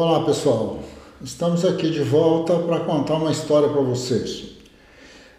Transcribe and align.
Olá 0.00 0.22
pessoal, 0.22 0.78
estamos 1.24 1.64
aqui 1.64 1.90
de 1.90 2.04
volta 2.04 2.54
para 2.54 2.78
contar 2.78 3.14
uma 3.14 3.32
história 3.32 3.68
para 3.68 3.80
vocês. 3.80 4.44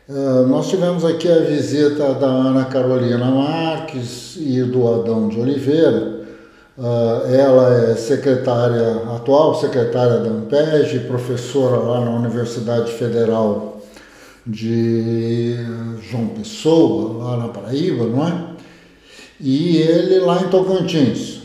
Uh, 0.09 0.45
nós 0.47 0.67
tivemos 0.67 1.05
aqui 1.05 1.31
a 1.31 1.39
visita 1.39 2.13
da 2.15 2.27
Ana 2.27 2.65
Carolina 2.65 3.23
Marques 3.23 4.35
e 4.35 4.61
do 4.63 4.85
Adão 4.85 5.29
de 5.29 5.39
Oliveira. 5.39 6.25
Uh, 6.77 7.33
ela 7.33 7.73
é 7.73 7.95
secretária, 7.95 9.01
atual 9.15 9.55
secretária 9.55 10.17
da 10.17 10.29
Ampeg, 10.29 11.07
professora 11.07 11.77
lá 11.77 12.01
na 12.01 12.11
Universidade 12.11 12.91
Federal 12.91 13.81
de 14.45 15.55
João 16.01 16.27
Pessoa, 16.27 17.23
lá 17.23 17.37
na 17.37 17.47
Paraíba, 17.47 18.03
não 18.07 18.27
é? 18.27 18.45
E 19.39 19.77
ele 19.77 20.19
lá 20.19 20.41
em 20.41 20.49
Tocantins. 20.49 21.38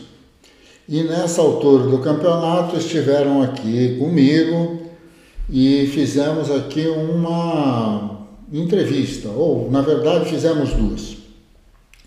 E 0.87 1.01
nessa 1.01 1.41
altura 1.41 1.85
do 1.85 1.97
campeonato 1.97 2.77
estiveram 2.77 3.41
aqui 3.41 3.97
comigo 3.97 4.81
e 5.49 5.89
fizemos 5.91 6.51
aqui 6.51 6.85
uma 6.87 8.19
entrevista, 8.53 9.29
ou 9.29 9.69
na 9.71 9.81
verdade 9.81 10.29
fizemos 10.29 10.73
duas. 10.73 11.17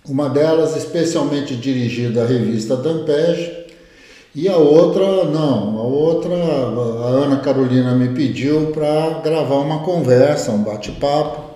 Uma 0.09 0.29
delas 0.29 0.77
especialmente 0.77 1.57
dirigida 1.57 2.23
à 2.23 2.27
revista 2.27 2.77
Dampege 2.77 3.53
e 4.33 4.49
a 4.49 4.57
outra 4.57 5.25
não, 5.25 5.77
a 5.77 5.83
outra 5.83 6.35
a 6.37 7.09
Ana 7.25 7.39
Carolina 7.39 7.97
me 7.97 8.11
pediu 8.11 8.69
para 8.69 9.21
gravar 9.25 9.57
uma 9.57 9.81
conversa, 9.81 10.53
um 10.53 10.63
bate-papo 10.63 11.49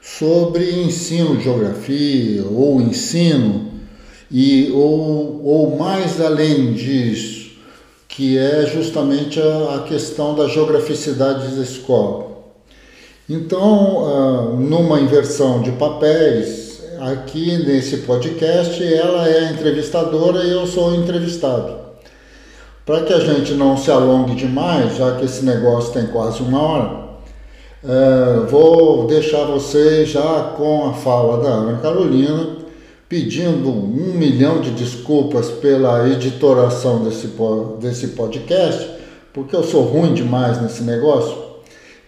sobre 0.00 0.80
ensino 0.80 1.36
de 1.36 1.44
geografia 1.44 2.44
ou 2.46 2.80
ensino 2.80 3.65
e 4.30 4.70
ou, 4.72 5.42
ou 5.44 5.76
mais 5.76 6.20
além 6.20 6.72
disso, 6.72 7.50
que 8.08 8.38
é 8.38 8.66
justamente 8.66 9.40
a, 9.40 9.76
a 9.76 9.82
questão 9.82 10.34
da 10.34 10.48
geograficidade 10.48 11.54
da 11.54 11.62
escola. 11.62 12.26
Então, 13.28 14.04
uh, 14.04 14.56
numa 14.56 15.00
inversão 15.00 15.60
de 15.60 15.72
papéis, 15.72 16.80
aqui 17.00 17.58
nesse 17.64 17.98
podcast, 17.98 18.82
ela 18.82 19.28
é 19.28 19.48
a 19.48 19.52
entrevistadora 19.52 20.44
e 20.44 20.50
eu 20.50 20.66
sou 20.66 20.90
o 20.90 20.94
entrevistado. 20.94 21.86
Para 22.84 23.02
que 23.02 23.12
a 23.12 23.18
gente 23.18 23.52
não 23.54 23.76
se 23.76 23.90
alongue 23.90 24.34
demais, 24.36 24.96
já 24.96 25.16
que 25.16 25.24
esse 25.24 25.44
negócio 25.44 25.92
tem 25.92 26.06
quase 26.06 26.40
uma 26.40 26.62
hora, 26.62 26.90
uh, 27.82 28.46
vou 28.46 29.06
deixar 29.06 29.44
vocês 29.44 30.08
já 30.08 30.54
com 30.56 30.88
a 30.88 30.94
fala 30.94 31.42
da 31.42 31.48
Ana 31.48 31.78
Carolina 31.78 32.65
pedindo 33.08 33.68
um 33.68 34.14
milhão 34.14 34.60
de 34.60 34.70
desculpas 34.70 35.48
pela 35.48 36.08
editoração 36.08 37.04
desse, 37.04 37.30
desse 37.80 38.08
podcast, 38.08 38.90
porque 39.32 39.54
eu 39.54 39.62
sou 39.62 39.82
ruim 39.82 40.12
demais 40.12 40.60
nesse 40.60 40.82
negócio. 40.82 41.36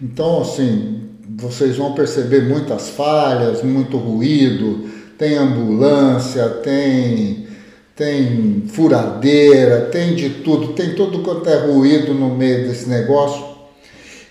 Então, 0.00 0.40
assim, 0.40 1.02
vocês 1.36 1.76
vão 1.76 1.92
perceber 1.92 2.48
muitas 2.48 2.88
falhas, 2.88 3.62
muito 3.62 3.96
ruído, 3.96 4.88
tem 5.16 5.36
ambulância, 5.36 6.48
tem, 6.48 7.46
tem 7.94 8.64
furadeira, 8.68 9.82
tem 9.92 10.14
de 10.14 10.30
tudo, 10.30 10.72
tem 10.72 10.94
tudo 10.94 11.20
quanto 11.20 11.48
é 11.48 11.56
ruído 11.58 12.14
no 12.14 12.30
meio 12.30 12.66
desse 12.66 12.88
negócio. 12.88 13.44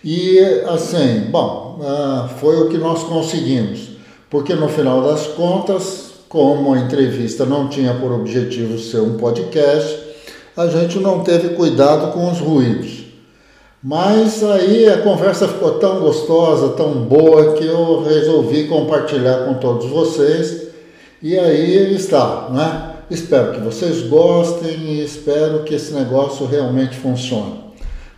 E 0.04 0.40
assim, 0.68 1.28
bom, 1.30 1.80
ah, 1.84 2.30
foi 2.40 2.62
o 2.62 2.70
que 2.70 2.78
nós 2.78 3.04
conseguimos, 3.04 3.92
porque 4.30 4.54
no 4.54 4.70
final 4.70 5.02
das 5.02 5.28
contas 5.28 6.07
como 6.30 6.74
a 6.74 6.80
entrevista 6.80 7.46
não 7.46 7.68
tinha 7.68 7.94
por 7.94 8.12
objetivo 8.12 8.78
ser 8.78 9.00
um 9.00 9.18
podcast, 9.18 10.08
a 10.56 10.68
gente 10.68 11.00
não 11.00 11.24
teve 11.24 11.50
cuidado 11.50 12.12
com 12.12 12.30
os 12.32 12.40
ruídos. 12.40 13.06
Mas 13.82 14.44
aí 14.44 14.90
a 14.90 15.02
conversa 15.02 15.48
ficou 15.48 15.74
tão 15.74 16.00
gostosa, 16.00 16.70
tão 16.70 16.94
boa, 16.94 17.54
que 17.54 17.66
eu 17.66 18.04
resolvi 18.04 18.68
compartilhar 18.68 19.46
com 19.46 19.54
todos 19.56 19.88
vocês. 19.90 20.68
E 21.22 21.38
aí 21.38 21.96
está, 21.96 22.50
né? 22.50 22.94
Espero 23.10 23.54
que 23.54 23.62
vocês 23.62 24.02
gostem 24.08 24.72
e 24.72 25.04
espero 25.04 25.64
que 25.64 25.76
esse 25.76 25.94
negócio 25.94 26.46
realmente 26.46 26.98
funcione. 26.98 27.64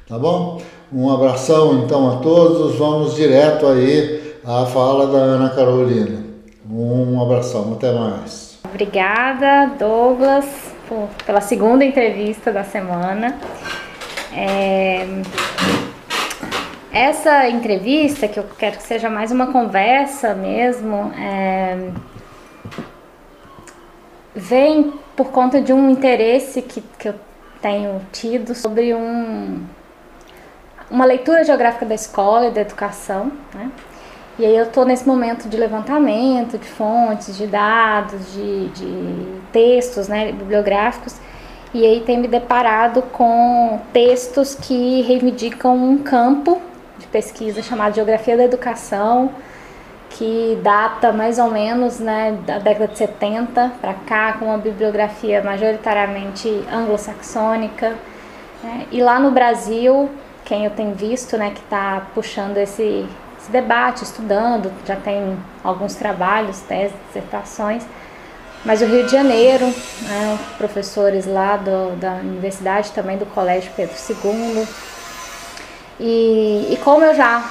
Tá 0.08 0.18
bom? 0.18 0.60
Um 0.92 1.12
abração 1.12 1.84
então 1.84 2.10
a 2.10 2.16
todos. 2.16 2.76
Vamos 2.76 3.16
direto 3.16 3.68
aí 3.68 4.36
à 4.44 4.66
fala 4.66 5.06
da 5.06 5.20
Ana 5.20 5.50
Carolina. 5.50 6.29
Um 6.72 7.20
abração, 7.20 7.74
até 7.74 7.92
mais. 7.92 8.60
Obrigada, 8.64 9.74
Douglas, 9.80 10.46
por, 10.88 11.10
pela 11.26 11.42
segunda 11.42 11.84
entrevista 11.84 12.52
da 12.52 12.64
semana. 12.64 13.36
É, 14.32 15.08
essa 16.92 17.50
entrevista, 17.50 18.28
que 18.28 18.40
eu 18.40 18.46
quero 18.58 18.78
que 18.78 18.84
seja 18.84 19.10
mais 19.10 19.32
uma 19.32 19.52
conversa 19.52 20.36
mesmo, 20.36 21.12
é, 21.18 21.90
vem 24.36 24.94
por 25.16 25.32
conta 25.32 25.60
de 25.60 25.74
um 25.74 25.90
interesse 25.90 26.62
que, 26.62 26.82
que 27.00 27.10
eu 27.10 27.16
tenho 27.60 28.00
tido 28.12 28.54
sobre 28.54 28.94
um, 28.94 29.66
uma 30.90 31.06
leitura 31.06 31.44
geográfica 31.44 31.86
da 31.88 31.96
escola 31.96 32.48
e 32.48 32.52
da 32.52 32.62
educação, 32.62 33.32
né? 33.56 33.72
E 34.40 34.46
aí 34.46 34.56
eu 34.56 34.64
estou 34.64 34.86
nesse 34.86 35.06
momento 35.06 35.50
de 35.50 35.58
levantamento 35.58 36.58
de 36.58 36.66
fontes, 36.66 37.38
de 37.38 37.46
dados, 37.46 38.32
de, 38.32 38.70
de 38.70 39.42
textos 39.52 40.08
né, 40.08 40.32
bibliográficos, 40.32 41.18
e 41.74 41.86
aí 41.86 42.00
tem 42.00 42.18
me 42.18 42.28
deparado 42.28 43.02
com 43.02 43.82
textos 43.92 44.56
que 44.56 45.02
reivindicam 45.02 45.76
um 45.76 45.98
campo 45.98 46.62
de 46.98 47.06
pesquisa 47.08 47.62
chamado 47.62 47.94
Geografia 47.96 48.38
da 48.38 48.46
Educação, 48.46 49.32
que 50.10 50.58
data 50.64 51.12
mais 51.12 51.38
ou 51.38 51.52
menos 51.52 52.00
né, 52.00 52.40
da 52.46 52.60
década 52.60 52.88
de 52.88 52.98
70 52.98 53.74
para 53.82 53.94
cá, 53.94 54.34
com 54.40 54.46
uma 54.46 54.58
bibliografia 54.58 55.44
majoritariamente 55.44 56.64
anglo-saxônica. 56.72 57.94
Né? 58.64 58.88
E 58.90 59.02
lá 59.02 59.20
no 59.20 59.32
Brasil, 59.32 60.10
quem 60.46 60.64
eu 60.64 60.72
tenho 60.72 60.96
visto 60.96 61.38
né, 61.38 61.52
que 61.52 61.60
está 61.60 62.08
puxando 62.16 62.58
esse, 62.58 63.06
esse 63.40 63.52
debate, 63.52 64.04
estudando, 64.04 64.72
já 64.86 64.96
tem 64.96 65.38
alguns 65.64 65.96
trabalhos, 65.96 66.60
teses, 66.62 66.96
dissertações. 67.08 67.84
Mas 68.66 68.82
o 68.82 68.86
Rio 68.86 69.06
de 69.06 69.12
Janeiro, 69.12 69.66
né, 69.66 70.38
professores 70.58 71.26
lá 71.26 71.56
do, 71.56 71.96
da 71.96 72.16
universidade, 72.16 72.92
também 72.92 73.18
do 73.18 73.26
Colégio 73.26 73.72
Pedro 73.76 73.96
II. 74.10 74.68
E, 76.00 76.68
e 76.74 76.78
como 76.84 77.04
eu 77.06 77.16
já 77.16 77.44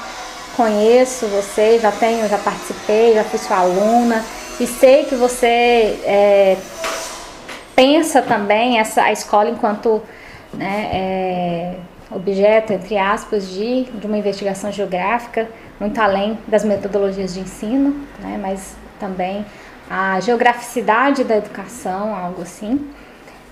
conheço 0.56 1.26
você, 1.26 1.78
já 1.78 1.90
tenho, 1.92 2.28
já 2.28 2.38
participei, 2.38 3.14
já 3.14 3.24
fui 3.24 3.38
sua 3.38 3.58
aluna 3.58 4.24
e 4.60 4.66
sei 4.66 5.04
que 5.04 5.14
você 5.14 5.98
é, 6.04 6.56
pensa 7.76 8.20
também 8.20 8.78
essa 8.78 9.02
a 9.02 9.12
escola 9.12 9.48
enquanto 9.48 10.02
né, 10.52 10.90
é, 10.92 11.74
objeto, 12.10 12.72
entre 12.72 12.98
aspas, 12.98 13.48
de, 13.48 13.84
de 13.84 14.06
uma 14.06 14.18
investigação 14.18 14.72
geográfica 14.72 15.48
muito 15.78 15.98
além 16.00 16.38
das 16.46 16.64
metodologias 16.64 17.34
de 17.34 17.40
ensino, 17.40 17.94
né, 18.18 18.38
mas 18.40 18.76
também 18.98 19.44
a 19.88 20.20
geograficidade 20.20 21.24
da 21.24 21.36
educação, 21.36 22.14
algo 22.14 22.42
assim. 22.42 22.90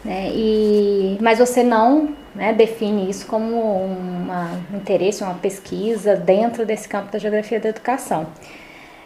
Né, 0.05 0.31
e, 0.33 1.19
mas 1.21 1.39
você 1.39 1.63
não 1.63 2.11
né, 2.35 2.53
define 2.53 3.09
isso 3.09 3.27
como 3.27 3.57
um 3.57 4.29
interesse, 4.75 5.23
uma 5.23 5.35
pesquisa 5.35 6.15
dentro 6.15 6.65
desse 6.65 6.89
campo 6.89 7.11
da 7.11 7.19
geografia 7.19 7.59
da 7.59 7.69
educação. 7.69 8.27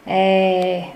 É, 0.06 0.88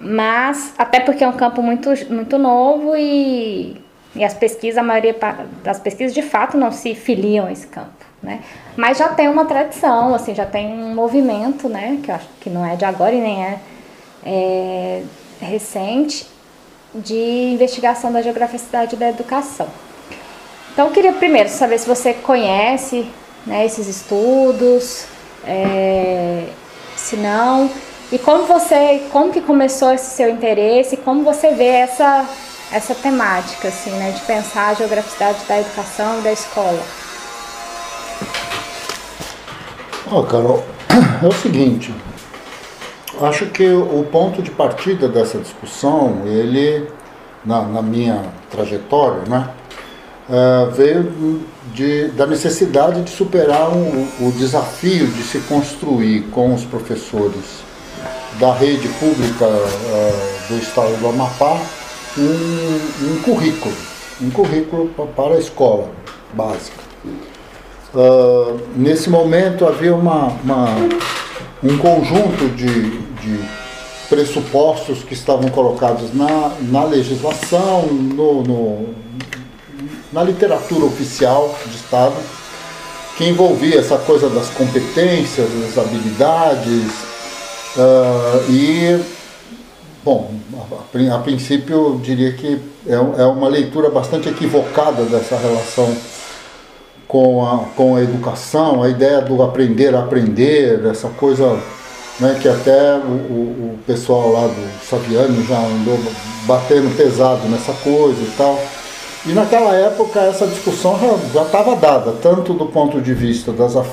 mas, 0.00 0.74
até 0.76 1.00
porque 1.00 1.24
é 1.24 1.28
um 1.28 1.36
campo 1.36 1.62
muito, 1.62 1.90
muito 2.10 2.36
novo 2.36 2.94
e, 2.96 3.80
e 4.14 4.24
as 4.24 4.34
pesquisas, 4.34 4.78
a 4.78 4.82
maioria 4.82 5.16
das 5.62 5.78
pesquisas 5.78 6.14
de 6.14 6.22
fato 6.22 6.56
não 6.56 6.70
se 6.70 6.94
filiam 6.94 7.46
a 7.46 7.52
esse 7.52 7.66
campo 7.66 7.95
né? 8.26 8.40
Mas 8.76 8.98
já 8.98 9.08
tem 9.08 9.28
uma 9.28 9.44
tradição, 9.44 10.12
assim, 10.12 10.34
já 10.34 10.44
tem 10.44 10.66
um 10.66 10.94
movimento, 10.94 11.68
né? 11.68 12.00
Que 12.02 12.10
eu 12.10 12.16
acho 12.16 12.26
que 12.40 12.50
não 12.50 12.66
é 12.66 12.74
de 12.74 12.84
agora 12.84 13.14
e 13.14 13.20
nem 13.20 13.44
é, 13.44 13.58
é 14.24 15.02
recente, 15.40 16.26
de 16.92 17.52
investigação 17.52 18.10
da 18.12 18.20
geograficidade 18.20 18.96
da 18.96 19.08
educação. 19.08 19.68
Então, 20.72 20.86
eu 20.88 20.92
queria 20.92 21.12
primeiro 21.12 21.48
saber 21.48 21.78
se 21.78 21.86
você 21.86 22.12
conhece 22.12 23.06
né, 23.46 23.64
esses 23.64 23.86
estudos, 23.86 25.06
é, 25.46 26.48
se 26.96 27.16
não, 27.16 27.70
e 28.10 28.18
como 28.18 28.44
você, 28.44 29.04
como 29.12 29.32
que 29.32 29.40
começou 29.40 29.92
esse 29.92 30.16
seu 30.16 30.28
interesse, 30.28 30.96
como 30.96 31.22
você 31.22 31.52
vê 31.52 31.66
essa, 31.66 32.26
essa 32.72 32.94
temática, 32.94 33.68
assim, 33.68 33.90
né, 33.90 34.10
de 34.10 34.20
pensar 34.22 34.68
a 34.68 34.74
geograficidade 34.74 35.44
da 35.46 35.60
educação 35.60 36.18
e 36.18 36.22
da 36.22 36.32
escola. 36.32 37.05
Ó, 40.08 40.20
oh, 40.20 40.22
Carol, 40.22 40.64
é 41.20 41.26
o 41.26 41.32
seguinte, 41.32 41.92
acho 43.20 43.46
que 43.46 43.68
o 43.68 44.06
ponto 44.10 44.40
de 44.40 44.52
partida 44.52 45.08
dessa 45.08 45.36
discussão, 45.38 46.22
ele, 46.26 46.86
na, 47.44 47.62
na 47.62 47.82
minha 47.82 48.22
trajetória, 48.48 49.22
né, 49.26 49.48
uh, 50.28 50.70
veio 50.70 51.42
de, 51.74 52.06
da 52.12 52.24
necessidade 52.24 53.02
de 53.02 53.10
superar 53.10 53.68
um, 53.70 54.06
o 54.20 54.30
desafio 54.30 55.08
de 55.08 55.24
se 55.24 55.40
construir 55.40 56.22
com 56.30 56.54
os 56.54 56.64
professores 56.64 57.64
da 58.38 58.54
rede 58.54 58.88
pública 59.00 59.44
uh, 59.44 60.48
do 60.48 60.58
estado 60.58 60.96
do 61.00 61.08
Amapá 61.08 61.60
um, 62.16 63.08
um 63.10 63.22
currículo, 63.22 63.74
um 64.22 64.30
currículo 64.30 64.88
para 65.16 65.34
a 65.34 65.38
escola 65.38 65.90
básica. 66.32 66.86
Uh, 67.94 68.60
nesse 68.76 69.08
momento 69.08 69.66
havia 69.66 69.94
uma, 69.94 70.26
uma, 70.42 70.66
um 71.62 71.78
conjunto 71.78 72.48
de, 72.54 72.90
de, 73.00 73.66
pressupostos 74.08 75.02
que 75.02 75.14
estavam 75.14 75.48
colocados 75.48 76.14
na, 76.14 76.52
na 76.62 76.84
legislação, 76.84 77.86
no, 77.86 78.42
no, 78.42 78.94
na 80.12 80.22
literatura 80.22 80.84
oficial 80.84 81.52
de 81.66 81.76
Estado, 81.76 82.14
que 83.16 83.24
envolvia 83.24 83.80
essa 83.80 83.98
coisa 83.98 84.28
das 84.28 84.48
competências, 84.50 85.48
das 85.48 85.78
habilidades, 85.78 86.92
uh, 87.76 88.50
e, 88.50 89.00
bom, 90.04 90.32
a, 91.12 91.18
princípio 91.18 91.74
eu 91.74 92.00
diria 92.00 92.32
que 92.32 92.60
é, 92.86 92.94
é 92.94 93.26
uma 93.26 93.48
leitura 93.48 93.90
bastante 93.90 94.28
equivocada 94.28 95.04
dessa 95.04 95.36
relação 95.36 95.96
com 97.06 97.46
a, 97.46 97.58
com 97.76 97.96
a 97.96 98.02
educação, 98.02 98.82
a 98.82 98.88
ideia 98.88 99.20
do 99.20 99.42
aprender 99.42 99.94
a 99.94 100.00
aprender, 100.00 100.84
essa 100.86 101.08
coisa 101.08 101.58
né, 102.18 102.38
que 102.40 102.48
até 102.48 102.96
o, 102.96 103.10
o, 103.10 103.74
o, 103.74 103.78
pessoal 103.86 104.32
lá 104.32 104.46
do 104.46 104.84
Saviano 104.84 105.42
já 105.44 105.58
andou 105.58 105.98
batendo 106.46 106.96
pesado 106.96 107.46
nessa 107.48 107.72
coisa 107.74 108.20
e 108.20 108.32
tal. 108.36 108.58
E 109.26 109.32
naquela 109.32 109.74
época 109.74 110.20
essa 110.20 110.46
discussão 110.46 110.98
já 111.32 111.42
estava 111.42 111.76
dada, 111.76 112.12
tanto 112.22 112.54
do 112.54 112.66
ponto 112.66 113.00
de 113.00 113.12
vista 113.12 113.52
das 113.52 113.76
af, 113.76 113.90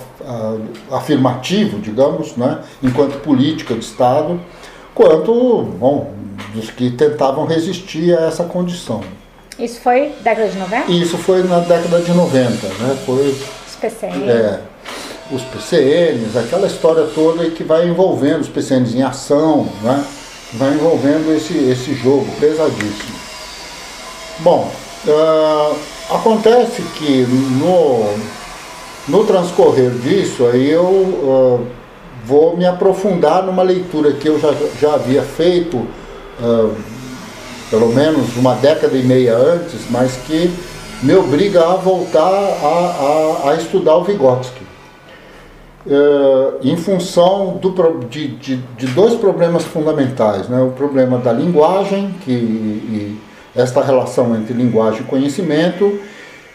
afirmativo, 0.92 1.80
digamos, 1.80 2.36
né, 2.36 2.60
enquanto 2.82 3.20
política 3.20 3.74
de 3.74 3.84
Estado, 3.84 4.40
quanto 4.94 5.64
bom, 5.64 6.14
dos 6.54 6.70
que 6.70 6.92
tentavam 6.92 7.46
resistir 7.46 8.18
a 8.18 8.28
essa 8.28 8.44
condição. 8.44 9.02
Isso 9.60 9.80
foi 9.82 10.14
década 10.22 10.50
de 10.50 10.58
90? 10.58 10.92
Isso 10.92 11.18
foi 11.18 11.44
na 11.44 11.60
década 11.60 12.02
de 12.02 12.12
90, 12.12 12.68
né? 12.68 12.98
Foi, 13.06 13.30
os 13.30 13.76
PCNs. 13.76 14.30
É, 14.30 14.60
os 15.32 15.42
PCNs, 15.44 16.38
aquela 16.38 16.68
história 16.68 17.08
toda 17.14 17.50
que 17.50 17.64
vai 17.64 17.88
envolvendo 17.88 18.42
os 18.42 18.50
PCNs 18.50 18.96
em 18.96 19.04
ação, 19.04 19.68
né? 19.82 20.04
Vai 20.54 20.74
envolvendo 20.74 21.36
esse, 21.36 21.58
esse 21.70 21.94
jogo 21.96 22.28
pesadíssimo. 22.40 23.16
Bom, 24.40 24.72
uh, 25.08 25.76
acontece 26.10 26.82
que 26.96 27.26
no, 27.60 28.16
no 29.08 29.26
transcorrer 29.26 29.92
disso, 29.92 30.46
aí 30.48 30.70
eu 30.70 30.84
uh, 30.84 31.68
vou 32.26 32.56
me 32.56 32.66
aprofundar 32.66 33.44
numa 33.44 33.64
leitura 33.64 34.14
que 34.14 34.28
eu 34.28 34.40
já, 34.40 34.54
já 34.80 34.94
havia 34.96 35.24
feito 35.24 35.78
uh, 35.78 36.76
pelo 37.74 37.88
menos 37.92 38.38
uma 38.38 38.54
década 38.54 38.96
e 38.96 39.02
meia 39.02 39.36
antes, 39.36 39.90
mas 39.90 40.16
que 40.28 40.54
me 41.02 41.16
obriga 41.16 41.64
a 41.64 41.74
voltar 41.74 42.22
a, 42.22 43.48
a, 43.48 43.50
a 43.50 43.56
estudar 43.56 43.96
o 43.96 44.04
Vygotsky. 44.04 44.62
Uh, 45.84 46.60
em 46.62 46.78
função 46.78 47.58
do, 47.58 47.72
de, 48.08 48.28
de, 48.28 48.58
de, 48.58 48.88
dois 48.88 49.16
problemas 49.16 49.64
fundamentais. 49.64 50.48
Né? 50.48 50.62
O 50.62 50.70
problema 50.70 51.18
da 51.18 51.34
linguagem, 51.34 52.14
que, 52.24 52.32
e 52.32 53.20
esta 53.56 53.84
relação 53.84 54.36
entre 54.36 54.54
linguagem 54.54 55.02
e 55.02 55.06
conhecimento, 55.06 56.00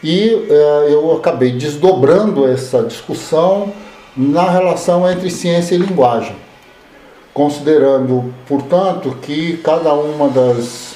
e 0.03 0.31
uh, 0.49 0.89
eu 0.89 1.17
acabei 1.17 1.51
desdobrando 1.51 2.47
essa 2.47 2.85
discussão 2.85 3.73
na 4.17 4.49
relação 4.49 5.11
entre 5.11 5.29
ciência 5.31 5.75
e 5.75 5.79
linguagem, 5.79 6.37
considerando, 7.35 8.33
portanto, 8.47 9.17
que 9.21 9.57
cada 9.59 9.93
uma 9.93 10.29
das 10.29 10.88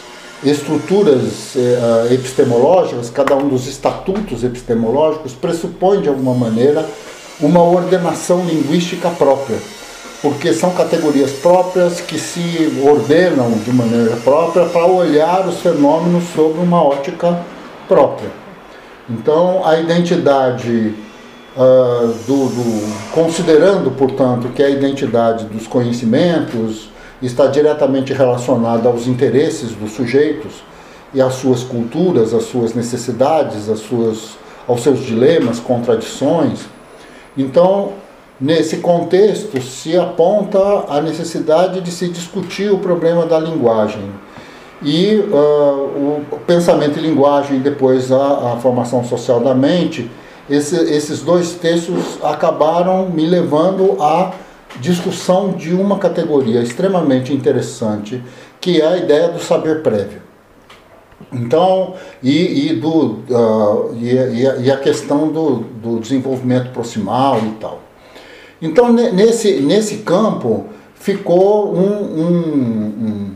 estruturas 0.45 1.55
eh, 1.57 2.15
epistemológicas, 2.15 3.11
cada 3.11 3.37
um 3.37 3.49
dos 3.49 3.67
estatutos 3.67 4.43
epistemológicos 4.43 5.33
pressupõe 5.33 6.01
de 6.01 6.09
alguma 6.09 6.35
maneira 6.35 6.85
uma 7.41 7.63
ordenação 7.63 8.45
linguística 8.45 9.09
própria, 9.11 9.59
porque 10.21 10.53
são 10.53 10.71
categorias 10.71 11.31
próprias 11.33 12.01
que 12.01 12.19
se 12.19 12.81
ordenam 12.85 13.51
de 13.53 13.73
maneira 13.73 14.17
própria 14.17 14.67
para 14.67 14.87
olhar 14.87 15.47
os 15.49 15.61
fenômenos 15.61 16.25
sob 16.35 16.59
uma 16.59 16.83
ótica 16.83 17.41
própria. 17.89 18.31
Então, 19.09 19.67
a 19.67 19.79
identidade 19.79 20.95
uh, 21.57 22.07
do, 22.27 22.49
do, 22.49 23.13
considerando, 23.13 23.91
portanto, 23.91 24.49
que 24.55 24.63
a 24.63 24.71
identidade 24.71 25.45
dos 25.47 25.67
conhecimentos 25.67 26.92
está 27.27 27.47
diretamente 27.47 28.13
relacionada 28.13 28.89
aos 28.89 29.07
interesses 29.07 29.71
dos 29.71 29.93
sujeitos 29.93 30.63
e 31.15 31.21
às 31.21 31.35
suas 31.35 31.63
culturas, 31.63 32.35
às 32.35 32.45
suas 32.45 32.75
necessidades, 32.75 33.69
às 33.69 33.81
suas, 33.81 34.37
aos 34.67 34.83
seus 34.83 35.01
dilemas, 35.01 35.61
contradições. 35.61 36.61
Então, 37.37 37.93
nesse 38.41 38.79
contexto, 38.79 39.61
se 39.61 39.97
aponta 39.97 40.59
a 40.89 41.01
necessidade 41.01 41.81
de 41.81 41.91
se 41.91 42.09
discutir 42.09 42.73
o 42.73 42.79
problema 42.79 43.27
da 43.27 43.39
linguagem. 43.39 44.03
E 44.83 45.15
uh, 45.17 46.23
o 46.33 46.39
pensamento 46.45 46.99
e 46.99 47.03
linguagem, 47.03 47.61
depois 47.61 48.11
a, 48.11 48.55
a 48.55 48.57
formação 48.57 49.05
social 49.05 49.39
da 49.39 49.55
mente, 49.55 50.11
esse, 50.51 50.77
esses 50.93 51.21
dois 51.21 51.53
textos 51.53 52.19
acabaram 52.23 53.09
me 53.09 53.27
levando 53.27 53.97
a 54.03 54.33
discussão 54.81 55.53
de 55.53 55.75
uma 55.75 55.99
categoria 55.99 56.61
extremamente 56.61 57.33
interessante, 57.33 58.23
que 58.61 58.81
é 58.81 58.87
a 58.87 58.97
ideia 58.97 59.29
do 59.29 59.41
saber 59.41 59.83
prévio. 59.83 60.23
Então, 61.33 61.95
e, 62.23 62.71
e 62.71 62.77
do, 62.77 63.21
uh, 63.31 63.95
e, 64.01 64.65
e, 64.65 64.71
a 64.71 64.77
questão 64.77 65.29
do, 65.29 65.57
do, 65.57 66.01
desenvolvimento 66.01 66.71
proximal 66.73 67.39
e 67.39 67.51
tal. 67.61 67.81
Então, 68.61 68.93
nesse, 68.93 69.61
nesse 69.61 69.99
campo, 69.99 70.67
ficou 70.95 71.75
um, 71.75 72.21
um, 72.21 73.35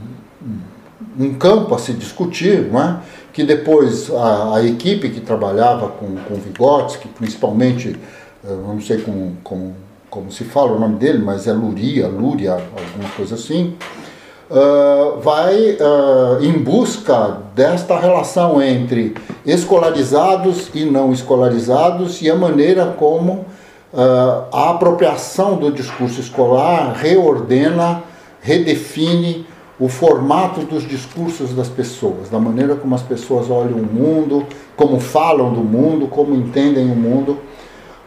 um, 1.18 1.24
um 1.24 1.34
campo 1.34 1.74
a 1.74 1.78
se 1.78 1.92
discutir, 1.92 2.70
não 2.70 2.80
é? 2.80 3.00
que 3.32 3.44
depois 3.44 4.10
a, 4.10 4.56
a, 4.56 4.64
equipe 4.64 5.10
que 5.10 5.20
trabalhava 5.20 5.88
com, 5.88 6.14
com 6.16 6.34
Vygotsky, 6.36 7.08
principalmente, 7.08 7.94
eu 8.42 8.56
não 8.58 8.80
sei 8.80 8.98
como, 8.98 9.36
como 9.44 9.76
como 10.16 10.32
se 10.32 10.44
fala 10.44 10.72
o 10.72 10.80
nome 10.80 10.96
dele, 10.96 11.18
mas 11.18 11.46
é 11.46 11.52
Luria, 11.52 12.08
Lúria, 12.08 12.52
alguma 12.52 13.10
coisa 13.14 13.34
assim, 13.34 13.74
uh, 14.50 15.20
vai 15.20 15.72
uh, 15.72 16.42
em 16.42 16.52
busca 16.52 17.36
desta 17.54 17.98
relação 17.98 18.62
entre 18.62 19.14
escolarizados 19.44 20.70
e 20.74 20.86
não 20.86 21.12
escolarizados 21.12 22.22
e 22.22 22.30
a 22.30 22.34
maneira 22.34 22.94
como 22.98 23.44
uh, 23.92 24.46
a 24.50 24.70
apropriação 24.70 25.58
do 25.58 25.70
discurso 25.70 26.18
escolar 26.18 26.94
reordena, 26.94 28.02
redefine 28.40 29.44
o 29.78 29.86
formato 29.86 30.60
dos 30.62 30.88
discursos 30.88 31.52
das 31.52 31.68
pessoas, 31.68 32.30
da 32.30 32.38
maneira 32.38 32.74
como 32.74 32.94
as 32.94 33.02
pessoas 33.02 33.50
olham 33.50 33.76
o 33.76 33.84
mundo, 33.84 34.46
como 34.78 34.98
falam 34.98 35.52
do 35.52 35.60
mundo, 35.60 36.06
como 36.06 36.34
entendem 36.34 36.90
o 36.90 36.96
mundo 36.96 37.38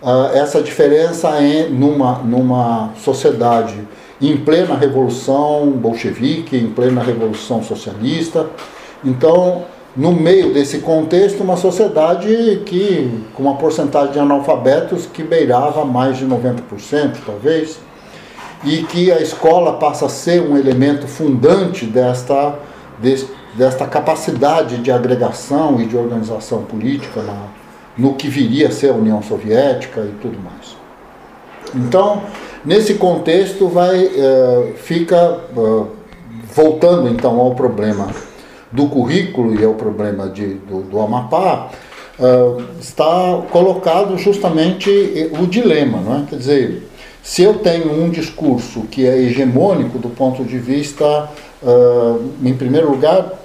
uh, 0.02 0.36
essa 0.36 0.62
diferença 0.62 1.30
é 1.42 1.68
numa, 1.70 2.20
numa 2.20 2.92
sociedade 2.98 3.88
em 4.22 4.38
plena 4.38 4.76
revolução 4.76 5.72
bolchevique, 5.72 6.58
em 6.58 6.70
plena 6.70 7.02
revolução 7.02 7.64
socialista. 7.64 8.48
Então, 9.04 9.64
no 9.96 10.12
meio 10.12 10.54
desse 10.54 10.80
contexto, 10.80 11.42
uma 11.42 11.56
sociedade 11.58 12.64
que 12.66 13.24
com 13.34 13.44
uma 13.44 13.56
porcentagem 13.56 14.14
de 14.14 14.20
analfabetos 14.20 15.06
que 15.06 15.24
beirava 15.24 15.86
mais 15.86 16.18
de 16.18 16.26
90%, 16.26 17.18
talvez, 17.26 17.80
e 18.64 18.84
que 18.84 19.12
a 19.12 19.22
escola 19.22 19.74
passa 19.74 20.06
a 20.06 20.10
ser 20.10 20.42
um 20.42 20.58
elemento 20.58 21.08
fundante 21.08 21.86
desta, 21.86 22.60
desta 23.56 23.88
capacidade 23.88 24.78
de 24.78 24.92
agregação 24.92 25.80
e 25.80 25.86
de 25.86 25.96
organização 25.96 26.64
política 26.64 27.22
na, 27.22 27.59
no 28.00 28.14
que 28.14 28.30
viria 28.30 28.70
a 28.70 28.72
ser 28.72 28.92
a 28.92 28.94
União 28.94 29.22
Soviética 29.22 30.00
e 30.00 30.16
tudo 30.22 30.40
mais. 30.40 30.78
Então, 31.76 32.24
nesse 32.66 32.94
contexto, 32.94 33.68
vai, 33.68 34.06
uh, 34.06 34.74
fica 34.78 35.38
uh, 35.56 35.88
voltando 36.56 37.10
então 37.10 37.38
ao 37.40 37.54
problema 37.54 38.08
do 38.72 38.88
currículo 38.88 39.60
e 39.60 39.66
ao 39.66 39.74
problema 39.74 40.30
de, 40.30 40.54
do, 40.54 40.82
do 40.84 41.00
Amapá, 41.02 41.72
uh, 42.18 42.64
está 42.80 43.44
colocado 43.52 44.18
justamente 44.18 44.90
o 45.38 45.46
dilema, 45.46 46.00
não 46.00 46.20
é? 46.20 46.24
Quer 46.30 46.38
dizer, 46.38 46.90
se 47.22 47.44
eu 47.44 47.56
tenho 47.56 47.92
um 48.02 48.10
discurso 48.10 48.84
que 48.90 49.06
é 49.06 49.18
hegemônico 49.18 50.00
do 50.00 50.10
ponto 50.10 50.44
de 50.44 50.58
vista, 50.58 51.30
em 52.42 52.54
primeiro 52.54 52.90
lugar, 52.90 53.39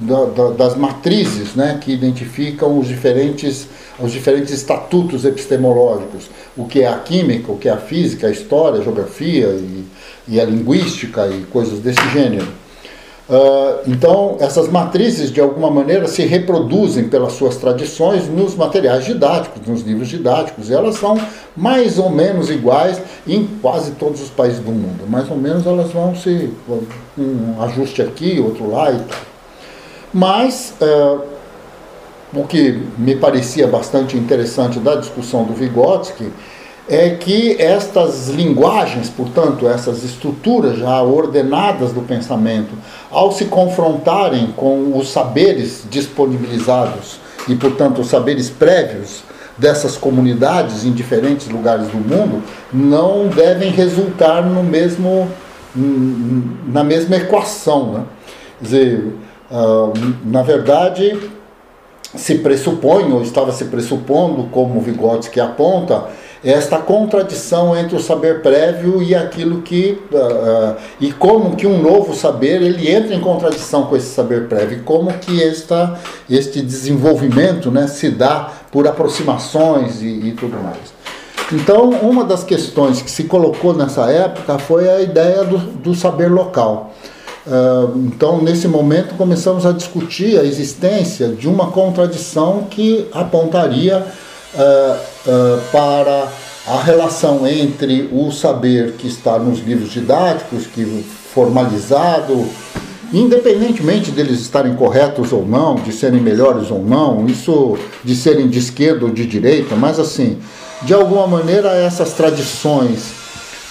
da, 0.00 0.24
da, 0.24 0.50
das 0.50 0.76
matrizes 0.76 1.54
né, 1.54 1.78
que 1.80 1.92
identificam 1.92 2.78
os 2.78 2.88
diferentes, 2.88 3.68
os 3.98 4.10
diferentes 4.10 4.52
estatutos 4.52 5.24
epistemológicos, 5.24 6.30
o 6.56 6.64
que 6.64 6.82
é 6.82 6.88
a 6.88 6.98
química, 6.98 7.52
o 7.52 7.58
que 7.58 7.68
é 7.68 7.72
a 7.72 7.76
física, 7.76 8.26
a 8.26 8.30
história, 8.30 8.80
a 8.80 8.82
geografia 8.82 9.48
e, 9.48 9.84
e 10.26 10.40
a 10.40 10.44
linguística 10.44 11.26
e 11.28 11.42
coisas 11.44 11.80
desse 11.80 12.02
gênero. 12.10 12.48
Uh, 13.28 13.88
então, 13.88 14.38
essas 14.40 14.68
matrizes, 14.68 15.30
de 15.30 15.40
alguma 15.40 15.70
maneira, 15.70 16.08
se 16.08 16.22
reproduzem 16.22 17.08
pelas 17.08 17.34
suas 17.34 17.56
tradições 17.58 18.26
nos 18.26 18.56
materiais 18.56 19.04
didáticos, 19.04 19.64
nos 19.68 19.82
livros 19.82 20.08
didáticos, 20.08 20.68
e 20.68 20.74
elas 20.74 20.96
são 20.96 21.16
mais 21.56 21.96
ou 21.96 22.10
menos 22.10 22.50
iguais 22.50 23.00
em 23.28 23.46
quase 23.62 23.92
todos 23.92 24.20
os 24.20 24.30
países 24.30 24.58
do 24.58 24.72
mundo. 24.72 25.08
Mais 25.08 25.30
ou 25.30 25.36
menos 25.36 25.64
elas 25.64 25.92
vão 25.92 26.16
se. 26.16 26.50
um 27.16 27.62
ajuste 27.62 28.02
aqui, 28.02 28.40
outro 28.40 28.68
lá 28.68 28.90
e 28.90 28.98
tal. 28.98 29.29
Mas, 30.12 30.74
uh, 30.80 31.20
o 32.32 32.44
que 32.44 32.82
me 32.98 33.16
parecia 33.16 33.66
bastante 33.66 34.16
interessante 34.16 34.78
da 34.78 34.96
discussão 34.96 35.44
do 35.44 35.52
Vygotsky 35.52 36.30
é 36.88 37.10
que 37.10 37.56
estas 37.60 38.28
linguagens, 38.28 39.08
portanto, 39.08 39.68
essas 39.68 40.02
estruturas 40.02 40.78
já 40.78 41.00
ordenadas 41.02 41.92
do 41.92 42.02
pensamento, 42.02 42.70
ao 43.10 43.30
se 43.30 43.44
confrontarem 43.44 44.52
com 44.56 44.98
os 44.98 45.10
saberes 45.10 45.84
disponibilizados 45.88 47.20
e, 47.48 47.54
portanto, 47.54 48.00
os 48.00 48.08
saberes 48.08 48.50
prévios 48.50 49.22
dessas 49.56 49.96
comunidades 49.96 50.84
em 50.84 50.92
diferentes 50.92 51.48
lugares 51.48 51.86
do 51.88 51.98
mundo, 51.98 52.42
não 52.72 53.28
devem 53.28 53.70
resultar 53.70 54.42
no 54.42 54.64
mesmo, 54.64 55.28
na 56.66 56.82
mesma 56.82 57.16
equação. 57.16 57.92
Né? 57.92 58.04
Quer 58.58 58.64
dizer, 58.64 59.14
na 60.24 60.42
verdade, 60.42 61.18
se 62.14 62.36
pressupõe, 62.36 63.12
ou 63.12 63.22
estava 63.22 63.52
se 63.52 63.66
pressupondo, 63.66 64.44
como 64.50 64.80
Vygotsky 64.80 65.40
aponta, 65.40 66.08
esta 66.42 66.78
contradição 66.78 67.76
entre 67.76 67.94
o 67.96 68.00
saber 68.00 68.40
prévio 68.40 69.02
e 69.02 69.14
aquilo 69.14 69.60
que 69.60 70.00
uh, 70.10 70.16
uh, 70.16 70.76
e 70.98 71.12
como 71.12 71.54
que 71.54 71.66
um 71.66 71.82
novo 71.82 72.14
saber 72.14 72.62
ele 72.62 72.90
entra 72.90 73.14
em 73.14 73.20
contradição 73.20 73.84
com 73.84 73.94
esse 73.94 74.06
saber 74.06 74.48
prévio 74.48 74.78
e 74.78 74.80
como 74.80 75.12
que 75.12 75.42
esta 75.42 76.00
este 76.30 76.62
desenvolvimento 76.62 77.70
né, 77.70 77.86
se 77.86 78.10
dá 78.10 78.50
por 78.72 78.88
aproximações 78.88 80.00
e, 80.00 80.06
e 80.06 80.32
tudo 80.32 80.56
mais. 80.56 80.94
Então 81.52 81.90
uma 81.90 82.24
das 82.24 82.42
questões 82.42 83.02
que 83.02 83.10
se 83.10 83.24
colocou 83.24 83.74
nessa 83.74 84.10
época 84.10 84.58
foi 84.58 84.88
a 84.88 85.02
ideia 85.02 85.44
do, 85.44 85.58
do 85.58 85.94
saber 85.94 86.30
local 86.30 86.90
então 88.06 88.42
nesse 88.42 88.68
momento 88.68 89.14
começamos 89.16 89.64
a 89.64 89.72
discutir 89.72 90.38
a 90.38 90.44
existência 90.44 91.28
de 91.28 91.48
uma 91.48 91.70
contradição 91.70 92.66
que 92.70 93.08
apontaria 93.12 93.98
uh, 94.54 95.30
uh, 95.30 95.60
para 95.72 96.28
a 96.66 96.82
relação 96.82 97.46
entre 97.46 98.08
o 98.12 98.30
saber 98.30 98.92
que 98.92 99.08
está 99.08 99.38
nos 99.38 99.60
livros 99.60 99.90
didáticos, 99.90 100.66
que 100.66 101.04
formalizado, 101.32 102.46
independentemente 103.12 104.10
deles 104.10 104.40
estarem 104.40 104.74
corretos 104.74 105.32
ou 105.32 105.46
não, 105.46 105.76
de 105.76 105.92
serem 105.92 106.20
melhores 106.20 106.70
ou 106.70 106.82
não, 106.82 107.26
isso 107.26 107.76
de 108.04 108.14
serem 108.14 108.48
de 108.48 108.58
esquerda 108.58 109.06
ou 109.06 109.10
de 109.10 109.26
direita, 109.26 109.74
mas 109.74 109.98
assim, 109.98 110.38
de 110.82 110.94
alguma 110.94 111.26
maneira 111.26 111.74
essas 111.74 112.12
tradições 112.12 113.19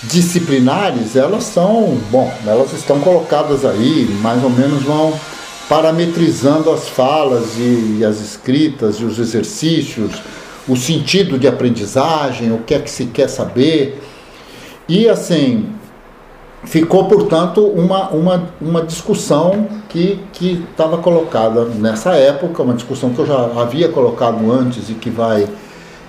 disciplinares, 0.03 1.15
elas 1.15 1.43
são, 1.43 1.97
bom, 2.09 2.31
elas 2.45 2.71
estão 2.73 2.99
colocadas 2.99 3.65
aí, 3.65 4.05
mais 4.21 4.43
ou 4.43 4.49
menos 4.49 4.83
vão 4.83 5.13
parametrizando 5.67 6.71
as 6.71 6.87
falas 6.87 7.57
e, 7.57 8.03
as 8.03 8.19
escritas 8.19 8.95
e 8.95 9.05
os 9.05 9.19
exercícios 9.19 10.11
o 10.69 10.77
sentido 10.77 11.39
de 11.39 11.47
aprendizagem, 11.47 12.51
o 12.51 12.59
que 12.59 12.75
é 12.75 12.79
que 12.79 12.91
se 12.91 13.07
quer 13.07 13.27
saber. 13.27 13.99
E 14.87 15.09
assim, 15.09 15.67
ficou, 16.63 17.05
portanto, 17.05 17.65
uma, 17.65 18.09
uma, 18.09 18.49
uma 18.61 18.81
discussão 18.83 19.67
que 19.89 20.21
estava 20.41 20.99
colocada 20.99 21.65
nessa 21.65 22.11
época, 22.11 22.61
uma 22.61 22.75
discussão 22.75 23.09
que 23.09 23.19
eu 23.19 23.25
já 23.25 23.49
havia 23.59 23.89
colocado 23.89 24.51
antes 24.51 24.89
e 24.89 24.93
que 24.93 25.09
vai 25.09 25.47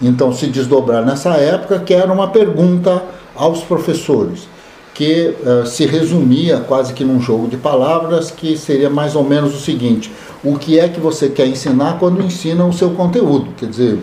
então 0.02 0.32
se 0.32 0.47
desdobrar 0.47 1.04
nessa 1.04 1.30
época, 1.30 1.78
que 1.78 1.94
era 1.94 2.12
uma 2.12 2.28
pergunta 2.28 3.02
aos 3.40 3.62
professores, 3.62 4.47
que 4.92 5.35
uh, 5.40 5.66
se 5.66 5.87
resumia 5.87 6.59
quase 6.61 6.92
que 6.92 7.02
num 7.02 7.20
jogo 7.20 7.49
de 7.49 7.56
palavras, 7.56 8.30
que 8.30 8.54
seria 8.59 8.90
mais 8.90 9.16
ou 9.16 9.25
menos 9.25 9.54
o 9.54 9.59
seguinte: 9.59 10.12
o 10.44 10.59
que 10.59 10.78
é 10.78 10.88
que 10.88 11.00
você 11.00 11.30
quer 11.30 11.47
ensinar 11.47 11.99
quando 11.99 12.23
ensina 12.23 12.66
o 12.66 12.73
seu 12.73 12.90
conteúdo? 12.90 13.49
Quer 13.56 13.66
dizer, 13.66 13.99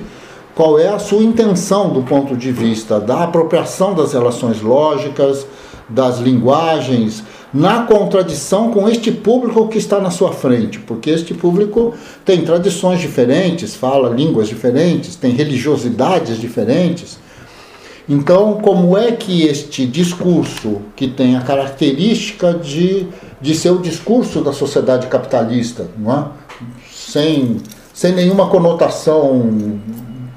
qual 0.55 0.79
é 0.79 0.87
a 0.87 0.97
sua 0.97 1.21
intenção 1.21 1.93
do 1.93 2.01
ponto 2.01 2.35
de 2.35 2.51
vista 2.51 2.99
da 2.99 3.25
apropriação 3.25 3.93
das 3.93 4.13
relações 4.13 4.59
lógicas, 4.59 5.45
das 5.87 6.17
linguagens, 6.17 7.23
na 7.53 7.83
contradição 7.83 8.71
com 8.71 8.89
este 8.89 9.11
público 9.11 9.67
que 9.67 9.77
está 9.77 9.99
na 9.99 10.09
sua 10.09 10.33
frente, 10.33 10.79
porque 10.79 11.11
este 11.11 11.33
público 11.33 11.93
tem 12.25 12.41
tradições 12.41 12.99
diferentes, 12.99 13.75
fala 13.75 14.09
línguas 14.09 14.49
diferentes, 14.49 15.15
tem 15.15 15.31
religiosidades 15.31 16.41
diferentes. 16.41 17.19
Então, 18.09 18.55
como 18.61 18.97
é 18.97 19.11
que 19.11 19.43
este 19.43 19.85
discurso, 19.85 20.81
que 20.95 21.07
tem 21.07 21.35
a 21.35 21.41
característica 21.41 22.53
de, 22.53 23.07
de 23.41 23.53
ser 23.53 23.71
o 23.71 23.79
discurso 23.79 24.41
da 24.41 24.53
sociedade 24.53 25.07
capitalista, 25.07 25.87
não 25.97 26.17
é? 26.17 26.25
sem, 26.89 27.57
sem 27.93 28.13
nenhuma 28.13 28.47
conotação 28.47 29.79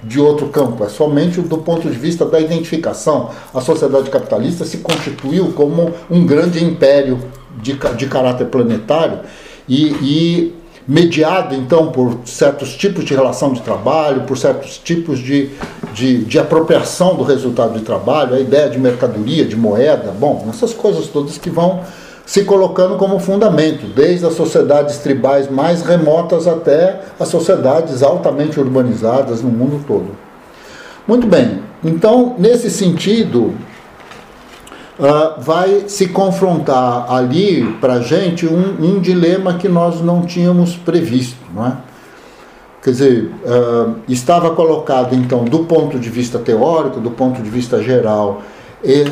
de 0.03 0.19
outro 0.19 0.49
campo, 0.49 0.85
é 0.85 0.89
somente 0.89 1.41
do 1.41 1.59
ponto 1.59 1.89
de 1.89 1.97
vista 1.97 2.25
da 2.25 2.41
identificação. 2.41 3.31
A 3.55 3.61
sociedade 3.61 4.11
capitalista 4.11 4.65
se 4.65 4.79
constituiu 4.79 5.53
como 5.53 5.93
um 6.11 6.27
grande 6.27 6.65
império 6.65 7.21
de, 7.63 7.79
de 7.97 8.07
caráter 8.07 8.47
planetário 8.47 9.21
e, 9.69 9.87
e 10.03 10.60
mediado 10.91 11.55
então 11.55 11.93
por 11.93 12.19
certos 12.25 12.75
tipos 12.75 13.05
de 13.05 13.15
relação 13.15 13.53
de 13.53 13.63
trabalho, 13.63 14.23
por 14.23 14.37
certos 14.37 14.77
tipos 14.77 15.21
de, 15.21 15.49
de, 15.95 16.25
de, 16.25 16.37
apropriação 16.37 17.15
do 17.15 17.23
resultado 17.23 17.79
de 17.79 17.85
trabalho, 17.85 18.35
a 18.35 18.41
ideia 18.41 18.69
de 18.69 18.77
mercadoria, 18.77 19.45
de 19.45 19.55
moeda, 19.55 20.11
bom, 20.11 20.49
essas 20.51 20.75
coisas 20.75 21.07
todas 21.07 21.39
que 21.39 21.49
vão 21.49 21.83
se 22.27 22.43
colocando 22.43 22.97
como 22.97 23.21
fundamento, 23.21 23.87
desde 23.95 24.27
as 24.27 24.35
sociedades 24.35 24.99
tribais 24.99 25.49
mais 25.49 25.83
remotas 25.83 26.49
até 26.49 27.03
as 27.21 27.29
sociedades 27.29 28.03
altamente 28.03 28.59
urbanizadas 28.59 29.43
no 29.43 29.49
mundo 29.49 29.85
todo. 29.87 30.09
Muito 31.07 31.25
bem, 31.25 31.63
então, 31.85 32.35
nesse 32.37 32.69
sentido, 32.69 33.55
uh, 35.01 35.41
vai 35.41 35.85
se 35.89 36.09
confrontar 36.09 37.11
ali 37.11 37.65
para 37.81 37.95
a 37.95 38.01
gente 38.01 38.47
um, 38.47 38.77
um, 38.81 39.01
dilema 39.01 39.55
que 39.55 39.69
nós 39.69 40.01
não 40.01 40.23
tínhamos 40.23 40.77
previsto, 40.77 41.39
não 41.55 41.67
é? 41.67 41.73
Quer 42.83 42.91
dizer, 42.91 43.31
uh, 43.45 43.97
estava 44.09 44.55
colocado 44.55 45.15
então 45.15 45.45
do 45.45 45.61
ponto 45.61 45.99
de 45.99 46.09
vista 46.09 46.39
teórico, 46.39 47.01
do 47.01 47.11
ponto 47.11 47.43
de 47.43 47.51
vista 47.51 47.83
geral, 47.83 48.43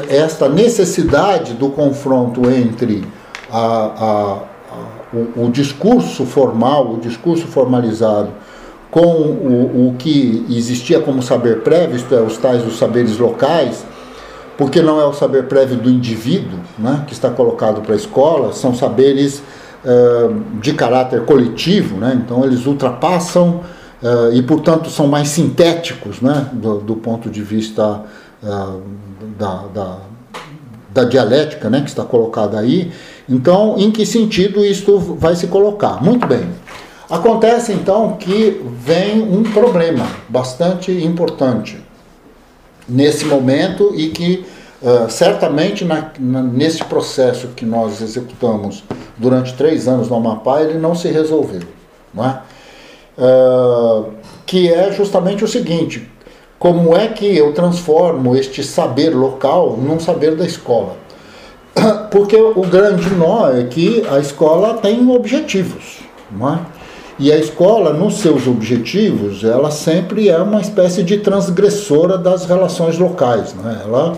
esta 0.08 0.48
necessidade 0.48 1.52
do 1.52 1.68
confronto 1.68 2.50
entre 2.50 3.04
a, 3.50 3.58
a, 3.58 4.38
a, 4.72 5.16
o, 5.16 5.44
o, 5.44 5.50
discurso 5.50 6.24
formal, 6.24 6.94
o 6.94 6.98
discurso 6.98 7.46
formalizado, 7.46 8.30
com 8.90 9.00
o, 9.00 9.88
o 9.88 9.94
que 9.98 10.46
existia 10.48 11.00
como 11.00 11.22
saber 11.22 11.60
prévio, 11.60 11.96
isto 11.96 12.14
é, 12.14 12.22
os 12.22 12.38
tais 12.38 12.66
os 12.66 12.78
saberes 12.78 13.18
locais, 13.18 13.84
porque 14.58 14.82
não 14.82 15.00
é 15.00 15.06
o 15.06 15.12
saber 15.12 15.44
prévio 15.44 15.76
do 15.76 15.88
indivíduo 15.88 16.58
né, 16.76 17.04
que 17.06 17.12
está 17.12 17.30
colocado 17.30 17.80
para 17.80 17.92
a 17.92 17.96
escola, 17.96 18.52
são 18.52 18.74
saberes 18.74 19.40
uh, 19.84 20.58
de 20.60 20.74
caráter 20.74 21.24
coletivo, 21.24 21.96
né, 21.96 22.20
então 22.22 22.44
eles 22.44 22.66
ultrapassam 22.66 23.60
uh, 24.02 24.32
e, 24.32 24.42
portanto, 24.42 24.90
são 24.90 25.06
mais 25.06 25.28
sintéticos 25.28 26.20
né, 26.20 26.48
do, 26.52 26.80
do 26.80 26.96
ponto 26.96 27.30
de 27.30 27.40
vista 27.40 28.02
uh, 28.42 28.82
da, 29.38 29.62
da, 29.72 29.98
da, 30.92 31.04
dialética 31.04 31.70
né, 31.70 31.80
que 31.80 31.88
está 31.88 32.04
colocada 32.04 32.58
aí. 32.58 32.90
Então, 33.28 33.76
em 33.78 33.92
que 33.92 34.04
sentido 34.04 34.64
isto 34.64 34.98
vai 34.98 35.36
se 35.36 35.46
colocar? 35.46 36.02
Muito 36.02 36.26
bem. 36.26 36.48
Acontece 37.08 37.72
então 37.72 38.16
que 38.18 38.60
vem 38.84 39.22
um 39.22 39.44
problema 39.44 40.04
bastante 40.28 40.90
importante 40.90 41.87
nesse 42.88 43.24
momento 43.24 43.92
e 43.94 44.08
que 44.08 44.44
uh, 44.82 45.10
certamente 45.10 45.84
na, 45.84 46.10
na, 46.18 46.42
nesse 46.42 46.82
processo 46.84 47.48
que 47.48 47.66
nós 47.66 48.00
executamos 48.00 48.84
durante 49.16 49.54
três 49.54 49.86
anos 49.86 50.08
no 50.08 50.16
Amapá 50.16 50.62
ele 50.62 50.78
não 50.78 50.94
se 50.94 51.08
resolveu, 51.08 51.62
não 52.14 52.24
é? 52.24 52.40
Uh, 53.18 54.12
que 54.46 54.72
é 54.72 54.92
justamente 54.92 55.44
o 55.44 55.48
seguinte: 55.48 56.08
como 56.58 56.96
é 56.96 57.08
que 57.08 57.36
eu 57.36 57.52
transformo 57.52 58.34
este 58.34 58.64
saber 58.64 59.10
local 59.10 59.76
num 59.76 60.00
saber 60.00 60.34
da 60.36 60.46
escola? 60.46 60.96
Porque 62.10 62.36
o 62.36 62.62
grande 62.62 63.10
nó 63.10 63.50
é 63.50 63.64
que 63.64 64.04
a 64.08 64.18
escola 64.18 64.74
tem 64.74 65.08
objetivos. 65.10 66.00
não 66.30 66.54
é? 66.54 66.77
E 67.20 67.32
a 67.32 67.36
escola, 67.36 67.92
nos 67.92 68.18
seus 68.18 68.46
objetivos, 68.46 69.42
ela 69.42 69.72
sempre 69.72 70.28
é 70.28 70.38
uma 70.38 70.60
espécie 70.60 71.02
de 71.02 71.18
transgressora 71.18 72.16
das 72.16 72.44
relações 72.44 72.96
locais. 72.96 73.52
Né? 73.54 73.82
Ela, 73.84 74.16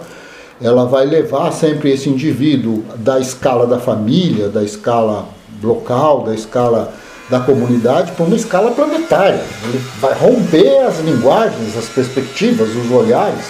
ela 0.61 0.85
vai 0.85 1.07
levar 1.07 1.51
sempre 1.51 1.91
esse 1.93 2.11
indivíduo 2.11 2.85
da 2.97 3.19
escala 3.19 3.67
da 3.67 3.79
família, 3.79 4.49
da 4.51 4.63
escala 4.63 5.27
local, 5.63 6.25
da 6.25 6.35
escala 6.35 6.93
da 7.31 7.41
comunidade, 7.41 8.13
para 8.13 8.27
uma 8.27 8.37
escala 8.37 8.73
planetária. 8.73 9.41
Ele 9.65 9.81
vai 9.99 10.13
romper 10.13 10.81
as 10.81 10.99
linguagens, 11.01 11.79
as 11.79 11.89
perspectivas, 11.89 12.69
os 12.69 12.91
olhares, 12.91 13.47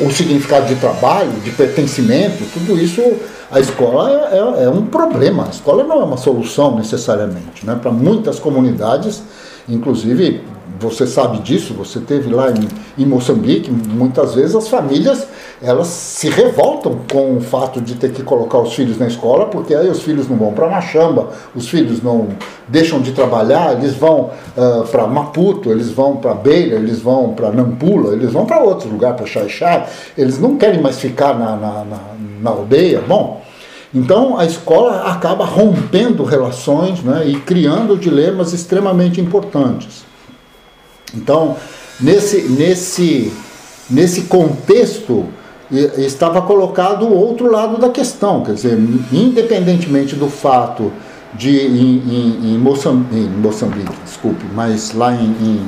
o 0.00 0.10
significado 0.10 0.66
de 0.66 0.76
trabalho, 0.76 1.32
de 1.44 1.50
pertencimento, 1.50 2.44
tudo 2.52 2.78
isso 2.78 3.02
a 3.50 3.58
escola 3.58 4.10
é, 4.10 4.36
é, 4.36 4.64
é, 4.64 4.70
um 4.70 4.86
problema. 4.86 5.46
A 5.46 5.50
escola 5.50 5.82
não 5.82 6.00
é 6.00 6.04
uma 6.04 6.16
solução 6.16 6.76
necessariamente. 6.76 7.66
Né? 7.66 7.76
Para 7.80 7.90
muitas 7.90 8.38
comunidades, 8.38 9.22
inclusive 9.68 10.42
você 10.80 11.06
sabe 11.06 11.38
disso, 11.40 11.74
você 11.74 12.00
teve 12.00 12.32
lá 12.32 12.50
em, 12.50 13.02
em, 13.02 13.06
Moçambique, 13.06 13.70
muitas 13.70 14.34
vezes 14.34 14.56
as 14.56 14.68
famílias 14.68 15.26
elas 15.62 15.88
se 15.88 16.30
revoltam 16.30 17.00
com 17.10 17.36
o 17.36 17.40
fato 17.40 17.82
de 17.82 17.94
ter 17.94 18.12
que 18.12 18.22
colocar 18.22 18.58
os 18.58 18.72
filhos 18.72 18.98
na 18.98 19.06
escola, 19.06 19.46
porque 19.46 19.74
aí 19.74 19.88
os 19.88 20.00
filhos 20.00 20.26
não 20.26 20.36
vão 20.36 20.52
para 20.52 20.68
Machamba, 20.68 21.28
os 21.54 21.68
filhos 21.68 22.02
não 22.02 22.28
deixam 22.66 23.00
de 23.00 23.12
trabalhar, 23.12 23.76
eles 23.76 23.94
vão 23.94 24.30
uh, 24.56 24.86
para 24.90 25.06
Maputo, 25.06 25.70
eles 25.70 25.90
vão 25.90 26.16
para 26.16 26.32
Beira, 26.32 26.76
eles 26.76 27.00
vão 27.00 27.34
para 27.34 27.50
Nampula, 27.50 28.14
eles 28.14 28.32
vão 28.32 28.46
para 28.46 28.62
outro 28.62 28.88
lugar, 28.88 29.14
para 29.14 29.26
Xaixá, 29.26 29.86
eles 30.16 30.38
não 30.38 30.56
querem 30.56 30.80
mais 30.80 30.98
ficar 30.98 31.38
na, 31.38 31.56
na, 31.56 31.84
na, 31.84 31.98
na 32.40 32.50
aldeia. 32.50 33.02
Bom, 33.06 33.42
então 33.92 34.38
a 34.38 34.46
escola 34.46 35.02
acaba 35.10 35.44
rompendo 35.44 36.24
relações 36.24 37.02
né, 37.02 37.24
e 37.26 37.36
criando 37.40 37.98
dilemas 37.98 38.52
extremamente 38.54 39.20
importantes. 39.20 40.08
Então, 41.14 41.56
nesse, 42.00 42.42
nesse, 42.48 43.32
nesse 43.88 44.22
contexto, 44.22 45.26
estava 45.70 46.42
colocado 46.42 47.06
o 47.06 47.14
outro 47.14 47.50
lado 47.50 47.78
da 47.78 47.90
questão, 47.90 48.42
quer 48.42 48.54
dizer, 48.54 48.78
independentemente 49.12 50.16
do 50.16 50.28
fato 50.28 50.90
de 51.32 51.56
em, 51.56 52.02
em, 52.08 52.54
em, 52.54 52.58
Moçambique, 52.58 53.14
em 53.14 53.28
Moçambique, 53.28 53.92
desculpe, 54.04 54.44
mas 54.52 54.92
lá 54.92 55.14
em, 55.14 55.62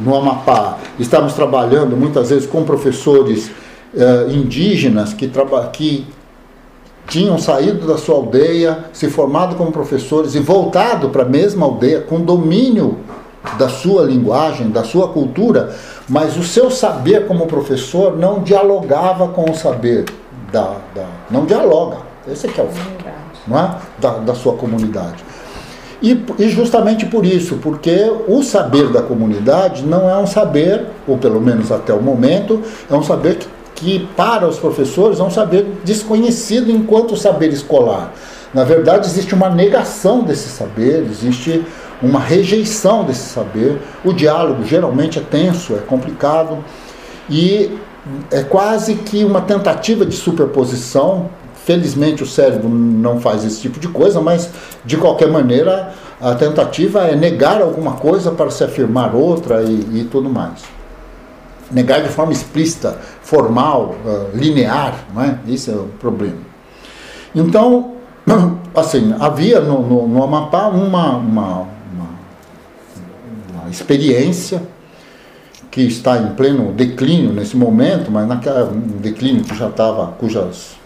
no 0.00 0.14
Amapá, 0.14 0.78
estamos 0.98 1.34
trabalhando 1.34 1.96
muitas 1.96 2.30
vezes 2.30 2.46
com 2.46 2.64
professores 2.64 3.50
uh, 3.94 4.30
indígenas 4.30 5.12
que, 5.12 5.30
que 5.72 6.06
tinham 7.06 7.38
saído 7.38 7.86
da 7.86 7.96
sua 7.96 8.16
aldeia, 8.16 8.86
se 8.92 9.08
formado 9.08 9.56
como 9.56 9.72
professores 9.72 10.34
e 10.34 10.40
voltado 10.40 11.08
para 11.10 11.22
a 11.22 11.28
mesma 11.28 11.64
aldeia 11.64 12.00
com 12.00 12.20
domínio 12.20 12.98
da 13.58 13.68
sua 13.68 14.02
linguagem, 14.02 14.70
da 14.70 14.84
sua 14.84 15.08
cultura, 15.08 15.74
mas 16.08 16.36
o 16.36 16.42
seu 16.42 16.70
saber 16.70 17.26
como 17.26 17.46
professor 17.46 18.16
não 18.16 18.40
dialogava 18.42 19.28
com 19.28 19.50
o 19.50 19.54
saber 19.54 20.04
da, 20.52 20.76
da 20.94 21.06
não 21.30 21.44
dialoga. 21.44 21.98
Esse 22.30 22.46
é 22.46 22.50
que 22.50 22.60
é 22.60 22.64
o 22.64 22.68
fato, 22.68 23.04
não 23.46 23.58
é? 23.58 23.74
Da, 23.98 24.10
da 24.18 24.34
sua 24.34 24.54
comunidade. 24.54 25.24
E, 26.00 26.24
e, 26.38 26.48
justamente 26.48 27.06
por 27.06 27.26
isso, 27.26 27.56
porque 27.56 28.12
o 28.28 28.42
saber 28.42 28.88
da 28.88 29.02
comunidade 29.02 29.84
não 29.84 30.08
é 30.08 30.16
um 30.16 30.26
saber, 30.26 30.86
ou 31.06 31.18
pelo 31.18 31.40
menos 31.40 31.72
até 31.72 31.92
o 31.92 32.00
momento, 32.00 32.62
é 32.88 32.94
um 32.94 33.02
saber 33.02 33.36
que, 33.36 33.48
que 33.74 34.08
para 34.16 34.46
os 34.46 34.58
professores 34.58 35.18
é 35.18 35.22
um 35.22 35.30
saber 35.30 35.66
desconhecido 35.84 36.70
enquanto 36.70 37.16
saber 37.16 37.52
escolar. 37.52 38.12
Na 38.54 38.64
verdade, 38.64 39.06
existe 39.06 39.34
uma 39.34 39.50
negação 39.50 40.22
desse 40.22 40.48
saber, 40.48 41.04
existe 41.10 41.64
uma 42.02 42.20
rejeição 42.20 43.04
desse 43.04 43.28
saber. 43.28 43.80
O 44.04 44.12
diálogo 44.12 44.64
geralmente 44.64 45.18
é 45.18 45.22
tenso, 45.22 45.74
é 45.74 45.78
complicado 45.78 46.64
e 47.28 47.78
é 48.30 48.42
quase 48.42 48.94
que 48.94 49.24
uma 49.24 49.40
tentativa 49.40 50.04
de 50.04 50.14
superposição. 50.14 51.30
Felizmente 51.64 52.22
o 52.22 52.26
cérebro 52.26 52.68
não 52.68 53.20
faz 53.20 53.44
esse 53.44 53.60
tipo 53.60 53.78
de 53.78 53.88
coisa, 53.88 54.20
mas 54.20 54.50
de 54.84 54.96
qualquer 54.96 55.28
maneira 55.28 55.92
a 56.20 56.34
tentativa 56.34 57.00
é 57.00 57.14
negar 57.14 57.60
alguma 57.60 57.92
coisa 57.92 58.30
para 58.30 58.50
se 58.50 58.64
afirmar 58.64 59.14
outra 59.14 59.62
e, 59.62 60.00
e 60.00 60.08
tudo 60.10 60.30
mais. 60.30 60.62
Negar 61.70 62.02
de 62.02 62.08
forma 62.08 62.32
explícita, 62.32 62.96
formal, 63.20 63.94
uh, 64.04 64.34
linear, 64.34 64.94
não 65.14 65.22
é? 65.22 65.38
Esse 65.46 65.70
é 65.70 65.74
o 65.74 65.90
problema. 66.00 66.38
Então, 67.34 67.92
assim, 68.74 69.14
havia 69.20 69.60
no, 69.60 69.86
no, 69.86 70.08
no 70.08 70.24
Amapá 70.24 70.68
uma, 70.68 71.16
uma 71.18 71.66
experiência 73.70 74.62
que 75.70 75.82
está 75.82 76.18
em 76.18 76.34
pleno 76.34 76.72
declínio 76.72 77.32
nesse 77.32 77.56
momento, 77.56 78.10
mas 78.10 78.26
naquela 78.26 78.64
um 78.64 78.98
declínio 79.00 79.44
que 79.44 79.54
já 79.54 79.68
estava, 79.68 80.06
cujas 80.18 80.76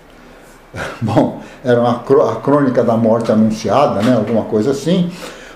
bom, 1.01 1.41
era 1.65 1.81
uma, 1.81 2.03
a 2.31 2.37
crônica 2.37 2.83
da 2.83 2.97
morte 2.97 3.31
anunciada, 3.31 4.03
né, 4.03 4.15
alguma 4.15 4.45
coisa 4.45 4.71
assim. 4.71 5.11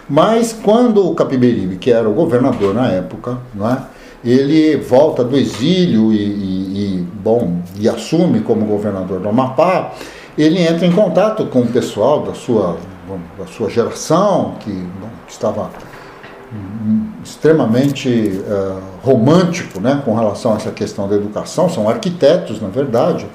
Mas 0.08 0.52
quando 0.52 1.08
o 1.08 1.14
Capiberibe, 1.14 1.76
que 1.76 1.90
era 1.90 2.08
o 2.08 2.12
governador 2.12 2.74
na 2.74 2.88
época, 2.88 3.38
não 3.54 3.68
é, 3.68 3.78
ele 4.24 4.76
volta 4.76 5.24
do 5.24 5.36
exílio 5.36 6.12
e, 6.12 6.16
e, 6.16 6.98
e, 6.98 7.06
bom, 7.22 7.60
e 7.78 7.88
assume 7.88 8.40
como 8.40 8.64
governador 8.66 9.20
do 9.20 9.28
Amapá, 9.28 9.92
ele 10.38 10.60
entra 10.60 10.86
em 10.86 10.92
contato 10.92 11.46
com 11.46 11.60
o 11.60 11.66
pessoal 11.66 12.22
da 12.22 12.34
sua, 12.34 12.76
da 13.38 13.46
sua 13.46 13.68
geração, 13.70 14.54
que, 14.60 14.70
bom, 14.70 15.08
que 15.26 15.32
estava 15.32 15.70
extremamente 17.26 18.08
uh, 18.08 18.80
romântico 19.02 19.80
né, 19.80 20.00
com 20.04 20.14
relação 20.14 20.52
a 20.52 20.56
essa 20.56 20.70
questão 20.70 21.08
da 21.08 21.16
educação, 21.16 21.68
são 21.68 21.88
arquitetos, 21.88 22.60
na 22.60 22.68
verdade, 22.68 23.26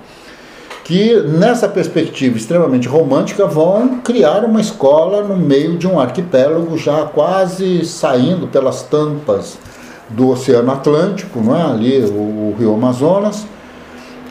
que 0.86 1.16
nessa 1.22 1.68
perspectiva 1.68 2.38
extremamente 2.38 2.88
romântica 2.88 3.46
vão 3.46 4.00
criar 4.00 4.46
uma 4.46 4.62
escola 4.62 5.24
no 5.24 5.36
meio 5.36 5.78
de 5.78 5.88
um 5.88 6.00
arquipélago 6.00 6.78
já 6.78 7.04
quase 7.04 7.86
saindo 7.86 8.48
pelas 8.48 8.82
tampas 8.84 9.58
do 10.10 10.30
Oceano 10.30 10.72
Atlântico, 10.72 11.40
não 11.42 11.56
é? 11.56 11.62
ali 11.62 12.00
o, 12.00 12.14
o 12.52 12.56
Rio 12.58 12.74
Amazonas, 12.74 13.46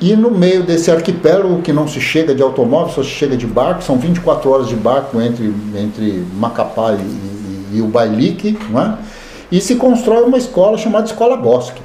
e 0.00 0.16
no 0.16 0.30
meio 0.30 0.62
desse 0.62 0.90
arquipélago 0.90 1.60
que 1.60 1.72
não 1.72 1.86
se 1.86 2.00
chega 2.00 2.34
de 2.34 2.42
automóvel, 2.42 2.94
só 2.94 3.02
se 3.02 3.10
chega 3.10 3.36
de 3.36 3.46
barco, 3.46 3.84
são 3.84 3.98
24 3.98 4.50
horas 4.50 4.68
de 4.68 4.74
barco 4.74 5.20
entre, 5.20 5.52
entre 5.76 6.24
Macapá 6.34 6.94
e, 6.94 7.02
e, 7.02 7.76
e 7.76 7.82
o 7.82 7.86
Bailique, 7.86 8.58
não 8.70 8.80
é? 8.80 8.98
E 9.50 9.60
se 9.60 9.76
constrói 9.76 10.22
uma 10.24 10.38
escola 10.38 10.78
chamada 10.78 11.06
Escola 11.06 11.36
Bosque. 11.36 11.80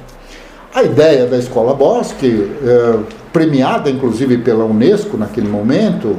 A 0.74 0.82
ideia 0.82 1.26
da 1.26 1.38
Escola 1.38 1.74
Bosque, 1.74 2.50
é, 2.62 2.98
premiada 3.32 3.90
inclusive 3.90 4.38
pela 4.38 4.64
Unesco 4.64 5.16
naquele 5.16 5.48
momento, 5.48 6.16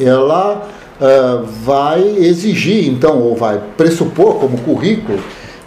ela 0.00 0.66
é, 1.00 1.42
vai 1.62 2.02
exigir, 2.02 2.88
então, 2.88 3.20
ou 3.20 3.36
vai 3.36 3.60
pressupor 3.76 4.36
como 4.36 4.58
currículo, 4.58 5.18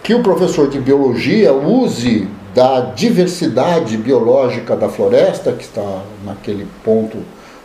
que 0.02 0.14
o 0.14 0.22
professor 0.22 0.68
de 0.68 0.80
biologia 0.80 1.52
use 1.52 2.28
da 2.54 2.80
diversidade 2.80 3.96
biológica 3.96 4.74
da 4.74 4.88
floresta, 4.88 5.52
que 5.52 5.62
está 5.62 6.02
naquele 6.24 6.66
ponto 6.84 7.18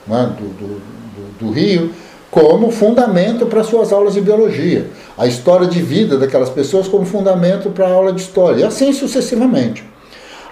né, 0.06 0.32
do, 0.38 0.48
do, 0.50 0.68
do, 0.68 1.40
do 1.40 1.52
rio, 1.52 1.92
como 2.30 2.70
fundamento 2.70 3.46
para 3.46 3.64
suas 3.64 3.92
aulas 3.92 4.14
de 4.14 4.22
biologia. 4.22 4.88
A 5.18 5.28
história 5.28 5.68
de 5.68 5.82
vida 5.82 6.18
daquelas 6.18 6.50
pessoas 6.50 6.88
como 6.88 7.06
fundamento 7.06 7.70
para 7.70 7.88
a 7.88 7.92
aula 7.92 8.12
de 8.12 8.22
história. 8.22 8.62
E 8.62 8.64
assim 8.64 8.92
sucessivamente. 8.92 9.84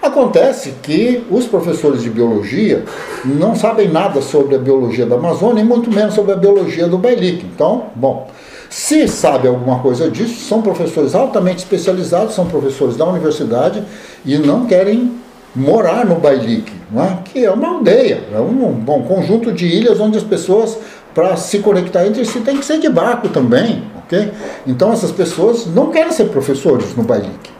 Acontece 0.04 0.74
que 0.82 1.24
os 1.30 1.46
professores 1.46 2.02
de 2.02 2.10
biologia 2.10 2.84
não 3.24 3.56
sabem 3.56 3.88
nada 3.88 4.20
sobre 4.20 4.54
a 4.54 4.58
biologia 4.58 5.06
da 5.06 5.16
Amazônia 5.16 5.62
e 5.62 5.64
muito 5.64 5.90
menos 5.90 6.14
sobre 6.14 6.32
a 6.32 6.36
biologia 6.36 6.86
do 6.86 6.98
Bailique. 6.98 7.46
Então, 7.46 7.86
bom, 7.94 8.28
se 8.68 9.08
sabe 9.08 9.48
alguma 9.48 9.78
coisa 9.78 10.10
disso, 10.10 10.46
são 10.46 10.60
professores 10.60 11.14
altamente 11.14 11.60
especializados, 11.60 12.34
são 12.34 12.44
professores 12.46 12.96
da 12.96 13.06
universidade 13.06 13.82
e 14.26 14.36
não 14.36 14.66
querem 14.66 15.10
morar 15.56 16.04
no 16.04 16.16
Bailique, 16.16 16.72
é? 16.96 17.22
que 17.24 17.44
é 17.44 17.50
uma 17.50 17.76
aldeia, 17.76 18.24
é 18.34 18.40
um 18.40 18.72
bom 18.72 19.02
conjunto 19.02 19.52
de 19.52 19.66
ilhas 19.66 20.00
onde 20.00 20.18
as 20.18 20.24
pessoas 20.24 20.76
para 21.14 21.36
se 21.36 21.60
conectar 21.60 22.06
entre 22.06 22.24
si 22.24 22.40
tem 22.40 22.56
que 22.56 22.64
ser 22.64 22.78
de 22.78 22.88
barco 22.88 23.28
também, 23.28 23.84
ok? 23.98 24.32
Então 24.66 24.92
essas 24.92 25.12
pessoas 25.12 25.66
não 25.66 25.90
querem 25.90 26.12
ser 26.12 26.24
professores 26.26 26.94
no 26.96 27.04
Bailique. 27.04 27.50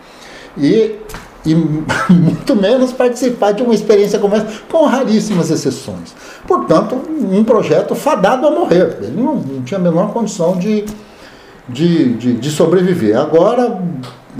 E, 0.58 0.96
e 1.46 1.54
muito 2.10 2.56
menos 2.56 2.92
participar 2.92 3.52
de 3.52 3.62
uma 3.62 3.74
experiência 3.74 4.18
como 4.18 4.34
essa, 4.34 4.46
com 4.70 4.84
raríssimas 4.86 5.50
exceções. 5.50 6.14
Portanto, 6.46 6.96
um 6.96 7.44
projeto 7.44 7.94
fadado 7.94 8.46
a 8.46 8.50
morrer. 8.50 8.98
Ele 9.00 9.22
não, 9.22 9.36
não 9.36 9.62
tinha 9.62 9.78
a 9.78 9.82
menor 9.82 10.12
condição 10.12 10.56
de, 10.58 10.84
de, 11.68 12.14
de, 12.14 12.32
de 12.34 12.50
sobreviver. 12.50 13.16
Agora, 13.16 13.80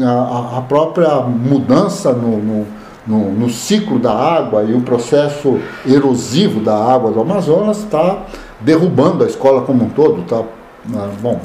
a, 0.01 0.59
a 0.59 0.63
própria 0.63 1.21
mudança 1.21 2.13
no, 2.13 2.39
no 2.39 2.67
no, 3.07 3.33
no, 3.33 3.51
ciclo 3.51 3.99
da 3.99 4.13
água 4.13 4.63
e 4.63 4.75
o 4.75 4.81
processo 4.81 5.61
erosivo 5.87 6.61
da 6.61 6.75
água 6.75 7.11
do 7.11 7.21
Amazonas 7.21 7.79
está 7.79 8.25
derrubando 8.61 9.25
a 9.25 9.27
escola 9.27 9.63
como 9.63 9.85
um 9.85 9.91
todo, 9.91 10.23
está 10.23 10.43
né, 10.87 11.11
bom, 11.21 11.41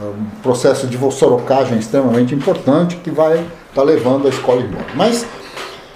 um 0.00 0.26
processo 0.42 0.86
de 0.86 0.98
sorocagem 1.12 1.78
extremamente 1.78 2.34
importante 2.34 2.96
que 2.96 3.10
vai 3.10 3.34
estar 3.34 3.46
tá 3.74 3.82
levando 3.82 4.26
a 4.26 4.28
escola 4.28 4.60
embora. 4.60 4.86
Mas, 4.94 5.26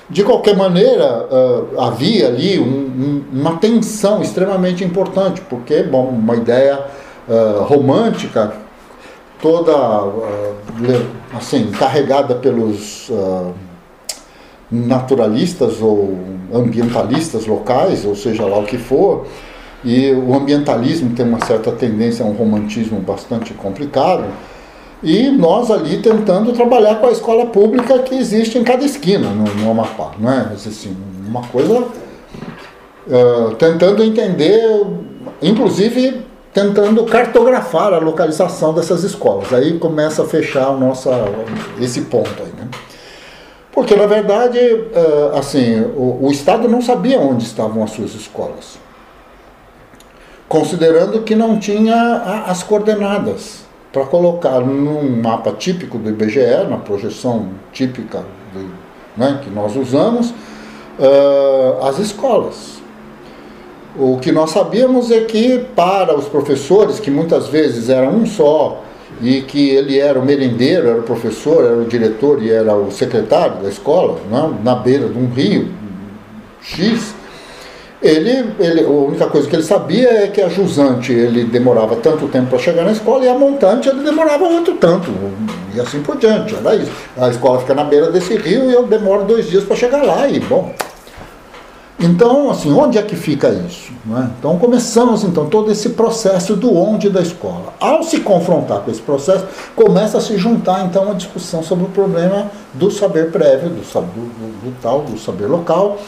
de 0.08 0.24
qualquer 0.24 0.56
maneira, 0.56 1.26
uh, 1.30 1.80
havia 1.80 2.28
ali 2.28 2.58
um, 2.58 2.64
um, 2.64 3.40
uma 3.40 3.58
tensão 3.58 4.22
extremamente 4.22 4.82
importante, 4.82 5.40
porque, 5.42 5.82
bom, 5.82 6.08
uma 6.08 6.34
ideia 6.34 6.80
uh, 7.28 7.62
romântica, 7.64 8.54
toda 9.40 9.72
uh, 9.72 10.56
assim, 11.36 11.70
carregada 11.70 12.34
pelos 12.34 13.10
naturalistas 14.70 15.80
ou 15.80 16.18
ambientalistas 16.52 17.46
locais, 17.46 18.04
ou 18.04 18.14
seja 18.14 18.44
lá 18.44 18.58
o 18.58 18.64
que 18.64 18.78
for, 18.78 19.26
e 19.84 20.12
o 20.12 20.34
ambientalismo 20.34 21.14
tem 21.14 21.26
uma 21.26 21.44
certa 21.44 21.72
tendência 21.72 22.24
a 22.24 22.28
um 22.28 22.32
romantismo 22.32 23.00
bastante 23.00 23.54
complicado. 23.54 24.24
E 25.02 25.30
nós 25.30 25.70
ali 25.70 26.02
tentando 26.02 26.52
trabalhar 26.52 26.96
com 26.96 27.06
a 27.06 27.10
escola 27.10 27.46
pública 27.46 27.98
que 28.00 28.14
existe 28.14 28.58
em 28.58 28.64
cada 28.64 28.84
esquina 28.84 29.30
no, 29.30 29.44
no 29.44 29.70
Amapá, 29.70 30.12
não 30.18 30.30
é? 30.30 30.52
Assim, 30.52 30.94
uma 31.26 31.40
coisa 31.42 31.78
uh, 31.78 33.54
tentando 33.58 34.04
entender, 34.04 34.86
inclusive 35.40 36.20
tentando 36.52 37.04
cartografar 37.04 37.94
a 37.94 37.98
localização 37.98 38.74
dessas 38.74 39.02
escolas. 39.02 39.52
Aí 39.54 39.78
começa 39.78 40.22
a 40.22 40.26
fechar 40.26 40.78
nossa, 40.78 41.10
esse 41.80 42.02
ponto 42.02 42.42
aí, 42.42 42.52
né? 42.58 42.68
Porque 43.72 43.94
na 43.94 44.06
verdade, 44.06 44.58
uh, 44.58 45.36
assim, 45.38 45.80
o, 45.96 46.26
o 46.26 46.30
Estado 46.30 46.68
não 46.68 46.82
sabia 46.82 47.20
onde 47.20 47.44
estavam 47.44 47.82
as 47.84 47.90
suas 47.90 48.14
escolas 48.14 48.78
considerando 50.50 51.22
que 51.22 51.36
não 51.36 51.60
tinha 51.60 52.44
as 52.44 52.60
coordenadas 52.64 53.60
para 53.92 54.04
colocar 54.04 54.58
num 54.58 55.22
mapa 55.22 55.52
típico 55.52 55.96
do 55.96 56.10
IBGE, 56.10 56.66
na 56.68 56.76
projeção 56.76 57.50
típica 57.72 58.24
do, 58.52 58.68
né, 59.16 59.40
que 59.44 59.48
nós 59.48 59.76
usamos, 59.76 60.30
uh, 60.30 61.84
as 61.84 62.00
escolas. 62.00 62.80
O 63.96 64.18
que 64.18 64.32
nós 64.32 64.50
sabíamos 64.50 65.12
é 65.12 65.20
que 65.20 65.60
para 65.76 66.18
os 66.18 66.26
professores, 66.26 66.98
que 66.98 67.12
muitas 67.12 67.46
vezes 67.46 67.88
era 67.88 68.08
um 68.08 68.26
só, 68.26 68.82
e 69.22 69.42
que 69.42 69.70
ele 69.70 69.98
era 69.98 70.18
o 70.18 70.24
merendeiro, 70.24 70.88
era 70.88 71.00
o 71.00 71.02
professor, 71.02 71.64
era 71.64 71.76
o 71.76 71.84
diretor 71.84 72.42
e 72.42 72.50
era 72.50 72.74
o 72.74 72.90
secretário 72.90 73.62
da 73.62 73.68
escola, 73.68 74.18
né, 74.30 74.54
na 74.64 74.74
beira 74.74 75.08
de 75.08 75.18
um 75.18 75.28
rio 75.28 75.68
X, 76.62 77.14
ele, 78.02 78.54
ele, 78.58 78.84
a 78.84 78.88
única 78.88 79.26
coisa 79.26 79.46
que 79.46 79.54
ele 79.54 79.62
sabia 79.62 80.08
é 80.24 80.26
que 80.28 80.40
a 80.40 80.48
jusante 80.48 81.12
ele 81.12 81.44
demorava 81.44 81.96
tanto 81.96 82.28
tempo 82.28 82.48
para 82.48 82.58
chegar 82.58 82.84
na 82.84 82.92
escola 82.92 83.24
e 83.24 83.28
a 83.28 83.34
montante 83.34 83.88
ele 83.88 84.02
demorava 84.02 84.44
outro 84.44 84.74
tanto, 84.74 85.10
e 85.74 85.80
assim 85.80 86.00
por 86.00 86.16
diante. 86.16 86.54
Era 86.54 86.76
isso. 86.76 86.90
A 87.18 87.28
escola 87.28 87.58
fica 87.60 87.74
na 87.74 87.84
beira 87.84 88.10
desse 88.10 88.36
rio 88.36 88.70
e 88.70 88.72
eu 88.72 88.84
demoro 88.84 89.24
dois 89.24 89.50
dias 89.50 89.64
para 89.64 89.76
chegar 89.76 90.02
lá, 90.02 90.26
e 90.26 90.40
bom. 90.40 90.74
Então, 92.02 92.50
assim, 92.50 92.72
onde 92.72 92.96
é 92.96 93.02
que 93.02 93.14
fica 93.14 93.50
isso? 93.50 93.92
É? 94.16 94.28
Então, 94.38 94.58
começamos 94.58 95.22
então 95.22 95.46
todo 95.46 95.70
esse 95.70 95.90
processo 95.90 96.56
do 96.56 96.74
onde 96.74 97.10
da 97.10 97.20
escola. 97.20 97.74
Ao 97.78 98.02
se 98.02 98.20
confrontar 98.20 98.80
com 98.80 98.90
esse 98.90 99.02
processo, 99.02 99.46
começa 99.76 100.16
a 100.16 100.20
se 100.20 100.38
juntar 100.38 100.86
então 100.86 101.10
a 101.10 101.14
discussão 101.14 101.62
sobre 101.62 101.84
o 101.84 101.88
problema 101.88 102.50
do 102.72 102.90
saber 102.90 103.30
prévio, 103.30 103.68
do, 103.68 103.82
do, 103.82 104.00
do, 104.00 104.70
do 104.70 104.76
tal, 104.80 105.02
do 105.02 105.18
saber 105.18 105.46
local 105.46 105.98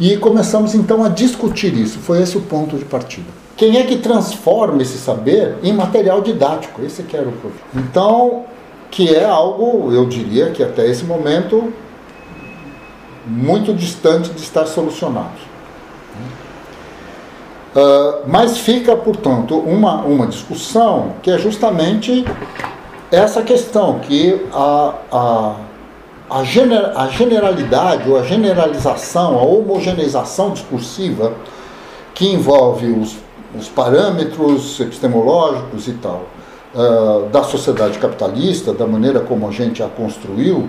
e 0.00 0.16
começamos 0.16 0.74
então 0.74 1.04
a 1.04 1.08
discutir 1.08 1.74
isso. 1.74 1.98
Foi 1.98 2.22
esse 2.22 2.36
o 2.36 2.40
ponto 2.40 2.76
de 2.76 2.84
partida. 2.84 3.26
Quem 3.56 3.78
é 3.78 3.84
que 3.84 3.98
transforma 3.98 4.80
esse 4.80 4.98
saber 4.98 5.56
em 5.62 5.72
material 5.72 6.22
didático? 6.22 6.82
Esse 6.82 7.02
que 7.02 7.16
era 7.16 7.28
o 7.28 7.32
problema. 7.32 7.62
Então, 7.74 8.44
que 8.90 9.14
é 9.14 9.24
algo, 9.24 9.92
eu 9.92 10.06
diria 10.06 10.50
que 10.50 10.62
até 10.62 10.88
esse 10.88 11.04
momento, 11.04 11.72
muito 13.26 13.74
distante 13.74 14.30
de 14.30 14.40
estar 14.40 14.66
solucionado. 14.66 15.52
Uh, 17.74 18.22
mas 18.26 18.58
fica, 18.58 18.94
portanto, 18.96 19.56
uma, 19.56 20.02
uma 20.02 20.26
discussão 20.26 21.14
que 21.22 21.30
é 21.30 21.38
justamente 21.38 22.24
essa 23.10 23.42
questão 23.42 23.98
que 24.00 24.46
a, 24.52 24.94
a 25.10 25.54
a, 26.32 26.44
gener, 26.44 26.92
a 26.96 27.08
generalidade 27.08 28.08
ou 28.08 28.18
a 28.18 28.22
generalização, 28.22 29.38
a 29.38 29.42
homogeneização 29.42 30.50
discursiva 30.50 31.34
que 32.14 32.26
envolve 32.26 32.86
os, 32.86 33.16
os 33.54 33.68
parâmetros 33.68 34.80
epistemológicos 34.80 35.88
e 35.88 35.92
tal 35.92 36.24
uh, 36.74 37.28
da 37.28 37.42
sociedade 37.42 37.98
capitalista, 37.98 38.72
da 38.72 38.86
maneira 38.86 39.20
como 39.20 39.46
a 39.46 39.50
gente 39.50 39.82
a 39.82 39.88
construiu, 39.88 40.68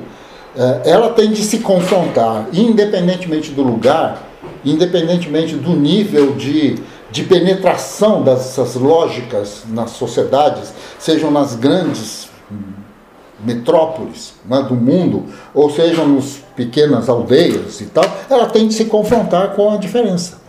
ela 0.85 1.09
tem 1.09 1.31
de 1.31 1.43
se 1.43 1.59
confrontar, 1.59 2.47
independentemente 2.53 3.51
do 3.51 3.63
lugar, 3.63 4.21
independentemente 4.63 5.55
do 5.55 5.71
nível 5.71 6.35
de, 6.35 6.77
de 7.11 7.23
penetração 7.23 8.21
dessas 8.21 8.75
lógicas 8.75 9.63
nas 9.67 9.91
sociedades, 9.91 10.73
sejam 10.99 11.31
nas 11.31 11.55
grandes 11.55 12.29
metrópoles 13.43 14.35
né, 14.45 14.61
do 14.61 14.75
mundo, 14.75 15.25
ou 15.53 15.69
seja, 15.69 16.03
nos 16.03 16.37
pequenas 16.55 17.09
aldeias 17.09 17.81
e 17.81 17.85
tal, 17.85 18.05
ela 18.29 18.45
tem 18.45 18.67
de 18.67 18.73
se 18.73 18.85
confrontar 18.85 19.53
com 19.53 19.71
a 19.71 19.77
diferença. 19.77 20.41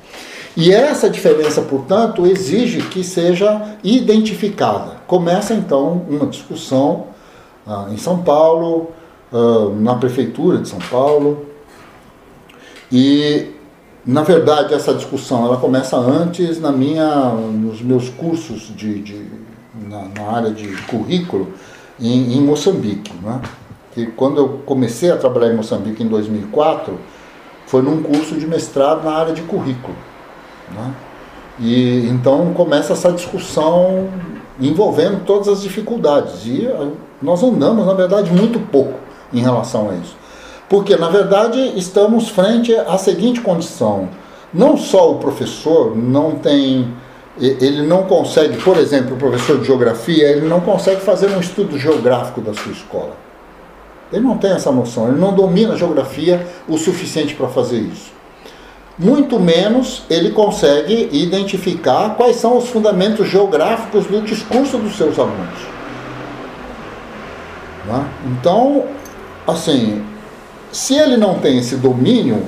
E 0.57 0.73
essa 0.73 1.11
diferença, 1.11 1.63
portanto, 1.63 2.27
exige 2.27 2.83
que 2.83 3.03
seja 3.03 3.77
identificada. 3.83 4.99
Começa 5.07 5.53
então 5.53 6.03
uma 6.09 6.27
discussão 6.27 7.07
ah, 7.67 7.87
em 7.91 7.97
São 7.97 8.23
Paulo, 8.23 8.93
ah, 9.35 9.69
na 9.81 9.97
prefeitura 9.97 10.59
de 10.59 10.69
São 10.69 10.79
Paulo, 10.79 11.47
e 12.93 13.51
na 14.07 14.23
verdade 14.23 14.73
essa 14.73 14.95
discussão 14.95 15.45
ela 15.45 15.57
começa 15.57 15.97
antes 15.97 16.61
na 16.61 16.71
minha, 16.71 17.31
nos 17.31 17.83
meus 17.83 18.09
cursos 18.11 18.73
de, 18.77 19.01
de 19.01 19.27
na, 19.89 20.05
na 20.05 20.31
área 20.31 20.51
de 20.53 20.69
currículo 20.83 21.49
em, 21.99 22.35
em 22.35 22.41
Moçambique. 22.43 23.13
Né? 23.21 23.41
Que 23.93 24.07
quando 24.07 24.39
eu 24.39 24.49
comecei 24.65 25.11
a 25.11 25.17
trabalhar 25.17 25.53
em 25.53 25.57
Moçambique 25.57 26.01
em 26.01 26.07
2004, 26.07 26.97
foi 27.67 27.83
num 27.83 28.05
curso 28.05 28.37
de 28.37 28.47
mestrado 28.47 29.03
na 29.03 29.17
área 29.17 29.33
de 29.33 29.43
currículo. 29.43 29.97
Né? 30.71 30.95
E 31.59 32.07
então 32.09 32.53
começa 32.55 32.93
essa 32.93 33.11
discussão 33.11 34.09
envolvendo 34.61 35.25
todas 35.25 35.49
as 35.49 35.61
dificuldades. 35.61 36.47
E 36.47 36.67
eh, 36.67 36.89
nós 37.21 37.43
andamos, 37.43 37.85
na 37.85 37.95
verdade, 37.95 38.31
muito 38.31 38.61
pouco 38.61 39.04
em 39.35 39.41
relação 39.41 39.91
a 39.91 39.95
isso. 39.95 40.17
Porque, 40.69 40.97
na 40.97 41.09
verdade, 41.09 41.73
estamos 41.77 42.29
frente 42.29 42.75
à 42.75 42.97
seguinte 42.97 43.41
condição: 43.41 44.09
não 44.53 44.77
só 44.77 45.13
o 45.13 45.19
professor 45.19 45.97
não 45.97 46.37
tem 46.37 46.95
ele 47.41 47.83
não 47.83 48.05
consegue, 48.05 48.57
por 48.63 48.77
exemplo, 48.77 49.17
o 49.17 49.19
professor 49.19 49.59
de 49.59 49.65
geografia, 49.65 50.29
ele 50.29 50.47
não 50.47 50.61
consegue 50.61 51.01
fazer 51.01 51.27
um 51.31 51.41
estudo 51.41 51.77
geográfico 51.77 52.41
da 52.41 52.55
sua 52.55 52.71
escola. 52.71 53.17
Ele 54.13 54.23
não 54.23 54.39
tem 54.39 54.53
essa 54.53 54.71
noção, 54.71 55.09
ele 55.09 55.19
não 55.19 55.35
domina 55.35 55.75
a 55.75 55.77
geografia 55.77 56.47
o 56.69 56.79
suficiente 56.79 57.35
para 57.35 57.49
fazer 57.49 57.79
isso. 57.79 58.13
Muito 58.97 59.41
menos 59.41 60.05
ele 60.09 60.31
consegue 60.31 61.09
identificar 61.11 62.11
quais 62.11 62.37
são 62.37 62.57
os 62.57 62.69
fundamentos 62.69 63.29
geográficos 63.29 64.07
do 64.07 64.23
discurso 64.23 64.79
dos 64.79 64.97
seus 64.97 65.19
alunos. 65.19 65.59
Né? 67.87 68.07
Então, 68.27 68.85
assim, 69.47 70.05
se 70.73 70.95
ele 70.95 71.17
não 71.17 71.39
tem 71.39 71.59
esse 71.59 71.77
domínio, 71.77 72.45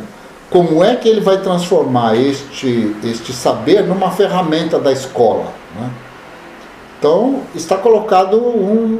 como 0.50 0.82
é 0.82 0.94
que 0.96 1.08
ele 1.08 1.20
vai 1.20 1.40
transformar 1.40 2.16
este, 2.16 2.94
este 3.04 3.32
saber 3.32 3.82
numa 3.82 4.10
ferramenta 4.10 4.78
da 4.78 4.92
escola. 4.92 5.52
Né? 5.74 5.90
Então, 6.98 7.42
está 7.54 7.76
colocado 7.76 8.36
um, 8.38 8.98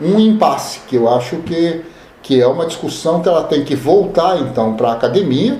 um, 0.00 0.14
um, 0.14 0.20
impasse, 0.20 0.80
que 0.86 0.96
eu 0.96 1.08
acho 1.08 1.36
que, 1.38 1.82
que 2.22 2.40
é 2.40 2.46
uma 2.46 2.66
discussão 2.66 3.20
que 3.20 3.28
ela 3.28 3.44
tem 3.44 3.64
que 3.64 3.74
voltar, 3.74 4.38
então, 4.40 4.74
para 4.74 4.90
a 4.90 4.92
academia, 4.92 5.54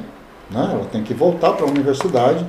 né? 0.51 0.71
ela 0.73 0.87
tem 0.91 1.03
que 1.03 1.13
voltar 1.13 1.53
para 1.53 1.67
a 1.67 1.69
universidade, 1.69 2.47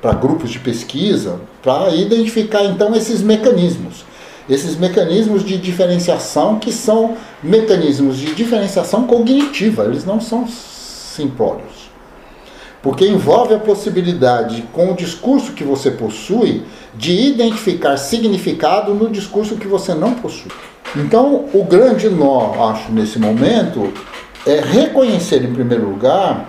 para 0.00 0.12
grupos 0.12 0.50
de 0.50 0.58
pesquisa, 0.58 1.40
para 1.62 1.88
identificar, 1.94 2.64
então, 2.64 2.94
esses 2.94 3.22
mecanismos. 3.22 4.04
Esses 4.48 4.76
mecanismos 4.76 5.44
de 5.44 5.56
diferenciação 5.56 6.58
que 6.58 6.72
são 6.72 7.16
mecanismos 7.42 8.18
de 8.18 8.34
diferenciação 8.34 9.04
cognitiva, 9.06 9.84
eles 9.84 10.04
não 10.04 10.20
são 10.20 10.46
simplórios 10.46 11.84
porque 12.84 13.08
envolve 13.08 13.54
a 13.54 13.58
possibilidade, 13.58 14.62
com 14.70 14.92
o 14.92 14.94
discurso 14.94 15.52
que 15.54 15.64
você 15.64 15.90
possui, 15.90 16.64
de 16.94 17.12
identificar 17.28 17.96
significado 17.96 18.92
no 18.92 19.08
discurso 19.08 19.56
que 19.56 19.66
você 19.66 19.94
não 19.94 20.12
possui. 20.12 20.52
Então, 20.94 21.46
o 21.54 21.64
grande 21.64 22.10
nó, 22.10 22.70
acho, 22.70 22.92
nesse 22.92 23.18
momento, 23.18 23.90
é 24.46 24.60
reconhecer, 24.60 25.42
em 25.42 25.54
primeiro 25.54 25.88
lugar, 25.88 26.46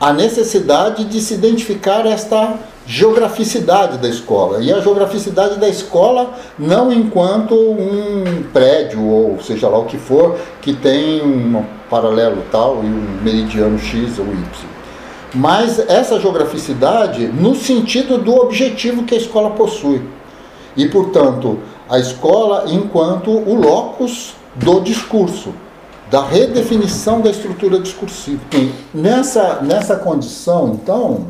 a 0.00 0.12
necessidade 0.12 1.04
de 1.06 1.20
se 1.20 1.34
identificar 1.34 2.06
esta 2.06 2.54
geograficidade 2.86 3.98
da 3.98 4.08
escola. 4.08 4.62
E 4.62 4.72
a 4.72 4.80
geograficidade 4.80 5.58
da 5.58 5.68
escola 5.68 6.34
não 6.58 6.92
enquanto 6.92 7.54
um 7.54 8.44
prédio, 8.52 9.02
ou 9.02 9.40
seja 9.42 9.68
lá 9.68 9.78
o 9.78 9.84
que 9.84 9.98
for, 9.98 10.38
que 10.62 10.72
tem 10.72 11.20
um 11.22 11.64
paralelo 11.90 12.42
tal 12.50 12.82
e 12.82 12.86
um 12.86 13.20
meridiano 13.22 13.78
X 13.78 14.18
ou 14.18 14.26
Y. 14.26 14.36
Mas 15.34 15.78
essa 15.78 16.18
geograficidade 16.20 17.26
no 17.26 17.54
sentido 17.54 18.18
do 18.18 18.34
objetivo 18.34 19.02
que 19.02 19.14
a 19.14 19.18
escola 19.18 19.50
possui. 19.50 20.00
E, 20.76 20.88
portanto, 20.88 21.58
a 21.88 21.98
escola 21.98 22.64
enquanto 22.68 23.30
o 23.30 23.54
locus 23.54 24.34
do 24.54 24.80
discurso, 24.80 25.52
da 26.10 26.24
redefinição 26.24 27.20
da 27.20 27.30
estrutura 27.30 27.78
discursiva. 27.80 28.40
Nessa, 28.94 29.60
nessa 29.62 29.96
condição, 29.96 30.78
então, 30.80 31.26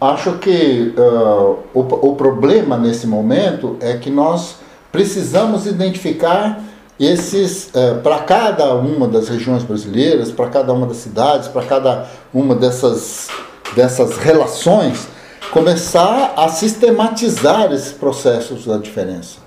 acho 0.00 0.38
que 0.38 0.94
uh, 0.96 1.58
o, 1.72 1.80
o 1.80 2.16
problema 2.16 2.76
nesse 2.76 3.06
momento 3.06 3.76
é 3.80 3.96
que 3.96 4.10
nós 4.10 4.56
precisamos 4.92 5.66
identificar 5.66 6.62
esses 6.98 7.70
uh, 7.74 8.00
para 8.02 8.20
cada 8.20 8.74
uma 8.74 9.06
das 9.06 9.28
regiões 9.28 9.62
brasileiras, 9.62 10.30
para 10.30 10.48
cada 10.48 10.72
uma 10.72 10.86
das 10.86 10.98
cidades, 10.98 11.48
para 11.48 11.62
cada 11.62 12.06
uma 12.32 12.54
dessas, 12.54 13.28
dessas 13.74 14.16
relações, 14.16 15.08
começar 15.50 16.34
a 16.36 16.48
sistematizar 16.48 17.72
esses 17.72 17.92
processos 17.92 18.66
da 18.66 18.76
diferença. 18.76 19.38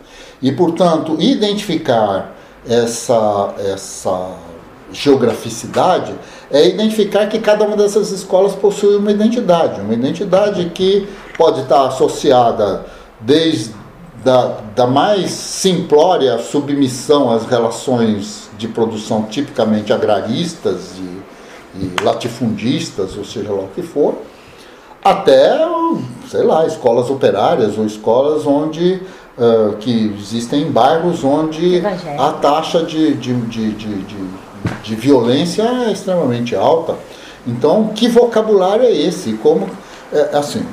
E, 0.42 0.52
portanto, 0.52 1.18
identificar 1.20 2.36
essa, 2.68 3.54
essa 3.60 4.32
geograficidade 4.92 6.14
é 6.52 6.68
identificar 6.68 7.28
que 7.28 7.40
cada 7.40 7.66
uma 7.66 7.78
dessas 7.78 8.12
escolas 8.12 8.56
possui 8.56 8.98
uma 8.98 9.12
identidade, 9.12 9.82
uma 9.82 9.94
identidade 9.94 10.66
que 10.74 11.08
pode 11.38 11.62
estar 11.62 11.88
associada 11.88 12.86
desde 13.22 13.80
da, 14.24 14.58
da 14.76 14.88
mais 14.88 15.32
simplória 15.32 16.38
submissão 16.40 17.32
às 17.32 17.46
relações 17.46 18.50
de 18.58 18.68
produção 18.68 19.24
tipicamente 19.24 19.94
agraristas 19.94 20.98
e, 20.98 21.82
e 21.84 22.04
latifundistas, 22.04 23.18
ou 23.18 23.24
seja 23.24 23.52
lá 23.52 23.62
o 23.62 23.70
que 23.70 23.82
for, 23.82 24.16
até, 25.04 25.58
sei 26.28 26.44
lá, 26.44 26.66
escolas 26.66 27.10
operárias 27.10 27.78
ou 27.78 27.86
escolas 27.86 28.46
onde 28.46 29.02
uh, 29.38 29.78
que 29.78 30.14
existem 30.20 30.70
bairros 30.70 31.24
onde 31.24 31.82
a 32.18 32.32
taxa 32.34 32.84
de, 32.84 33.14
de, 33.14 33.34
de, 33.44 33.72
de, 33.72 34.04
de, 34.84 34.96
violência 34.96 35.64
é 35.64 35.92
extremamente 35.92 36.56
alta. 36.56 36.96
Então, 37.46 37.90
que 37.96 38.08
vocabulário 38.08 38.86
é 38.86 38.92
esse? 38.92 39.34
Como, 39.34 39.70
é, 40.12 40.38
assim, 40.38 40.66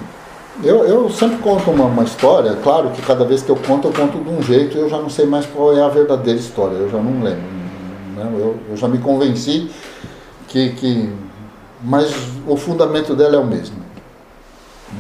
eu, 0.63 0.85
eu 0.85 1.11
sempre 1.11 1.39
conto 1.39 1.71
uma, 1.71 1.85
uma, 1.85 2.05
história, 2.05 2.57
claro 2.63 2.91
que 2.91 3.03
cada 3.03 3.25
vez 3.25 3.43
que 3.43 3.51
eu 3.51 3.57
conto, 3.57 3.89
eu 3.89 3.93
conto 3.93 4.19
de 4.19 4.29
um 4.29 4.43
jeito 4.43 4.77
e 4.77 4.81
eu 4.81 4.89
já 4.89 4.99
não 4.99 5.09
sei 5.09 5.27
mais 5.27 5.47
qual 5.47 5.77
é 5.77 5.83
a 5.83 5.89
verdadeira 5.89 6.39
história, 6.39 6.75
eu 6.77 6.91
já 6.91 6.99
não 6.99 7.23
lembro. 7.23 7.57
Né? 8.17 8.31
Eu, 8.39 8.57
eu 8.71 8.77
já 8.77 8.89
me 8.89 8.99
convenci 8.99 9.71
que, 10.49 10.71
que. 10.71 11.13
Mas 11.83 12.11
o 12.47 12.57
fundamento 12.57 13.15
dela 13.15 13.37
é 13.37 13.39
o 13.39 13.47
mesmo. 13.47 13.77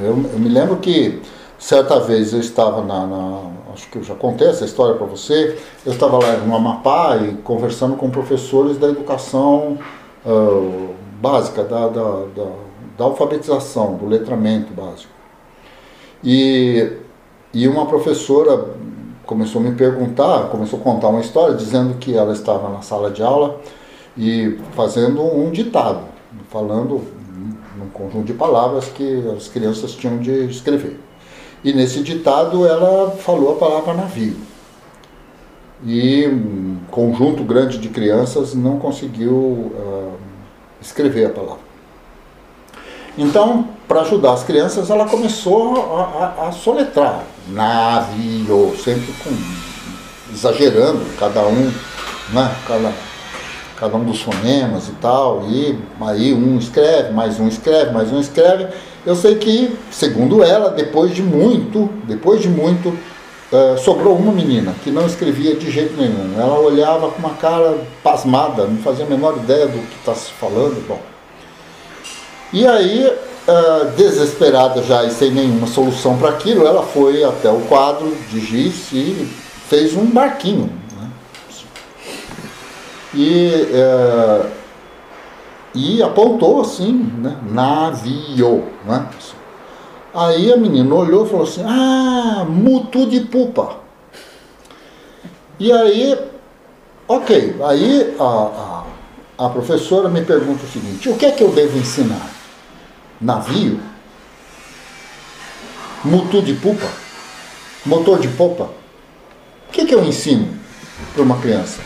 Eu, 0.00 0.08
eu 0.32 0.38
me 0.38 0.48
lembro 0.48 0.76
que 0.76 1.22
certa 1.58 1.98
vez 2.00 2.32
eu 2.32 2.40
estava 2.40 2.82
na, 2.82 3.06
na 3.06 3.55
acho 3.76 3.90
que 3.90 3.98
eu 3.98 4.02
já 4.02 4.14
contei 4.14 4.48
essa 4.48 4.64
história 4.64 4.94
para 4.96 5.06
você. 5.06 5.58
Eu 5.84 5.92
estava 5.92 6.18
lá 6.18 6.38
no 6.38 6.56
Amapá 6.56 7.16
e 7.18 7.34
conversando 7.36 7.94
com 7.96 8.10
professores 8.10 8.78
da 8.78 8.88
educação 8.88 9.78
uh, 10.24 10.94
básica, 11.20 11.62
da, 11.62 11.88
da, 11.88 12.24
da, 12.34 12.50
da, 12.96 13.04
alfabetização, 13.04 13.96
do 13.96 14.06
letramento 14.06 14.72
básico. 14.72 15.12
E, 16.24 16.90
e 17.52 17.68
uma 17.68 17.84
professora 17.86 18.70
começou 19.26 19.60
a 19.60 19.64
me 19.64 19.74
perguntar, 19.74 20.48
começou 20.48 20.80
a 20.80 20.82
contar 20.82 21.08
uma 21.08 21.20
história, 21.20 21.54
dizendo 21.54 21.94
que 21.98 22.16
ela 22.16 22.32
estava 22.32 22.70
na 22.70 22.80
sala 22.80 23.10
de 23.10 23.22
aula 23.22 23.60
e 24.16 24.58
fazendo 24.74 25.22
um 25.22 25.50
ditado, 25.50 26.04
falando 26.48 27.02
um 27.78 27.90
conjunto 27.90 28.24
de 28.24 28.32
palavras 28.32 28.88
que 28.88 29.22
as 29.36 29.48
crianças 29.48 29.92
tinham 29.92 30.16
de 30.16 30.46
escrever. 30.46 31.05
E 31.66 31.72
nesse 31.72 31.98
ditado 32.00 32.64
ela 32.64 33.10
falou 33.10 33.54
a 33.54 33.56
palavra 33.56 33.92
navio. 33.92 34.36
E 35.84 36.24
um 36.24 36.76
conjunto 36.92 37.42
grande 37.42 37.78
de 37.78 37.88
crianças 37.88 38.54
não 38.54 38.78
conseguiu 38.78 39.34
uh, 39.34 40.12
escrever 40.80 41.26
a 41.26 41.30
palavra. 41.30 41.66
Então, 43.18 43.66
para 43.88 44.02
ajudar 44.02 44.34
as 44.34 44.44
crianças, 44.44 44.90
ela 44.90 45.08
começou 45.08 45.96
a, 45.96 46.44
a, 46.44 46.48
a 46.48 46.52
soletrar 46.52 47.24
navio, 47.48 48.72
sempre 48.76 49.12
com, 49.24 49.36
exagerando 50.32 51.04
cada 51.18 51.48
um, 51.48 51.72
né, 52.32 52.56
cada, 52.68 52.92
cada 53.74 53.96
um 53.96 54.04
dos 54.04 54.22
fonemas 54.22 54.86
e 54.86 54.92
tal. 55.00 55.42
E 55.48 55.76
aí 56.00 56.32
um 56.32 56.58
escreve, 56.58 57.12
mais 57.12 57.40
um 57.40 57.48
escreve, 57.48 57.90
mais 57.90 58.12
um 58.12 58.20
escreve 58.20 58.68
eu 59.06 59.14
sei 59.14 59.36
que, 59.36 59.78
segundo 59.90 60.42
ela, 60.42 60.70
depois 60.70 61.14
de 61.14 61.22
muito, 61.22 61.88
depois 62.04 62.42
de 62.42 62.48
muito, 62.48 62.88
uh, 62.88 63.78
sobrou 63.78 64.16
uma 64.16 64.32
menina 64.32 64.74
que 64.82 64.90
não 64.90 65.06
escrevia 65.06 65.54
de 65.54 65.70
jeito 65.70 65.96
nenhum. 65.96 66.34
Ela 66.36 66.58
olhava 66.58 67.08
com 67.10 67.18
uma 67.20 67.34
cara 67.34 67.78
pasmada, 68.02 68.66
não 68.66 68.78
fazia 68.78 69.04
a 69.04 69.08
menor 69.08 69.36
ideia 69.36 69.68
do 69.68 69.78
que 69.78 69.96
está 70.00 70.12
se 70.12 70.32
falando. 70.32 70.84
Bom. 70.88 71.00
E 72.52 72.66
aí, 72.66 73.06
uh, 73.06 73.90
desesperada 73.96 74.82
já 74.82 75.04
e 75.04 75.10
sem 75.12 75.30
nenhuma 75.30 75.68
solução 75.68 76.18
para 76.18 76.30
aquilo, 76.30 76.66
ela 76.66 76.82
foi 76.82 77.22
até 77.22 77.48
o 77.48 77.60
quadro 77.60 78.12
de 78.28 78.40
giz 78.40 78.90
e 78.92 79.28
fez 79.68 79.94
um 79.94 80.06
barquinho. 80.06 80.68
Né? 80.98 81.08
E 83.14 83.68
uh, 83.70 84.65
e 85.76 86.02
apontou 86.02 86.62
assim, 86.62 86.92
né? 87.18 87.36
navio. 87.50 88.64
Né? 88.86 89.06
Aí 90.14 90.50
a 90.50 90.56
menina 90.56 90.94
olhou 90.94 91.26
e 91.26 91.28
falou 91.28 91.44
assim: 91.44 91.62
Ah, 91.62 92.46
mutu 92.48 93.06
de 93.06 93.20
pupa. 93.20 93.76
E 95.60 95.70
aí, 95.70 96.18
ok, 97.06 97.56
aí 97.62 98.16
a, 98.18 98.84
a, 99.38 99.46
a 99.46 99.48
professora 99.50 100.08
me 100.08 100.22
pergunta 100.22 100.64
o 100.64 100.68
seguinte: 100.68 101.08
o 101.10 101.16
que 101.16 101.26
é 101.26 101.30
que 101.32 101.44
eu 101.44 101.52
devo 101.52 101.76
ensinar? 101.78 102.30
Navio? 103.20 103.78
Mutu 106.02 106.40
de 106.40 106.54
pupa? 106.54 106.86
Motor 107.84 108.18
de 108.18 108.28
popa? 108.28 108.64
O 109.68 109.72
que, 109.72 109.82
é 109.82 109.84
que 109.84 109.94
eu 109.94 110.04
ensino 110.04 110.48
para 111.14 111.22
uma 111.22 111.38
criança? 111.38 111.80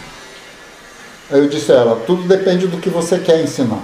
Aí 1.31 1.39
eu 1.39 1.49
disse 1.49 1.73
a 1.73 1.77
ela: 1.77 2.03
tudo 2.07 2.27
depende 2.27 2.67
do 2.67 2.79
que 2.79 2.91
você 2.91 3.19
quer 3.19 3.43
ensinar. 3.43 3.83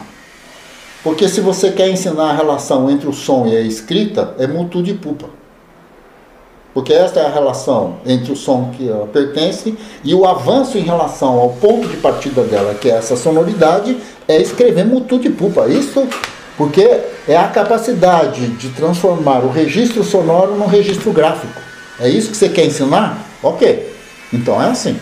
Porque 1.03 1.29
se 1.29 1.41
você 1.41 1.71
quer 1.71 1.89
ensinar 1.89 2.31
a 2.31 2.35
relação 2.35 2.91
entre 2.91 3.09
o 3.09 3.13
som 3.13 3.47
e 3.47 3.57
a 3.57 3.61
escrita, 3.61 4.35
é 4.39 4.47
mútuo 4.47 4.83
de 4.83 4.93
pupa. 4.95 5.29
Porque 6.75 6.93
esta 6.93 7.21
é 7.21 7.27
a 7.27 7.31
relação 7.31 7.97
entre 8.05 8.33
o 8.33 8.37
som 8.37 8.71
que 8.77 8.89
ela 8.89 9.07
pertence 9.07 9.79
e 10.05 10.15
o 10.15 10.27
avanço 10.27 10.77
em 10.77 10.83
relação 10.83 11.39
ao 11.39 11.51
ponto 11.51 11.89
de 11.89 11.97
partida 11.97 12.43
dela, 12.43 12.75
que 12.75 12.91
é 12.91 12.97
essa 12.97 13.17
sonoridade, 13.17 13.97
é 14.29 14.43
escrever 14.43 14.85
mútuo 14.85 15.19
de 15.19 15.31
pupa. 15.31 15.69
Isso 15.69 16.07
porque 16.57 17.01
é 17.29 17.37
a 17.37 17.49
capacidade 17.49 18.47
de 18.49 18.71
transformar 18.71 19.45
o 19.45 19.51
registro 19.51 20.03
sonoro 20.03 20.57
num 20.57 20.67
registro 20.67 21.13
gráfico. 21.13 21.61
É 22.01 22.09
isso 22.09 22.31
que 22.31 22.37
você 22.37 22.49
quer 22.49 22.67
ensinar? 22.67 23.27
Ok. 23.43 23.95
Então 24.33 24.61
é 24.61 24.71
assim. 24.71 24.99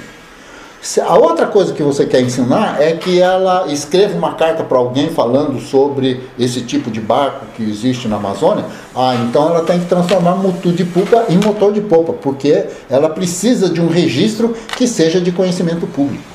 A 1.02 1.16
outra 1.16 1.46
coisa 1.46 1.72
que 1.72 1.82
você 1.82 2.04
quer 2.04 2.20
ensinar 2.20 2.78
é 2.78 2.92
que 2.92 3.18
ela 3.18 3.72
escreva 3.72 4.14
uma 4.18 4.34
carta 4.34 4.62
para 4.62 4.76
alguém 4.76 5.08
falando 5.08 5.58
sobre 5.58 6.20
esse 6.38 6.60
tipo 6.60 6.90
de 6.90 7.00
barco 7.00 7.46
que 7.56 7.62
existe 7.62 8.06
na 8.06 8.16
Amazônia. 8.16 8.66
Ah, 8.94 9.14
então 9.14 9.48
ela 9.48 9.64
tem 9.64 9.80
que 9.80 9.86
transformar 9.86 10.36
motor 10.36 10.72
de 10.74 10.84
pupa 10.84 11.24
em 11.30 11.38
motor 11.38 11.72
de 11.72 11.80
popa, 11.80 12.12
porque 12.12 12.66
ela 12.90 13.08
precisa 13.08 13.70
de 13.70 13.80
um 13.80 13.88
registro 13.88 14.54
que 14.76 14.86
seja 14.86 15.22
de 15.22 15.32
conhecimento 15.32 15.86
público. 15.86 16.33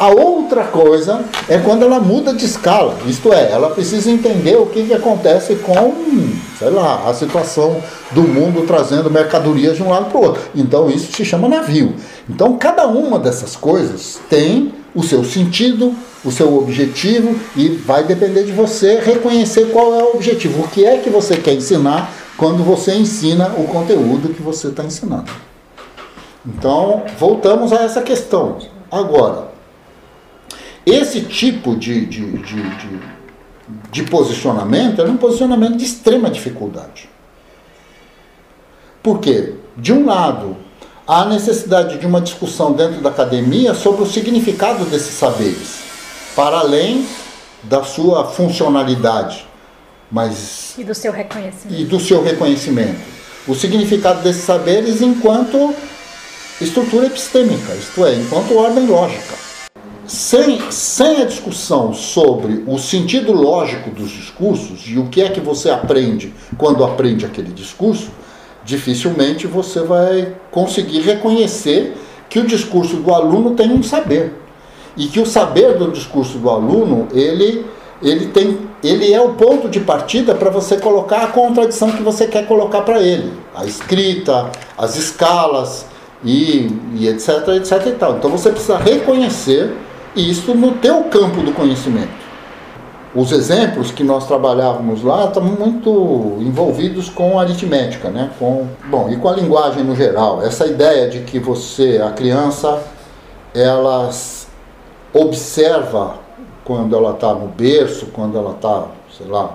A 0.00 0.08
outra 0.08 0.64
coisa 0.64 1.26
é 1.46 1.58
quando 1.58 1.84
ela 1.84 2.00
muda 2.00 2.32
de 2.32 2.46
escala, 2.46 2.96
isto 3.06 3.34
é, 3.34 3.52
ela 3.52 3.68
precisa 3.68 4.10
entender 4.10 4.56
o 4.56 4.64
que, 4.64 4.84
que 4.84 4.94
acontece 4.94 5.56
com, 5.56 5.92
sei 6.58 6.70
lá, 6.70 7.06
a 7.06 7.12
situação 7.12 7.76
do 8.10 8.22
mundo 8.22 8.66
trazendo 8.66 9.10
mercadorias 9.10 9.76
de 9.76 9.82
um 9.82 9.90
lado 9.90 10.06
para 10.06 10.18
o 10.18 10.24
outro. 10.24 10.42
Então 10.54 10.88
isso 10.88 11.12
se 11.12 11.22
chama 11.22 11.50
navio. 11.50 11.94
Então 12.26 12.56
cada 12.56 12.86
uma 12.86 13.18
dessas 13.18 13.54
coisas 13.54 14.18
tem 14.30 14.72
o 14.94 15.02
seu 15.02 15.22
sentido, 15.22 15.94
o 16.24 16.32
seu 16.32 16.56
objetivo 16.56 17.38
e 17.54 17.68
vai 17.68 18.02
depender 18.02 18.44
de 18.44 18.52
você 18.52 19.00
reconhecer 19.00 19.66
qual 19.70 19.94
é 19.94 20.02
o 20.02 20.14
objetivo, 20.14 20.62
o 20.62 20.68
que 20.68 20.82
é 20.82 20.96
que 20.96 21.10
você 21.10 21.36
quer 21.36 21.52
ensinar 21.52 22.10
quando 22.38 22.64
você 22.64 22.94
ensina 22.94 23.48
o 23.48 23.64
conteúdo 23.64 24.32
que 24.32 24.40
você 24.40 24.68
está 24.68 24.82
ensinando. 24.82 25.30
Então 26.46 27.02
voltamos 27.18 27.70
a 27.70 27.82
essa 27.82 28.00
questão. 28.00 28.56
Agora, 28.90 29.59
esse 30.84 31.22
tipo 31.22 31.76
de, 31.76 32.06
de, 32.06 32.38
de, 32.38 33.00
de 33.90 34.02
posicionamento 34.04 35.00
era 35.00 35.10
um 35.10 35.16
posicionamento 35.16 35.76
de 35.76 35.84
extrema 35.84 36.30
dificuldade. 36.30 37.08
Por 39.02 39.18
quê? 39.20 39.54
De 39.76 39.92
um 39.92 40.06
lado, 40.06 40.56
há 41.06 41.24
necessidade 41.24 41.98
de 41.98 42.06
uma 42.06 42.20
discussão 42.20 42.72
dentro 42.72 43.00
da 43.00 43.10
academia 43.10 43.74
sobre 43.74 44.02
o 44.02 44.06
significado 44.06 44.84
desses 44.86 45.14
saberes, 45.14 45.80
para 46.34 46.58
além 46.58 47.06
da 47.62 47.82
sua 47.82 48.24
funcionalidade, 48.24 49.46
mas 50.10 50.74
e 50.78 50.84
do 50.84 50.94
seu 50.94 51.12
reconhecimento. 51.12 51.80
E 51.80 51.84
do 51.84 52.00
seu 52.00 52.22
reconhecimento. 52.22 53.00
O 53.46 53.54
significado 53.54 54.22
desses 54.22 54.44
saberes 54.44 55.00
enquanto 55.00 55.74
estrutura 56.60 57.06
epistêmica, 57.06 57.74
isto 57.74 58.04
é, 58.04 58.14
enquanto 58.14 58.56
ordem 58.56 58.86
lógica. 58.86 59.49
Sem, 60.10 60.72
sem 60.72 61.22
a 61.22 61.24
discussão 61.24 61.94
sobre 61.94 62.64
o 62.66 62.76
sentido 62.78 63.30
lógico 63.30 63.90
dos 63.90 64.10
discursos 64.10 64.82
e 64.88 64.98
o 64.98 65.06
que 65.06 65.22
é 65.22 65.28
que 65.28 65.38
você 65.38 65.70
aprende 65.70 66.34
quando 66.58 66.82
aprende 66.82 67.24
aquele 67.24 67.52
discurso, 67.52 68.10
dificilmente 68.64 69.46
você 69.46 69.82
vai 69.82 70.34
conseguir 70.50 71.02
reconhecer 71.02 71.96
que 72.28 72.40
o 72.40 72.44
discurso 72.44 72.96
do 72.96 73.14
aluno 73.14 73.54
tem 73.54 73.70
um 73.70 73.84
saber. 73.84 74.34
E 74.96 75.06
que 75.06 75.20
o 75.20 75.26
saber 75.26 75.78
do 75.78 75.92
discurso 75.92 76.38
do 76.38 76.50
aluno 76.50 77.06
ele 77.12 77.64
ele 78.02 78.26
tem 78.26 78.58
ele 78.82 79.12
é 79.12 79.20
o 79.20 79.34
ponto 79.34 79.68
de 79.68 79.78
partida 79.78 80.34
para 80.34 80.50
você 80.50 80.76
colocar 80.76 81.22
a 81.22 81.28
contradição 81.28 81.92
que 81.92 82.02
você 82.02 82.26
quer 82.26 82.48
colocar 82.48 82.80
para 82.80 83.00
ele. 83.00 83.32
A 83.54 83.64
escrita 83.64 84.50
as 84.76 84.96
escalas 84.96 85.86
e, 86.24 86.68
e 86.96 87.06
etc 87.06 87.46
etc 87.56 87.86
e 87.86 87.92
tal. 87.92 88.16
Então 88.16 88.28
você 88.28 88.50
precisa 88.50 88.76
reconhecer 88.76 89.72
isso 90.16 90.54
no 90.54 90.72
teu 90.72 91.04
campo 91.04 91.42
do 91.42 91.52
conhecimento 91.52 92.30
os 93.14 93.32
exemplos 93.32 93.90
que 93.90 94.04
nós 94.04 94.26
trabalhávamos 94.26 95.02
lá 95.02 95.24
estão 95.24 95.42
muito 95.42 96.36
envolvidos 96.40 97.08
com 97.08 97.40
aritmética, 97.40 98.08
né? 98.08 98.30
Com, 98.38 98.68
bom, 98.88 99.10
e 99.10 99.16
com 99.16 99.28
a 99.28 99.32
linguagem 99.32 99.82
no 99.82 99.96
geral. 99.96 100.42
Essa 100.42 100.66
ideia 100.66 101.08
de 101.08 101.20
que 101.20 101.38
você, 101.38 102.00
a 102.04 102.12
criança, 102.12 102.80
ela 103.52 104.10
observa 105.12 106.14
quando 106.64 106.94
ela 106.94 107.10
está 107.10 107.34
no 107.34 107.48
berço, 107.48 108.06
quando 108.12 108.38
ela 108.38 108.52
está, 108.52 108.86
sei 109.16 109.26
lá, 109.26 109.54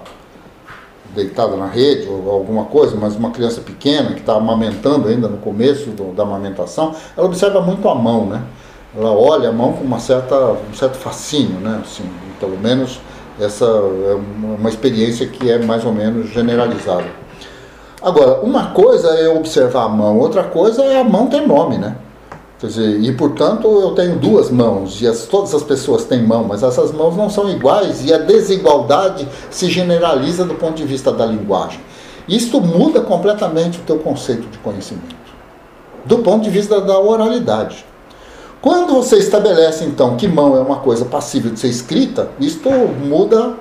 deitada 1.16 1.56
na 1.56 1.68
rede 1.68 2.10
ou 2.10 2.30
alguma 2.30 2.66
coisa, 2.66 2.98
mas 3.00 3.16
uma 3.16 3.32
criança 3.32 3.62
pequena 3.62 4.12
que 4.12 4.20
está 4.20 4.36
amamentando 4.36 5.08
ainda 5.08 5.30
no 5.30 5.38
começo 5.38 5.92
do, 5.92 6.14
da 6.14 6.24
amamentação, 6.24 6.94
ela 7.16 7.26
observa 7.26 7.62
muito 7.62 7.88
a 7.88 7.96
mão, 7.96 8.26
né? 8.26 8.44
Ela 8.98 9.12
olha 9.12 9.50
a 9.50 9.52
mão 9.52 9.74
com 9.74 9.84
uma 9.84 10.00
certa, 10.00 10.36
um 10.36 10.74
certo 10.74 10.98
fascínio, 10.98 11.60
né? 11.60 11.82
Assim, 11.84 12.04
pelo 12.40 12.58
menos 12.58 13.00
essa 13.40 13.66
é 13.66 14.18
uma 14.58 14.70
experiência 14.70 15.28
que 15.28 15.52
é 15.52 15.60
mais 15.60 15.86
ou 15.86 15.92
menos 15.92 16.30
generalizada. 16.30 17.06
Agora, 18.02 18.42
uma 18.42 18.68
coisa 18.68 19.10
é 19.10 19.28
observar 19.28 19.84
a 19.84 19.90
mão, 19.90 20.18
outra 20.18 20.44
coisa 20.44 20.84
é 20.84 21.00
a 21.00 21.04
mão 21.04 21.28
ter 21.28 21.42
nome, 21.42 21.78
né? 21.78 21.98
Quer 22.60 22.68
dizer, 22.68 23.02
e 23.02 23.12
portanto 23.12 23.68
eu 23.68 23.92
tenho 23.92 24.18
duas 24.18 24.50
mãos, 24.50 25.02
e 25.02 25.08
as, 25.08 25.26
todas 25.26 25.54
as 25.54 25.64
pessoas 25.64 26.06
têm 26.06 26.24
mão, 26.24 26.46
mas 26.46 26.64
essas 26.64 26.92
mãos 26.92 27.18
não 27.18 27.30
são 27.30 27.50
iguais, 27.50 28.06
e 28.06 28.14
a 28.14 28.18
desigualdade 28.18 29.28
se 29.50 29.70
generaliza 29.70 30.46
do 30.46 30.56
ponto 30.56 30.76
de 30.76 30.86
vista 30.86 31.12
da 31.12 31.26
linguagem. 31.26 31.82
Isto 32.30 32.62
muda 32.62 33.02
completamente 33.02 33.80
o 33.80 33.82
teu 33.84 34.00
conceito 34.00 34.48
de 34.48 34.58
conhecimento, 34.60 35.16
do 36.06 36.20
ponto 36.20 36.44
de 36.44 36.50
vista 36.50 36.80
da 36.80 36.98
oralidade. 36.98 37.86
Quando 38.66 38.96
você 38.96 39.18
estabelece 39.18 39.84
então 39.86 40.18
que 40.18 40.28
mão 40.28 40.58
é 40.58 40.60
uma 40.60 40.78
coisa 40.78 41.06
passível 41.06 41.52
de 41.52 41.60
ser 41.60 41.68
escrita, 41.68 42.30
isto 42.40 42.68
muda 42.68 43.54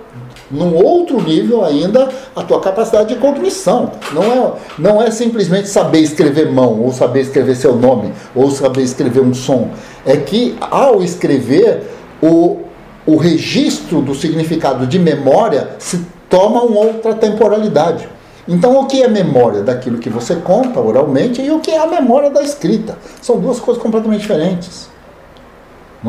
num 0.51 0.75
outro 0.75 1.21
nível 1.21 1.63
ainda 1.63 2.09
a 2.35 2.43
tua 2.43 2.59
capacidade 2.59 3.13
de 3.13 3.21
cognição. 3.21 3.91
Não 4.15 4.23
é, 4.23 4.53
não 4.79 5.03
é 5.03 5.11
simplesmente 5.11 5.69
saber 5.69 5.99
escrever 5.99 6.51
mão, 6.51 6.81
ou 6.81 6.91
saber 6.91 7.21
escrever 7.21 7.55
seu 7.55 7.77
nome, 7.77 8.15
ou 8.35 8.51
saber 8.51 8.81
escrever 8.81 9.21
um 9.21 9.35
som. 9.35 9.69
É 10.07 10.17
que 10.17 10.57
ao 10.59 11.03
escrever, 11.03 11.83
o, 12.23 12.61
o 13.05 13.19
registro 13.19 14.01
do 14.01 14.15
significado 14.15 14.87
de 14.87 14.99
memória 14.99 15.77
se 15.79 16.01
toma 16.31 16.63
uma 16.63 16.81
outra 16.81 17.13
temporalidade. 17.13 18.09
Então, 18.49 18.81
o 18.81 18.87
que 18.87 19.03
é 19.03 19.09
memória 19.09 19.61
daquilo 19.61 19.99
que 19.99 20.09
você 20.09 20.37
conta 20.37 20.81
oralmente 20.81 21.43
e 21.43 21.51
o 21.51 21.61
que 21.61 21.73
é 21.73 21.79
a 21.79 21.87
memória 21.87 22.31
da 22.31 22.43
escrita? 22.43 22.97
São 23.21 23.39
duas 23.39 23.61
coisas 23.61 23.83
completamente 23.83 24.23
diferentes 24.23 24.94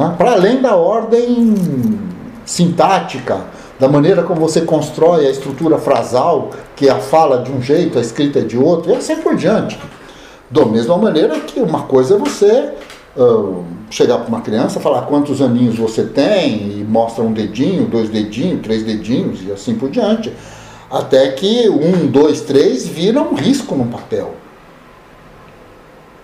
é? 0.03 0.15
para 0.17 0.31
além 0.33 0.61
da 0.61 0.75
ordem 0.75 1.55
sintática, 2.45 3.41
da 3.79 3.87
maneira 3.87 4.23
como 4.23 4.39
você 4.39 4.61
constrói 4.61 5.27
a 5.27 5.29
estrutura 5.29 5.77
frasal, 5.77 6.51
que 6.75 6.89
a 6.89 6.99
fala 6.99 7.43
de 7.43 7.51
um 7.51 7.61
jeito, 7.61 7.97
a 7.97 8.01
escrita 8.01 8.39
é 8.39 8.43
de 8.43 8.57
outro, 8.57 8.91
e 8.91 8.95
assim 8.95 9.17
por 9.17 9.35
diante. 9.35 9.79
Da 10.49 10.65
mesma 10.65 10.97
maneira 10.97 11.39
que 11.39 11.59
uma 11.59 11.83
coisa 11.83 12.15
é 12.15 12.17
você 12.17 12.71
uh, 13.17 13.63
chegar 13.89 14.19
para 14.19 14.27
uma 14.27 14.41
criança, 14.41 14.79
falar 14.79 15.03
quantos 15.03 15.41
aninhos 15.41 15.77
você 15.77 16.03
tem, 16.03 16.79
e 16.79 16.85
mostra 16.87 17.23
um 17.23 17.33
dedinho, 17.33 17.85
dois 17.85 18.09
dedinhos, 18.09 18.61
três 18.61 18.83
dedinhos, 18.83 19.39
e 19.43 19.51
assim 19.51 19.75
por 19.75 19.89
diante. 19.89 20.31
Até 20.89 21.31
que 21.31 21.67
um, 21.67 22.07
dois, 22.07 22.41
três 22.41 22.87
vira 22.87 23.21
um 23.21 23.33
risco 23.33 23.75
no 23.75 23.85
papel. 23.85 24.35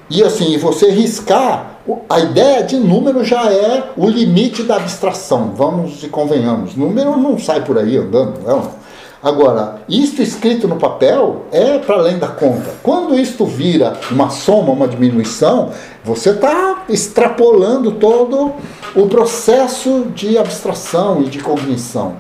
E 0.10 0.24
assim, 0.24 0.58
você 0.58 0.92
riscar, 0.92 1.71
a 2.10 2.20
ideia 2.20 2.64
de 2.64 2.78
número 2.78 3.24
já 3.24 3.52
é 3.52 3.92
o 3.96 4.08
limite 4.08 4.64
da 4.64 4.76
abstração, 4.76 5.54
vamos 5.56 6.04
e 6.04 6.08
convenhamos. 6.08 6.76
Número 6.76 7.18
não 7.18 7.38
sai 7.38 7.64
por 7.64 7.78
aí 7.78 7.98
andando, 7.98 8.42
não. 8.46 8.82
Agora, 9.24 9.84
isto 9.88 10.22
escrito 10.22 10.68
no 10.68 10.78
papel 10.78 11.44
é 11.52 11.78
para 11.78 11.96
além 11.96 12.18
da 12.18 12.28
conta. 12.28 12.72
Quando 12.82 13.18
isto 13.20 13.46
vira 13.46 13.94
uma 14.10 14.32
soma, 14.32 14.72
uma 14.72 14.88
diminuição, 14.88 15.70
você 16.04 16.32
está 16.32 16.86
extrapolando 16.90 17.92
todo 17.92 18.52
o 18.96 19.08
processo 19.08 20.08
de 20.16 20.40
abstração 20.40 21.22
e 21.22 21.26
de 21.26 21.38
cognição. 21.38 22.16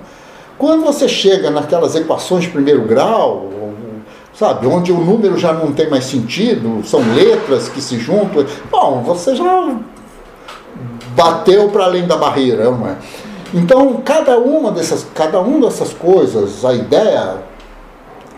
Quando 0.59 0.83
você 0.83 1.09
chega 1.09 1.49
naquelas 1.49 1.95
equações 1.95 2.43
de 2.43 2.51
primeiro 2.51 2.83
grau, 2.83 3.49
sabe? 4.41 4.65
Onde 4.65 4.91
o 4.91 4.97
número 4.97 5.37
já 5.37 5.53
não 5.53 5.71
tem 5.71 5.87
mais 5.87 6.05
sentido, 6.05 6.81
são 6.83 6.99
letras 7.13 7.69
que 7.69 7.79
se 7.79 7.99
juntam. 7.99 8.43
Bom, 8.71 9.03
você 9.05 9.35
já 9.35 9.75
bateu 11.15 11.69
para 11.69 11.83
além 11.83 12.07
da 12.07 12.17
barreira, 12.17 12.71
não 12.71 12.87
é? 12.87 12.95
Então, 13.53 14.01
cada 14.03 14.39
uma 14.39 14.71
dessas, 14.71 15.05
cada 15.13 15.39
uma 15.39 15.67
dessas 15.67 15.93
coisas, 15.93 16.65
a 16.65 16.73
ideia 16.73 17.43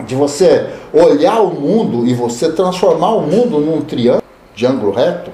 de 0.06 0.14
você 0.14 0.68
olhar 0.92 1.40
o 1.40 1.54
mundo 1.58 2.06
e 2.06 2.12
você 2.12 2.52
transformar 2.52 3.14
o 3.14 3.22
mundo 3.22 3.58
num 3.58 3.80
triângulo 3.80 4.22
de 4.54 4.66
ângulo 4.66 4.92
reto, 4.92 5.30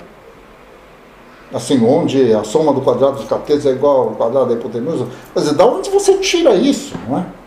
assim, 1.53 1.85
onde 1.85 2.33
a 2.33 2.45
soma 2.45 2.73
do 2.73 2.81
quadrado 2.81 3.17
dos 3.17 3.25
catetos 3.25 3.67
é 3.67 3.71
igual 3.71 4.03
ao 4.03 4.11
quadrado 4.11 4.51
da 4.51 4.55
hipotenusa, 4.55 5.07
quer 5.35 5.41
dizer, 5.41 5.55
da 5.55 5.67
onde 5.67 5.91
você 5.91 6.19
tira 6.19 6.55
isso, 6.55 6.95
não 7.09 7.19
é? 7.19 7.40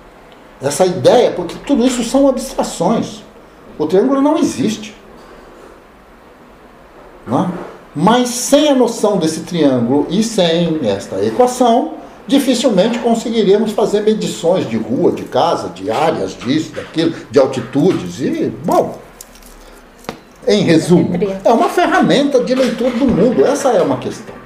Essa 0.62 0.86
ideia, 0.86 1.32
porque 1.32 1.56
tudo 1.66 1.86
isso 1.86 2.04
são 2.04 2.28
abstrações. 2.28 3.24
O 3.78 3.86
triângulo 3.86 4.22
não 4.22 4.38
existe. 4.38 4.96
Não 7.26 7.44
é? 7.44 7.50
Mas 7.96 8.30
sem 8.30 8.70
a 8.70 8.76
noção 8.76 9.18
desse 9.18 9.42
triângulo 9.42 10.08
e 10.10 10.24
sem 10.24 10.80
esta 10.84 11.24
equação, 11.24 11.94
dificilmente 12.26 12.98
conseguiríamos 13.00 13.72
fazer 13.72 14.02
medições 14.02 14.68
de 14.68 14.78
rua, 14.78 15.12
de 15.12 15.24
casa, 15.24 15.70
de 15.70 15.92
áreas, 15.92 16.36
disso, 16.36 16.72
daquilo, 16.72 17.14
de 17.30 17.40
altitudes. 17.40 18.20
E, 18.20 18.52
bom, 18.66 18.98
em 20.48 20.64
resumo, 20.64 21.12
é 21.44 21.54
uma 21.54 21.70
ferramenta 21.70 22.44
de 22.44 22.56
leitura 22.56 22.92
do 22.92 23.06
mundo. 23.06 23.46
Essa 23.46 23.70
é 23.70 23.82
uma 23.82 23.98
questão. 23.98 24.43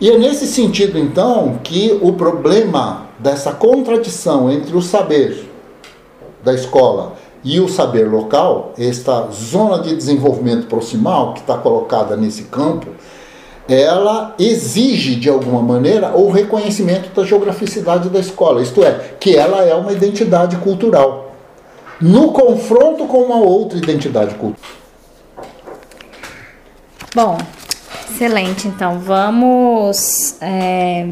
E 0.00 0.08
é 0.08 0.16
nesse 0.16 0.46
sentido, 0.46 0.98
então, 0.98 1.60
que 1.62 1.98
o 2.00 2.14
problema 2.14 3.06
dessa 3.18 3.52
contradição 3.52 4.50
entre 4.50 4.74
o 4.74 4.80
saber 4.80 5.46
da 6.42 6.54
escola 6.54 7.16
e 7.44 7.60
o 7.60 7.68
saber 7.68 8.08
local, 8.08 8.72
esta 8.78 9.28
zona 9.30 9.82
de 9.82 9.94
desenvolvimento 9.94 10.66
proximal 10.66 11.34
que 11.34 11.40
está 11.40 11.58
colocada 11.58 12.16
nesse 12.16 12.44
campo, 12.44 12.86
ela 13.68 14.34
exige 14.38 15.16
de 15.16 15.28
alguma 15.28 15.62
maneira 15.62 16.16
o 16.16 16.30
reconhecimento 16.30 17.14
da 17.14 17.22
geograficidade 17.22 18.08
da 18.08 18.18
escola, 18.18 18.62
isto 18.62 18.82
é, 18.82 19.14
que 19.20 19.36
ela 19.36 19.62
é 19.64 19.74
uma 19.74 19.92
identidade 19.92 20.56
cultural, 20.56 21.34
no 22.00 22.32
confronto 22.32 23.04
com 23.04 23.18
uma 23.18 23.36
outra 23.36 23.76
identidade 23.76 24.34
cultural. 24.34 24.70
Bom, 27.14 27.38
excelente. 28.10 28.68
Então 28.68 28.98
vamos 28.98 30.36
é, 30.40 31.06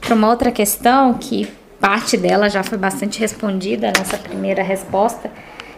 para 0.00 0.14
uma 0.14 0.28
outra 0.28 0.50
questão 0.50 1.14
que 1.14 1.46
parte 1.80 2.16
dela 2.16 2.48
já 2.48 2.62
foi 2.62 2.76
bastante 2.76 3.18
respondida 3.18 3.92
nessa 3.96 4.18
primeira 4.18 4.62
resposta, 4.62 5.30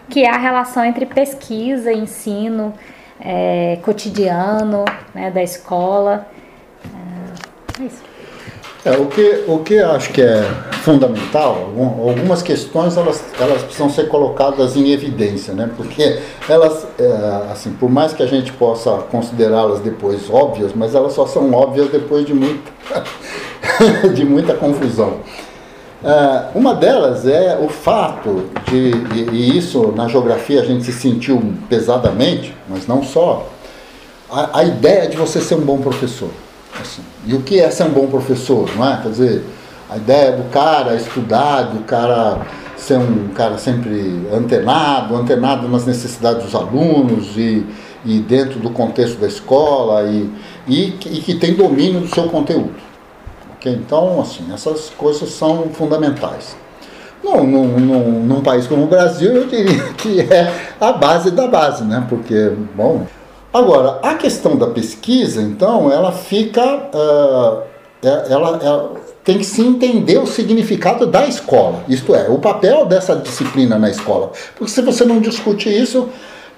que 0.09 0.25
é 0.25 0.31
a 0.31 0.37
relação 0.37 0.85
entre 0.85 1.07
pesquisa, 1.07 1.93
ensino, 1.93 2.75
é, 3.21 3.79
cotidiano 3.83 4.85
né, 5.15 5.31
da 5.31 5.43
escola. 5.43 6.27
É, 7.79 7.83
é 7.83 7.87
isso. 7.87 8.12
É, 8.85 8.91
o, 8.97 9.07
que, 9.07 9.45
o 9.47 9.61
que 9.61 9.79
acho 9.79 10.13
que 10.13 10.21
é 10.21 10.43
fundamental, 10.83 11.71
algumas 12.05 12.43
questões 12.43 12.97
elas, 12.97 13.23
elas 13.39 13.63
precisam 13.63 13.89
ser 13.89 14.09
colocadas 14.09 14.75
em 14.75 14.91
evidência, 14.91 15.55
né? 15.55 15.71
porque 15.77 16.19
elas, 16.49 16.85
é, 16.99 17.53
assim, 17.53 17.73
por 17.75 17.89
mais 17.89 18.13
que 18.13 18.25
a 18.25 18.27
gente 18.27 18.53
possa 18.53 18.91
considerá-las 19.09 19.79
depois 19.79 20.29
óbvias, 20.29 20.73
mas 20.75 20.97
elas 20.97 21.13
só 21.13 21.27
são 21.27 21.53
óbvias 21.53 21.91
depois 21.93 22.27
de 22.27 22.35
muita, 22.35 22.73
de 24.13 24.25
muita 24.25 24.55
confusão. 24.55 25.19
É, 26.03 26.47
uma 26.53 26.75
delas 26.75 27.25
é 27.25 27.57
o 27.63 27.69
fato 27.69 28.47
de, 28.69 28.91
e, 29.15 29.29
e 29.31 29.57
isso 29.57 29.93
na 29.95 30.09
geografia 30.09 30.61
a 30.61 30.65
gente 30.65 30.83
se 30.83 30.93
sentiu 30.93 31.41
pesadamente, 31.69 32.53
mas 32.69 32.89
não 32.89 33.05
só, 33.05 33.47
a, 34.29 34.59
a 34.59 34.65
ideia 34.65 35.07
de 35.07 35.17
você 35.17 35.41
ser 35.41 35.55
um 35.55 35.61
bom 35.61 35.79
professor. 35.79 36.31
Assim. 36.81 37.03
E 37.27 37.35
o 37.35 37.43
que 37.43 37.61
é 37.61 37.71
ser 37.71 37.85
um 37.85 37.91
bom 37.91 38.07
professor, 38.07 38.69
não 38.75 38.89
é? 38.89 39.01
Quer 39.03 39.09
dizer, 39.11 39.45
a 39.91 39.97
ideia 39.97 40.33
do 40.33 40.51
cara 40.51 40.95
estudar, 40.95 41.63
do 41.63 41.81
cara 41.85 42.41
ser 42.77 42.99
um 42.99 43.29
cara 43.29 43.59
sempre 43.59 44.27
antenado, 44.33 45.15
antenado 45.15 45.69
nas 45.69 45.87
necessidades 45.87 46.45
dos 46.45 46.55
alunos 46.55 47.37
e, 47.37 47.65
e 48.05 48.19
dentro 48.19 48.59
do 48.59 48.71
contexto 48.71 49.21
da 49.21 49.27
escola 49.27 50.03
e, 50.05 50.31
e, 50.67 50.89
e 50.89 51.21
que 51.21 51.35
tem 51.35 51.55
domínio 51.55 52.01
do 52.01 52.09
seu 52.09 52.25
conteúdo. 52.25 52.75
Okay? 53.57 53.73
Então, 53.73 54.21
assim, 54.21 54.53
essas 54.53 54.91
coisas 54.91 55.31
são 55.31 55.69
fundamentais. 55.73 56.57
Num, 57.23 57.47
num, 57.47 57.79
num, 57.79 58.25
num 58.25 58.41
país 58.41 58.67
como 58.67 58.83
o 58.83 58.89
Brasil, 58.89 59.31
eu 59.33 59.47
diria 59.47 59.85
que 59.97 60.21
é 60.21 60.53
a 60.81 60.93
base 60.93 61.31
da 61.31 61.47
base, 61.47 61.85
né? 61.85 62.05
Porque, 62.09 62.53
bom, 62.75 63.07
Agora, 63.53 63.99
a 64.03 64.15
questão 64.15 64.57
da 64.57 64.69
pesquisa, 64.69 65.43
então, 65.43 65.93
ela 65.93 66.11
fica. 66.11 66.63
Uh, 66.95 67.63
ela, 68.03 68.59
ela, 68.63 68.93
tem 69.23 69.39
que 69.39 69.45
se 69.45 69.63
entender 69.63 70.19
o 70.19 70.27
significado 70.27 71.07
da 71.07 71.27
escola, 71.27 71.85
isto 71.89 72.13
é, 72.13 72.29
o 72.29 72.39
papel 72.39 72.87
dessa 72.87 73.15
disciplina 73.15 73.79
na 73.79 73.89
escola. 73.89 74.33
Porque 74.57 74.73
se 74.73 74.83
você 74.83 75.05
não 75.05 75.21
discute 75.21 75.69
isso, 75.69 76.09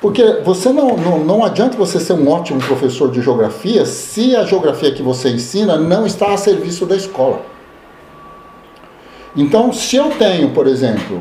porque 0.01 0.41
você 0.43 0.71
não, 0.71 0.97
não, 0.97 1.19
não 1.19 1.45
adianta 1.45 1.77
você 1.77 2.01
ser 2.01 2.15
um 2.15 2.29
ótimo 2.29 2.61
professor 2.61 3.11
de 3.11 3.21
geografia 3.21 3.85
se 3.85 4.35
a 4.35 4.45
geografia 4.45 4.93
que 4.93 5.03
você 5.03 5.31
ensina 5.31 5.77
não 5.77 6.07
está 6.07 6.33
a 6.33 6.37
serviço 6.39 6.87
da 6.87 6.97
escola. 6.97 7.43
Então, 9.37 9.73
se 9.73 9.97
eu 9.97 10.11
tenho, 10.11 10.51
por 10.51 10.67
exemplo, 10.67 11.21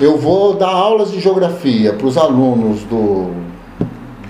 eu 0.00 0.18
vou 0.18 0.54
dar 0.54 0.68
aulas 0.68 1.10
de 1.10 1.20
geografia 1.20 1.92
para 1.92 2.06
os 2.06 2.18
alunos 2.18 2.82
do 2.82 3.30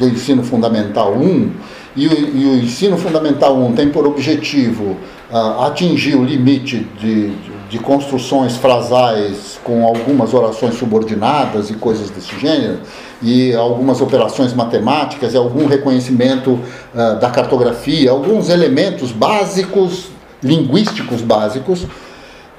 do 0.01 0.09
ensino 0.09 0.42
fundamental 0.42 1.12
1, 1.12 1.51
e 1.94 2.07
o, 2.07 2.12
e 2.12 2.46
o 2.46 2.64
ensino 2.64 2.96
fundamental 2.96 3.55
1 3.57 3.72
tem 3.72 3.90
por 3.90 4.07
objetivo 4.07 4.96
uh, 5.30 5.62
atingir 5.64 6.16
o 6.16 6.24
limite 6.24 6.86
de, 6.98 7.28
de, 7.28 7.53
de, 7.68 7.78
construções 7.78 8.57
frasais 8.57 9.61
com 9.62 9.84
algumas 9.84 10.32
orações 10.32 10.76
subordinadas 10.76 11.68
e 11.68 11.74
coisas 11.74 12.09
desse 12.11 12.38
gênero, 12.38 12.78
e 13.22 13.53
algumas 13.55 14.01
operações 14.01 14.55
matemáticas, 14.55 15.34
e 15.34 15.36
algum 15.36 15.66
reconhecimento 15.66 16.53
uh, 16.53 17.20
da 17.20 17.28
cartografia, 17.28 18.11
alguns 18.11 18.48
elementos 18.48 19.12
básicos, 19.12 20.07
linguísticos 20.42 21.20
básicos, 21.20 21.86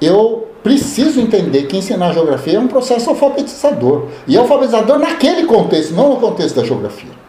eu 0.00 0.46
preciso 0.62 1.20
entender 1.20 1.64
que 1.64 1.76
ensinar 1.76 2.12
geografia 2.12 2.56
é 2.56 2.60
um 2.60 2.68
processo 2.68 3.10
alfabetizador. 3.10 4.06
E 4.28 4.36
alfabetizador 4.36 4.98
naquele 4.98 5.44
contexto, 5.44 5.94
não 5.94 6.10
no 6.10 6.16
contexto 6.16 6.56
da 6.56 6.64
geografia. 6.64 7.21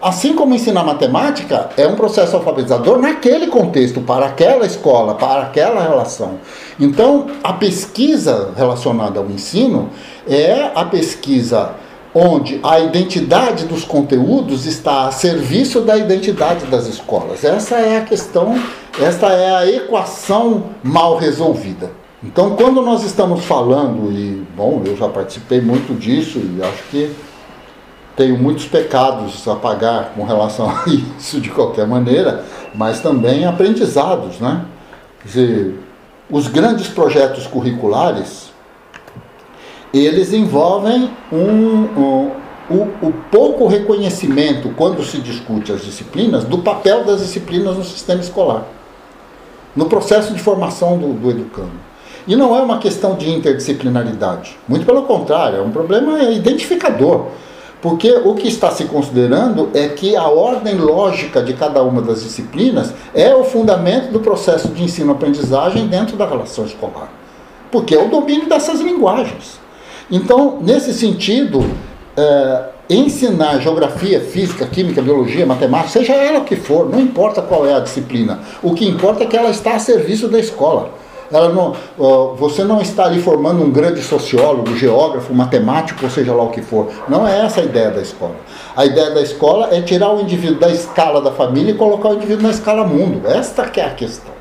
Assim 0.00 0.34
como 0.34 0.54
ensinar 0.54 0.84
matemática 0.84 1.70
é 1.76 1.86
um 1.86 1.96
processo 1.96 2.36
alfabetizador 2.36 2.98
naquele 2.98 3.48
contexto, 3.48 4.00
para 4.00 4.26
aquela 4.26 4.64
escola, 4.64 5.14
para 5.14 5.42
aquela 5.42 5.82
relação. 5.82 6.38
Então, 6.78 7.26
a 7.42 7.52
pesquisa 7.52 8.52
relacionada 8.56 9.18
ao 9.18 9.26
ensino 9.26 9.90
é 10.28 10.70
a 10.72 10.84
pesquisa 10.84 11.72
onde 12.14 12.60
a 12.62 12.78
identidade 12.78 13.64
dos 13.64 13.84
conteúdos 13.84 14.66
está 14.66 15.08
a 15.08 15.10
serviço 15.10 15.80
da 15.80 15.96
identidade 15.96 16.66
das 16.66 16.86
escolas. 16.86 17.42
Essa 17.42 17.76
é 17.76 17.98
a 17.98 18.02
questão, 18.02 18.56
esta 19.00 19.26
é 19.32 19.54
a 19.54 19.66
equação 19.68 20.64
mal 20.82 21.16
resolvida. 21.16 21.90
Então, 22.22 22.56
quando 22.56 22.82
nós 22.82 23.04
estamos 23.04 23.44
falando, 23.44 24.12
e 24.12 24.44
bom, 24.56 24.82
eu 24.84 24.96
já 24.96 25.08
participei 25.08 25.60
muito 25.60 25.96
disso 25.98 26.38
e 26.38 26.60
acho 26.62 26.82
que 26.90 27.10
tenho 28.18 28.36
muitos 28.36 28.66
pecados 28.66 29.46
a 29.46 29.54
pagar 29.54 30.12
com 30.14 30.24
relação 30.24 30.68
a 30.68 30.84
isso 30.88 31.40
de 31.40 31.48
qualquer 31.50 31.86
maneira, 31.86 32.44
mas 32.74 33.00
também 33.00 33.46
aprendizados, 33.46 34.40
né? 34.40 34.64
Quer 35.22 35.28
dizer, 35.28 35.80
os 36.28 36.48
grandes 36.48 36.88
projetos 36.88 37.46
curriculares, 37.46 38.50
eles 39.94 40.32
envolvem 40.32 41.10
um, 41.32 41.38
um 41.38 42.30
o, 42.70 42.86
o, 43.00 43.12
pouco 43.30 43.66
reconhecimento, 43.66 44.70
quando 44.76 45.02
se 45.02 45.18
discute 45.18 45.72
as 45.72 45.80
disciplinas, 45.80 46.44
do 46.44 46.58
papel 46.58 47.02
das 47.02 47.20
disciplinas 47.20 47.78
no 47.78 47.84
sistema 47.84 48.20
escolar, 48.20 48.64
no 49.74 49.86
processo 49.86 50.34
de 50.34 50.42
formação 50.42 50.98
do, 50.98 51.14
do 51.14 51.30
educando. 51.30 51.88
E 52.26 52.36
não 52.36 52.54
é 52.54 52.60
uma 52.60 52.78
questão 52.78 53.16
de 53.16 53.30
interdisciplinaridade, 53.30 54.58
muito 54.68 54.84
pelo 54.84 55.04
contrário, 55.04 55.58
é 55.58 55.62
um 55.62 55.70
problema 55.70 56.20
identificador. 56.24 57.28
Porque 57.80 58.10
o 58.10 58.34
que 58.34 58.48
está 58.48 58.70
se 58.72 58.84
considerando 58.84 59.70
é 59.72 59.88
que 59.88 60.16
a 60.16 60.26
ordem 60.26 60.74
lógica 60.74 61.40
de 61.40 61.52
cada 61.52 61.82
uma 61.82 62.02
das 62.02 62.22
disciplinas 62.24 62.92
é 63.14 63.34
o 63.34 63.44
fundamento 63.44 64.10
do 64.10 64.18
processo 64.18 64.68
de 64.68 64.82
ensino-aprendizagem 64.82 65.86
dentro 65.86 66.16
da 66.16 66.26
relação 66.26 66.64
escolar. 66.64 67.08
Porque 67.70 67.94
é 67.94 68.02
o 68.02 68.08
domínio 68.08 68.48
dessas 68.48 68.80
linguagens. 68.80 69.60
Então, 70.10 70.58
nesse 70.60 70.92
sentido, 70.92 71.64
é, 72.16 72.64
ensinar 72.90 73.60
geografia, 73.60 74.20
física, 74.20 74.66
química, 74.66 75.00
biologia, 75.00 75.46
matemática, 75.46 75.90
seja 75.90 76.14
ela 76.14 76.40
o 76.40 76.44
que 76.44 76.56
for, 76.56 76.88
não 76.88 76.98
importa 76.98 77.42
qual 77.42 77.66
é 77.66 77.74
a 77.74 77.80
disciplina. 77.80 78.40
O 78.62 78.74
que 78.74 78.88
importa 78.88 79.22
é 79.22 79.26
que 79.26 79.36
ela 79.36 79.50
está 79.50 79.74
a 79.74 79.78
serviço 79.78 80.26
da 80.26 80.40
escola. 80.40 80.90
Ela 81.30 81.50
não, 81.50 81.74
uh, 81.98 82.34
você 82.36 82.64
não 82.64 82.80
está 82.80 83.04
ali 83.04 83.20
formando 83.20 83.62
um 83.62 83.70
grande 83.70 84.02
sociólogo, 84.02 84.74
geógrafo, 84.76 85.34
matemático, 85.34 86.04
ou 86.04 86.10
seja 86.10 86.34
lá 86.34 86.42
o 86.42 86.50
que 86.50 86.62
for. 86.62 86.88
Não 87.08 87.26
é 87.26 87.44
essa 87.44 87.60
a 87.60 87.64
ideia 87.64 87.90
da 87.90 88.00
escola. 88.00 88.36
A 88.74 88.86
ideia 88.86 89.10
da 89.10 89.20
escola 89.20 89.68
é 89.70 89.82
tirar 89.82 90.14
o 90.14 90.20
indivíduo 90.20 90.58
da 90.58 90.70
escala 90.70 91.20
da 91.20 91.30
família 91.30 91.72
e 91.72 91.74
colocar 91.74 92.10
o 92.10 92.14
indivíduo 92.14 92.42
na 92.42 92.50
escala 92.50 92.84
mundo. 92.84 93.26
Esta 93.26 93.68
que 93.68 93.80
é 93.80 93.84
a 93.84 93.90
questão. 93.90 94.32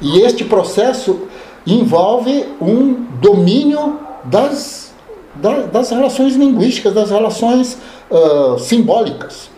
E 0.00 0.20
este 0.20 0.44
processo 0.44 1.28
envolve 1.66 2.46
um 2.60 3.06
domínio 3.20 3.98
das, 4.24 4.92
das, 5.34 5.70
das 5.70 5.90
relações 5.90 6.34
linguísticas, 6.36 6.94
das 6.94 7.10
relações 7.10 7.78
uh, 8.10 8.58
simbólicas. 8.58 9.50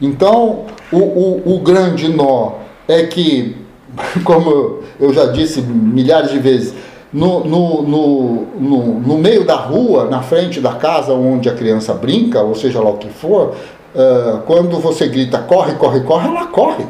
Então, 0.00 0.64
o, 0.92 0.98
o, 0.98 1.54
o 1.54 1.58
grande 1.60 2.08
nó 2.08 2.54
é 2.88 3.04
que 3.04 3.61
como 4.24 4.80
eu 4.98 5.12
já 5.12 5.26
disse 5.26 5.60
milhares 5.60 6.30
de 6.30 6.38
vezes, 6.38 6.74
no, 7.12 7.44
no, 7.44 7.82
no, 7.82 8.46
no, 8.58 9.00
no 9.00 9.18
meio 9.18 9.44
da 9.44 9.56
rua, 9.56 10.06
na 10.06 10.22
frente 10.22 10.60
da 10.60 10.74
casa 10.74 11.12
onde 11.12 11.48
a 11.48 11.54
criança 11.54 11.92
brinca, 11.92 12.40
ou 12.40 12.54
seja 12.54 12.80
lá 12.80 12.90
o 12.90 12.96
que 12.96 13.08
for, 13.08 13.54
uh, 13.94 14.38
quando 14.46 14.78
você 14.78 15.06
grita 15.08 15.38
corre, 15.38 15.74
corre, 15.74 16.00
corre, 16.00 16.28
ela 16.28 16.46
corre. 16.46 16.86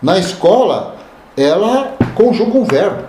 Na 0.00 0.18
escola, 0.18 0.94
ela 1.36 1.96
conjuga 2.14 2.56
um 2.56 2.64
verbo. 2.64 3.04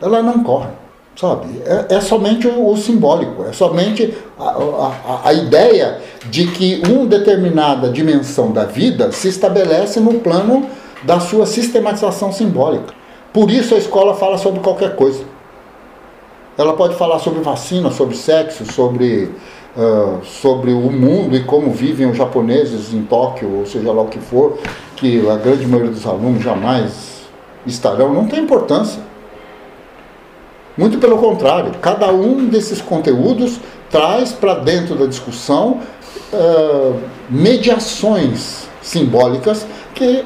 Ela 0.00 0.22
não 0.22 0.44
corre, 0.44 0.68
sabe? 1.16 1.60
É, 1.64 1.96
é 1.96 2.00
somente 2.00 2.46
o, 2.46 2.70
o, 2.70 2.76
simbólico, 2.76 3.46
é 3.48 3.52
somente 3.52 4.14
a, 4.38 4.44
a, 4.44 5.20
a 5.24 5.32
ideia 5.32 5.98
de 6.26 6.46
que 6.48 6.82
uma 6.86 7.06
determinada 7.06 7.88
dimensão 7.88 8.52
da 8.52 8.64
vida 8.64 9.10
se 9.10 9.28
estabelece 9.28 9.98
no 9.98 10.20
plano 10.20 10.68
da 11.06 11.20
sua 11.20 11.46
sistematização 11.46 12.32
simbólica. 12.32 12.92
Por 13.32 13.50
isso 13.50 13.74
a 13.74 13.78
escola 13.78 14.14
fala 14.14 14.36
sobre 14.36 14.60
qualquer 14.60 14.96
coisa. 14.96 15.24
Ela 16.58 16.72
pode 16.72 16.96
falar 16.96 17.20
sobre 17.20 17.40
vacina, 17.40 17.90
sobre 17.90 18.16
sexo, 18.16 18.70
sobre, 18.72 19.30
uh, 19.76 20.24
sobre 20.24 20.72
o 20.72 20.90
mundo 20.90 21.36
e 21.36 21.44
como 21.44 21.70
vivem 21.70 22.10
os 22.10 22.16
japoneses 22.16 22.92
em 22.92 23.02
Tóquio, 23.02 23.58
ou 23.58 23.66
seja 23.66 23.92
lá 23.92 24.02
o 24.02 24.08
que 24.08 24.18
for, 24.18 24.58
que 24.96 25.28
a 25.28 25.36
grande 25.36 25.66
maioria 25.66 25.92
dos 25.92 26.06
alunos 26.06 26.42
jamais 26.42 27.26
estarão, 27.64 28.12
não 28.12 28.26
tem 28.26 28.40
importância. 28.40 29.00
Muito 30.76 30.98
pelo 30.98 31.18
contrário, 31.18 31.72
cada 31.80 32.10
um 32.12 32.46
desses 32.46 32.80
conteúdos 32.80 33.60
traz 33.90 34.32
para 34.32 34.54
dentro 34.54 34.94
da 34.94 35.06
discussão 35.06 35.80
uh, 36.32 37.00
mediações 37.30 38.66
simbólicas 38.82 39.66
que 39.94 40.24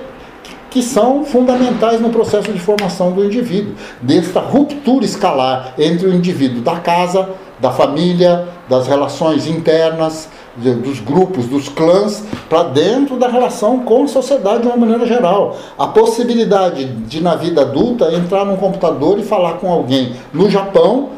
que 0.71 0.83
são 0.83 1.25
fundamentais 1.25 2.01
no 2.01 2.11
processo 2.11 2.53
de 2.53 2.61
formação 2.61 3.11
do 3.11 3.25
indivíduo, 3.25 3.75
desta 4.01 4.41
ruptura 4.41 5.05
escalar 5.05 5.75
entre 5.77 6.07
o 6.07 6.15
indivíduo 6.15 6.63
da 6.63 6.77
casa, 6.77 7.29
da 7.59 7.71
família, 7.73 8.49
das 8.69 8.87
relações 8.87 9.47
internas, 9.47 10.29
dos 10.57 11.01
grupos, 11.01 11.47
dos 11.47 11.69
clãs, 11.69 12.25
para 12.49 12.65
dentro 12.65 13.17
da 13.17 13.29
relação 13.29 13.81
com 13.81 14.05
a 14.05 14.09
sociedade 14.09 14.63
de 14.63 14.69
uma 14.69 14.77
maneira 14.77 15.07
geral. 15.07 15.57
A 15.79 15.89
possibilidade 15.89 16.85
de, 16.85 17.21
na 17.21 17.35
vida 17.35 17.63
adulta, 17.63 18.13
entrar 18.15 18.45
num 18.45 18.57
computador 18.57 19.19
e 19.19 19.23
falar 19.23 19.55
com 19.55 19.71
alguém 19.71 20.15
no 20.33 20.49
Japão, 20.49 21.11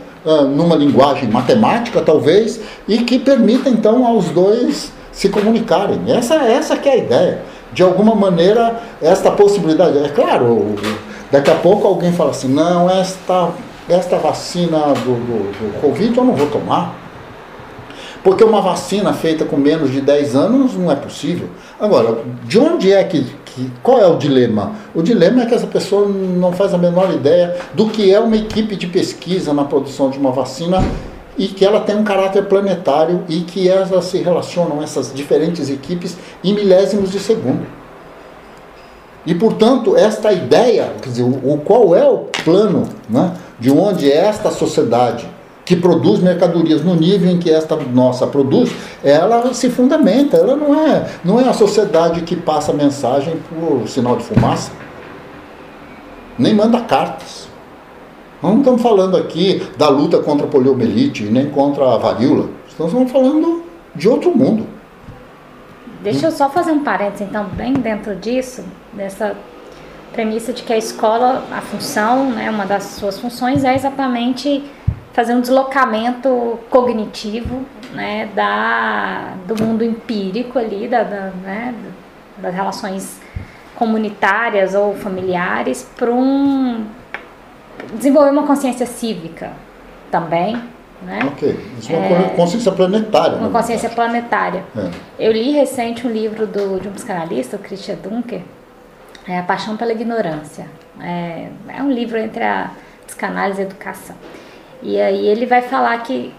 numa 0.55 0.77
linguagem 0.77 1.29
matemática 1.29 2.01
talvez, 2.01 2.61
e 2.89 2.99
que 2.99 3.19
permita 3.19 3.69
então 3.69 4.07
aos 4.07 4.27
dois 4.27 4.93
se 5.11 5.29
comunicarem. 5.29 6.01
Essa, 6.09 6.35
essa 6.37 6.77
que 6.77 6.89
é 6.89 6.93
a 6.93 6.97
ideia. 6.97 7.43
De 7.73 7.83
alguma 7.83 8.15
maneira, 8.15 8.81
esta 9.01 9.31
possibilidade. 9.31 9.99
É 9.99 10.09
claro, 10.09 10.75
daqui 11.31 11.51
a 11.51 11.55
pouco 11.57 11.87
alguém 11.87 12.13
fala 12.13 12.31
assim, 12.31 12.49
não, 12.49 12.91
esta, 12.91 13.51
esta 13.89 14.19
vacina 14.19 14.79
do, 14.79 15.15
do, 15.15 15.53
do 15.53 15.81
Covid 15.81 16.17
eu 16.17 16.25
não 16.25 16.35
vou 16.35 16.49
tomar 16.49 17.03
porque 18.23 18.45
uma 18.45 18.61
vacina 18.61 19.13
feita 19.13 19.45
com 19.45 19.57
menos 19.57 19.91
de 19.91 20.01
10 20.01 20.37
anos 20.37 20.75
não 20.75 20.91
é 20.91 20.95
possível. 20.95 21.49
Agora, 21.79 22.19
de 22.45 22.59
onde 22.59 22.93
é 22.93 23.03
que, 23.03 23.25
que, 23.45 23.71
Qual 23.83 23.99
é 23.99 24.07
o 24.07 24.17
dilema? 24.17 24.73
O 24.95 25.03
dilema 25.03 25.43
é 25.43 25.47
que 25.47 25.55
essa 25.55 25.67
pessoa 25.67 26.09
não 26.09 26.53
faz 26.53 26.73
a 26.73 26.79
menor 26.79 27.13
ideia 27.13 27.57
do 27.75 27.89
que 27.89 28.13
é 28.13 28.21
uma 28.21 28.37
equipe 28.37 28.77
de 28.77 28.87
pesquisa 28.87 29.53
na 29.53 29.65
produção 29.65 30.09
de 30.09 30.19
uma 30.19 30.31
vacina 30.31 30.83
e 31.37 31.49
que 31.49 31.65
ela 31.65 31.81
tem 31.81 31.97
um 31.97 32.05
caráter 32.05 32.45
planetário 32.45 33.25
e 33.29 33.41
que 33.41 33.69
elas 33.69 34.05
se 34.05 34.19
relacionam, 34.19 34.83
essas 34.83 35.13
diferentes 35.15 35.71
equipes, 35.71 36.17
em 36.45 36.55
milésimos 36.55 37.11
de 37.11 37.19
segundo. 37.19 37.67
E, 39.25 39.35
portanto, 39.35 39.97
esta 39.97 40.33
ideia, 40.33 40.93
quer 41.01 41.09
dizer, 41.09 41.23
o, 41.23 41.59
qual 41.65 41.95
é 41.95 42.05
o 42.05 42.27
plano 42.45 42.89
né, 43.09 43.33
de 43.59 43.71
onde 43.71 44.11
esta 44.11 44.51
sociedade 44.51 45.29
que 45.65 45.77
produz 45.77 46.21
mercadorias 46.21 46.83
no 46.83 46.95
nível 46.95 47.31
em 47.31 47.39
que 47.39 47.49
esta 47.49 47.77
nossa 47.77 48.27
produz, 48.27 48.73
ela 49.03 49.55
se 49.55 49.71
fundamenta, 49.71 50.37
ela 50.37 50.57
não 50.57 50.75
é, 50.75 51.07
não 51.25 51.41
é 51.41 51.49
a 51.49 51.53
sociedade 51.53 52.23
que 52.23 52.35
passa 52.35 52.73
mensagem 52.73 53.37
por 53.49 53.89
sinal 53.89 54.17
de 54.17 54.25
fumaça, 54.25 54.73
nem 56.37 56.53
manda 56.53 56.81
cartas. 56.81 57.42
Nós 58.43 58.53
não 58.53 58.59
estamos 58.59 58.83
falando 58.83 59.17
aqui 59.17 59.63
da 59.79 59.89
luta 59.89 60.19
contra 60.19 60.47
a 60.47 60.51
poliomielite, 60.51 61.23
nem 61.25 61.49
contra 61.49 61.95
a 61.95 61.97
varíola. 61.97 62.49
Estamos 62.69 63.11
falando 63.13 63.63
de 63.95 64.09
outro 64.09 64.37
mundo. 64.37 64.67
Deixa 66.03 66.27
eu 66.27 66.33
só 66.33 66.51
fazer 66.51 66.73
um 66.73 66.83
parênteses, 66.83 67.29
então, 67.29 67.45
bem 67.45 67.73
dentro 67.75 68.17
disso, 68.17 68.65
dessa 68.93 69.37
premissa 70.13 70.53
de 70.53 70.65
que 70.65 70.73
a 70.73 70.77
escola, 70.77 71.45
a 71.53 71.61
função, 71.61 72.31
né, 72.31 72.51
uma 72.51 72.67
das 72.67 72.83
suas 72.83 73.21
funções 73.21 73.63
é 73.63 73.77
exatamente 73.77 74.65
fazer 75.13 75.35
um 75.35 75.41
deslocamento 75.41 76.59
cognitivo 76.69 77.61
né, 77.95 78.29
da, 78.35 79.35
do 79.47 79.63
mundo 79.63 79.85
empírico 79.85 80.59
ali, 80.59 80.89
da, 80.89 81.05
da 81.05 81.31
né, 81.45 81.73
das 82.39 82.53
relações 82.53 83.21
comunitárias 83.77 84.75
ou 84.75 84.95
familiares, 84.95 85.89
para 85.97 86.11
um, 86.11 86.85
desenvolver 87.95 88.31
uma 88.31 88.47
consciência 88.47 88.87
cívica 88.87 89.53
também. 90.11 90.61
Né? 91.03 91.19
Ok, 91.27 91.59
isso 91.79 91.93
é 91.93 91.97
uma 91.97 92.27
é, 92.27 92.29
consciência 92.37 92.71
planetária. 92.71 93.37
Uma 93.37 93.51
consciência 93.51 93.91
planetária. 93.91 94.63
É. 94.77 94.91
Eu 95.19 95.33
li 95.33 95.51
recente 95.51 96.07
um 96.07 96.11
livro 96.11 96.47
do, 96.47 96.79
de 96.81 96.89
um 96.89 96.93
psicanalista, 96.93 97.57
o 97.57 97.59
Christian 97.59 97.97
Dunker, 97.97 98.43
é 99.27 99.39
A 99.39 99.43
Paixão 99.43 99.77
pela 99.77 99.93
Ignorância. 99.93 100.67
É, 101.01 101.49
é 101.69 101.83
um 101.83 101.91
livro 101.91 102.19
entre 102.19 102.45
a 102.45 102.71
psicanálise 103.07 103.61
e 103.61 103.65
a 103.65 103.67
educação. 103.67 104.17
E 104.83 105.01
aí 105.01 105.27
ele 105.27 105.47
vai 105.47 105.63
falar 105.63 105.99
que, 106.03 106.33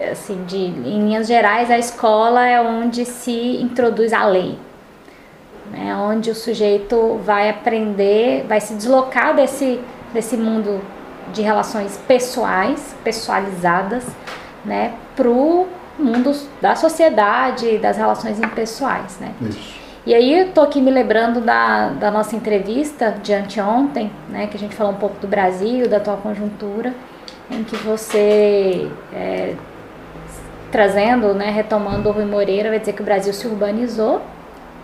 assim, 0.00 0.44
de, 0.44 0.56
em 0.56 1.04
linhas 1.04 1.26
gerais, 1.26 1.70
a 1.70 1.78
escola 1.78 2.46
é 2.46 2.60
onde 2.60 3.04
se 3.04 3.60
introduz 3.60 4.12
a 4.12 4.24
lei. 4.24 4.58
Né? 5.70 5.94
Onde 5.96 6.30
o 6.30 6.34
sujeito 6.34 7.20
vai 7.24 7.48
aprender, 7.48 8.44
vai 8.48 8.60
se 8.60 8.74
deslocar 8.74 9.34
desse, 9.34 9.80
desse 10.12 10.36
mundo 10.36 10.80
de 11.32 11.42
relações 11.42 11.98
pessoais, 12.08 12.94
pessoalizadas, 13.04 14.04
né, 14.64 14.94
para 15.14 15.28
o 15.28 15.68
mundo 15.98 16.32
da 16.60 16.74
sociedade, 16.74 17.78
das 17.78 17.96
relações 17.96 18.38
impessoais, 18.38 19.18
né? 19.20 19.32
Isso. 19.40 19.80
E 20.06 20.14
aí 20.14 20.40
eu 20.40 20.52
tô 20.52 20.62
aqui 20.62 20.80
me 20.80 20.90
lembrando 20.90 21.42
da, 21.42 21.90
da 21.90 22.10
nossa 22.10 22.34
entrevista 22.34 23.14
de 23.22 23.34
anteontem, 23.34 24.10
né, 24.30 24.46
que 24.46 24.56
a 24.56 24.60
gente 24.60 24.74
falou 24.74 24.92
um 24.92 24.96
pouco 24.96 25.20
do 25.20 25.28
Brasil, 25.28 25.88
da 25.88 25.98
atual 25.98 26.16
conjuntura, 26.16 26.94
em 27.50 27.62
que 27.62 27.76
você, 27.76 28.90
é, 29.12 29.54
trazendo, 30.72 31.34
né, 31.34 31.50
retomando 31.50 32.08
o 32.08 32.12
Rui 32.12 32.24
Moreira, 32.24 32.70
vai 32.70 32.78
dizer 32.78 32.94
que 32.94 33.02
o 33.02 33.04
Brasil 33.04 33.32
se 33.34 33.46
urbanizou, 33.46 34.22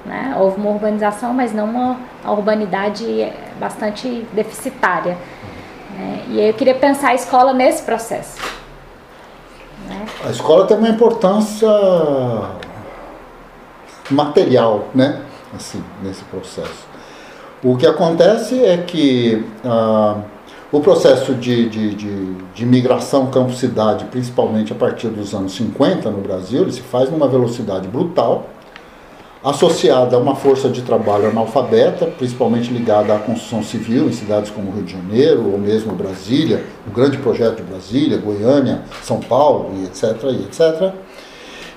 né? 0.06 0.36
houve 0.38 0.60
uma 0.60 0.70
urbanização, 0.70 1.34
mas 1.34 1.52
não 1.52 1.64
uma, 1.66 1.96
urbanidade 2.24 3.32
bastante 3.58 4.26
deficitária. 4.32 5.16
Né? 5.96 6.24
E 6.28 6.40
aí 6.40 6.48
eu 6.48 6.54
queria 6.54 6.74
pensar 6.74 7.08
a 7.08 7.14
escola 7.14 7.52
nesse 7.52 7.82
processo. 7.82 8.38
Né? 9.88 10.06
A 10.24 10.30
escola 10.30 10.66
tem 10.66 10.76
uma 10.76 10.88
importância 10.88 11.68
material, 14.10 14.88
né? 14.94 15.20
Assim, 15.54 15.82
nesse 16.02 16.24
processo. 16.24 16.86
O 17.62 17.76
que 17.76 17.86
acontece 17.86 18.62
é 18.64 18.76
que 18.78 19.44
ah, 19.64 20.16
o 20.70 20.80
processo 20.80 21.34
de, 21.34 21.68
de, 21.68 21.94
de, 21.94 22.34
de 22.34 22.66
migração 22.66 23.26
campo-cidade, 23.26 24.04
principalmente 24.06 24.72
a 24.72 24.76
partir 24.76 25.08
dos 25.08 25.32
anos 25.34 25.54
50 25.54 26.10
no 26.10 26.20
Brasil, 26.20 26.62
ele 26.62 26.72
se 26.72 26.82
faz 26.82 27.10
numa 27.10 27.28
velocidade 27.28 27.88
brutal, 27.88 28.48
associada 29.46 30.16
a 30.16 30.18
uma 30.18 30.34
força 30.34 30.68
de 30.68 30.82
trabalho 30.82 31.28
analfabeta, 31.28 32.06
principalmente 32.06 32.72
ligada 32.72 33.14
à 33.14 33.18
construção 33.20 33.62
civil 33.62 34.08
em 34.08 34.12
cidades 34.12 34.50
como 34.50 34.72
Rio 34.72 34.82
de 34.82 34.92
Janeiro 34.92 35.52
ou 35.52 35.56
mesmo 35.56 35.94
Brasília, 35.94 36.64
o 36.84 36.90
grande 36.90 37.16
projeto 37.18 37.58
de 37.58 37.62
Brasília, 37.62 38.18
Goiânia, 38.18 38.82
São 39.04 39.20
Paulo, 39.20 39.70
e 39.76 39.84
etc, 39.84 40.16
e 40.24 40.42
etc. 40.42 40.92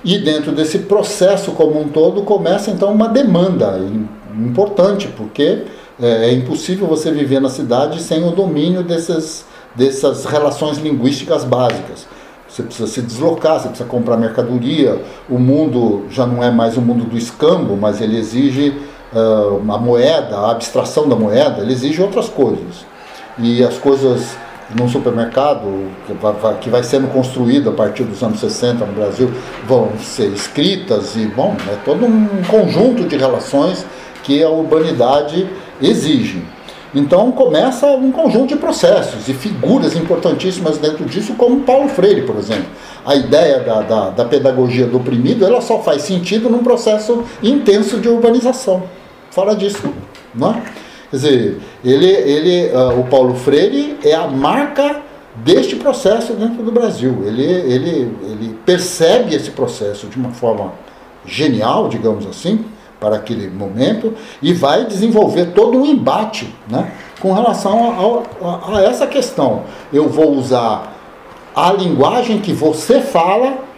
E 0.02 0.18
dentro 0.18 0.50
desse 0.50 0.80
processo 0.80 1.52
como 1.52 1.80
um 1.80 1.86
todo 1.86 2.22
começa 2.22 2.72
então 2.72 2.92
uma 2.92 3.08
demanda 3.08 3.78
importante, 4.36 5.06
porque 5.16 5.62
é, 6.02 6.28
é 6.28 6.32
impossível 6.32 6.88
você 6.88 7.12
viver 7.12 7.40
na 7.40 7.48
cidade 7.48 8.02
sem 8.02 8.26
o 8.26 8.32
domínio 8.32 8.82
dessas, 8.82 9.44
dessas 9.76 10.24
relações 10.24 10.78
linguísticas 10.78 11.44
básicas. 11.44 12.08
Você 12.60 12.62
precisa 12.62 12.86
se 12.86 13.02
deslocar, 13.02 13.58
você 13.58 13.68
precisa 13.68 13.88
comprar 13.88 14.16
mercadoria. 14.16 15.02
O 15.28 15.38
mundo 15.38 16.04
já 16.10 16.26
não 16.26 16.42
é 16.42 16.50
mais 16.50 16.76
o 16.76 16.80
mundo 16.80 17.04
do 17.04 17.16
escambo, 17.16 17.76
mas 17.76 18.00
ele 18.00 18.18
exige 18.18 18.76
uh, 19.12 19.72
a 19.72 19.78
moeda, 19.78 20.36
a 20.36 20.50
abstração 20.50 21.08
da 21.08 21.16
moeda, 21.16 21.62
ele 21.62 21.72
exige 21.72 22.02
outras 22.02 22.28
coisas. 22.28 22.84
E 23.38 23.64
as 23.64 23.78
coisas 23.78 24.36
num 24.78 24.88
supermercado 24.88 25.90
que 26.06 26.12
vai, 26.12 26.58
que 26.60 26.70
vai 26.70 26.82
sendo 26.82 27.08
construído 27.08 27.70
a 27.70 27.72
partir 27.72 28.04
dos 28.04 28.22
anos 28.22 28.38
60 28.38 28.84
no 28.84 28.92
Brasil 28.92 29.30
vão 29.66 29.90
ser 29.98 30.28
escritas 30.28 31.16
e, 31.16 31.26
bom, 31.26 31.56
é 31.68 31.76
todo 31.84 32.04
um 32.04 32.28
conjunto 32.48 33.04
de 33.04 33.16
relações 33.16 33.84
que 34.22 34.42
a 34.42 34.50
urbanidade 34.50 35.48
exige. 35.80 36.42
Então 36.94 37.30
começa 37.30 37.86
um 37.86 38.10
conjunto 38.10 38.48
de 38.48 38.56
processos 38.56 39.28
e 39.28 39.34
figuras 39.34 39.94
importantíssimas 39.94 40.78
dentro 40.78 41.04
disso, 41.04 41.34
como 41.34 41.60
Paulo 41.60 41.88
Freire, 41.88 42.22
por 42.22 42.36
exemplo. 42.36 42.66
A 43.04 43.14
ideia 43.14 43.60
da, 43.60 43.80
da, 43.82 44.10
da 44.10 44.24
pedagogia 44.24 44.86
do 44.86 44.96
oprimido 44.96 45.44
ela 45.44 45.60
só 45.60 45.78
faz 45.80 46.02
sentido 46.02 46.50
num 46.50 46.62
processo 46.62 47.22
intenso 47.42 47.98
de 47.98 48.08
urbanização. 48.08 48.82
Fora 49.30 49.54
disso, 49.54 49.92
não 50.34 50.50
é? 50.50 50.62
Quer 51.10 51.16
dizer, 51.16 51.60
ele, 51.84 52.06
ele, 52.06 52.72
uh, 52.72 53.00
o 53.00 53.04
Paulo 53.04 53.34
Freire 53.34 53.98
é 54.04 54.14
a 54.14 54.26
marca 54.26 55.02
deste 55.36 55.76
processo 55.76 56.34
dentro 56.34 56.62
do 56.62 56.70
Brasil. 56.72 57.22
Ele, 57.24 57.44
ele, 57.44 58.16
ele 58.22 58.58
percebe 58.64 59.34
esse 59.34 59.50
processo 59.50 60.06
de 60.06 60.16
uma 60.16 60.30
forma 60.30 60.72
genial, 61.24 61.88
digamos 61.88 62.26
assim, 62.26 62.64
para 63.00 63.16
aquele 63.16 63.48
momento 63.48 64.12
e 64.42 64.52
vai 64.52 64.84
desenvolver 64.84 65.46
todo 65.46 65.78
um 65.78 65.86
embate 65.86 66.54
né, 66.68 66.92
com 67.18 67.32
relação 67.32 68.24
a, 68.42 68.46
a, 68.46 68.78
a 68.78 68.82
essa 68.82 69.06
questão. 69.06 69.62
Eu 69.90 70.08
vou 70.08 70.32
usar 70.34 70.92
a 71.56 71.72
linguagem 71.72 72.40
que 72.40 72.52
você 72.52 73.00
fala 73.00 73.70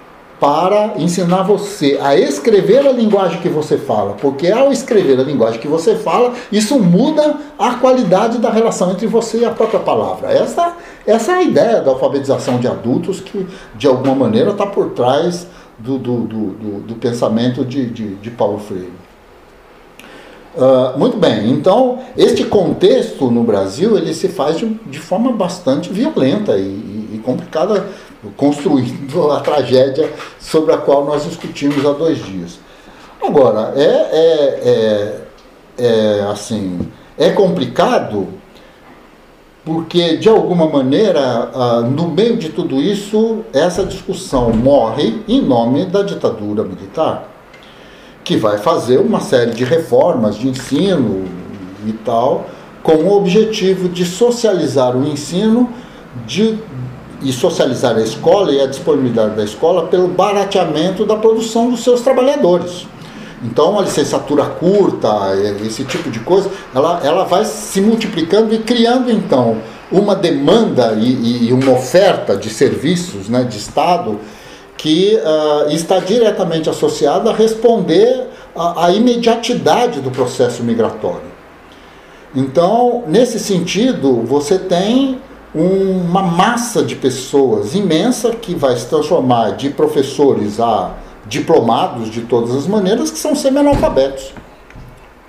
para 0.42 0.94
ensinar 0.96 1.44
você 1.44 2.00
a 2.02 2.16
escrever 2.16 2.84
a 2.84 2.90
linguagem 2.90 3.40
que 3.40 3.48
você 3.48 3.78
fala, 3.78 4.14
porque 4.14 4.50
ao 4.50 4.72
escrever 4.72 5.20
a 5.20 5.22
linguagem 5.22 5.60
que 5.60 5.68
você 5.68 5.94
fala, 5.94 6.32
isso 6.50 6.80
muda 6.80 7.36
a 7.56 7.74
qualidade 7.74 8.38
da 8.38 8.50
relação 8.50 8.90
entre 8.90 9.06
você 9.06 9.38
e 9.38 9.44
a 9.44 9.52
própria 9.52 9.78
palavra. 9.78 10.32
Essa, 10.32 10.76
essa 11.06 11.30
é 11.30 11.34
a 11.36 11.42
ideia 11.44 11.80
da 11.80 11.92
alfabetização 11.92 12.58
de 12.58 12.66
adultos 12.66 13.20
que, 13.20 13.46
de 13.76 13.86
alguma 13.86 14.16
maneira, 14.16 14.50
está 14.50 14.66
por 14.66 14.90
trás 14.90 15.46
do, 15.78 15.96
do, 15.96 16.16
do, 16.22 16.80
do 16.80 16.94
pensamento 16.96 17.64
de, 17.64 17.86
de, 17.86 18.14
de 18.16 18.30
Paulo 18.32 18.58
Freire. 18.58 19.01
Uh, 20.54 20.98
muito 20.98 21.16
bem, 21.16 21.50
então 21.50 22.00
este 22.14 22.44
contexto 22.44 23.30
no 23.30 23.42
Brasil 23.42 23.96
ele 23.96 24.12
se 24.12 24.28
faz 24.28 24.58
de, 24.58 24.66
de 24.66 24.98
forma 24.98 25.32
bastante 25.32 25.90
violenta 25.90 26.58
e, 26.58 27.08
e, 27.14 27.22
complicada 27.24 27.86
construindo 28.36 29.30
a 29.30 29.40
tragédia 29.40 30.12
sobre 30.38 30.74
a 30.74 30.76
qual 30.76 31.06
nós 31.06 31.24
discutimos 31.24 31.86
há 31.86 31.92
dois 31.92 32.22
dias. 32.22 32.58
Agora, 33.22 33.72
é, 33.76 33.82
é, 33.82 35.22
é, 35.78 35.86
é 35.86 36.20
assim, 36.30 36.80
é 37.16 37.30
complicado 37.30 38.28
porque 39.64 40.16
de 40.16 40.28
alguma 40.28 40.68
maneira, 40.68 41.50
ah, 41.54 41.80
no 41.80 42.08
meio 42.08 42.36
de 42.36 42.48
tudo 42.48 42.80
isso, 42.80 43.44
essa 43.52 43.84
discussão 43.84 44.50
morre 44.52 45.22
em 45.28 45.40
nome 45.40 45.86
da 45.86 46.02
ditadura 46.02 46.64
militar, 46.64 47.31
que 48.24 48.36
vai 48.36 48.58
fazer 48.58 48.98
uma 48.98 49.20
série 49.20 49.52
de 49.52 49.64
reformas 49.64 50.36
de 50.36 50.48
ensino 50.48 51.24
e 51.86 51.92
tal, 51.92 52.46
com 52.82 52.94
o 52.94 53.16
objetivo 53.16 53.88
de 53.88 54.04
socializar 54.04 54.96
o 54.96 55.06
ensino 55.06 55.70
de, 56.26 56.58
e 57.22 57.32
socializar 57.32 57.96
a 57.96 58.00
escola 58.00 58.52
e 58.52 58.60
a 58.60 58.66
disponibilidade 58.66 59.34
da 59.34 59.44
escola 59.44 59.86
pelo 59.86 60.08
barateamento 60.08 61.04
da 61.04 61.16
produção 61.16 61.70
dos 61.70 61.82
seus 61.82 62.00
trabalhadores. 62.00 62.86
Então, 63.44 63.76
a 63.76 63.82
licenciatura 63.82 64.44
curta, 64.44 65.08
esse 65.66 65.84
tipo 65.84 66.10
de 66.10 66.20
coisa, 66.20 66.48
ela, 66.72 67.00
ela 67.02 67.24
vai 67.24 67.44
se 67.44 67.80
multiplicando 67.80 68.54
e 68.54 68.58
criando, 68.58 69.10
então, 69.10 69.58
uma 69.90 70.14
demanda 70.14 70.94
e, 70.96 71.48
e 71.48 71.52
uma 71.52 71.72
oferta 71.72 72.36
de 72.36 72.48
serviços 72.48 73.28
né, 73.28 73.42
de 73.42 73.58
Estado 73.58 74.20
que 74.82 75.14
uh, 75.14 75.70
está 75.70 76.00
diretamente 76.00 76.68
associada 76.68 77.30
a 77.30 77.32
responder 77.32 78.26
à 78.52 78.90
imediatidade 78.90 80.00
do 80.00 80.10
processo 80.10 80.64
migratório. 80.64 81.30
Então, 82.34 83.04
nesse 83.06 83.38
sentido, 83.38 84.22
você 84.26 84.58
tem 84.58 85.20
uma 85.54 86.22
massa 86.22 86.82
de 86.82 86.96
pessoas 86.96 87.76
imensa 87.76 88.30
que 88.32 88.56
vai 88.56 88.76
se 88.76 88.86
transformar 88.86 89.50
de 89.50 89.70
professores 89.70 90.58
a 90.58 90.94
diplomados 91.26 92.10
de 92.10 92.22
todas 92.22 92.52
as 92.56 92.66
maneiras 92.66 93.08
que 93.08 93.18
são 93.20 93.36
semi-analfabetos. 93.36 94.32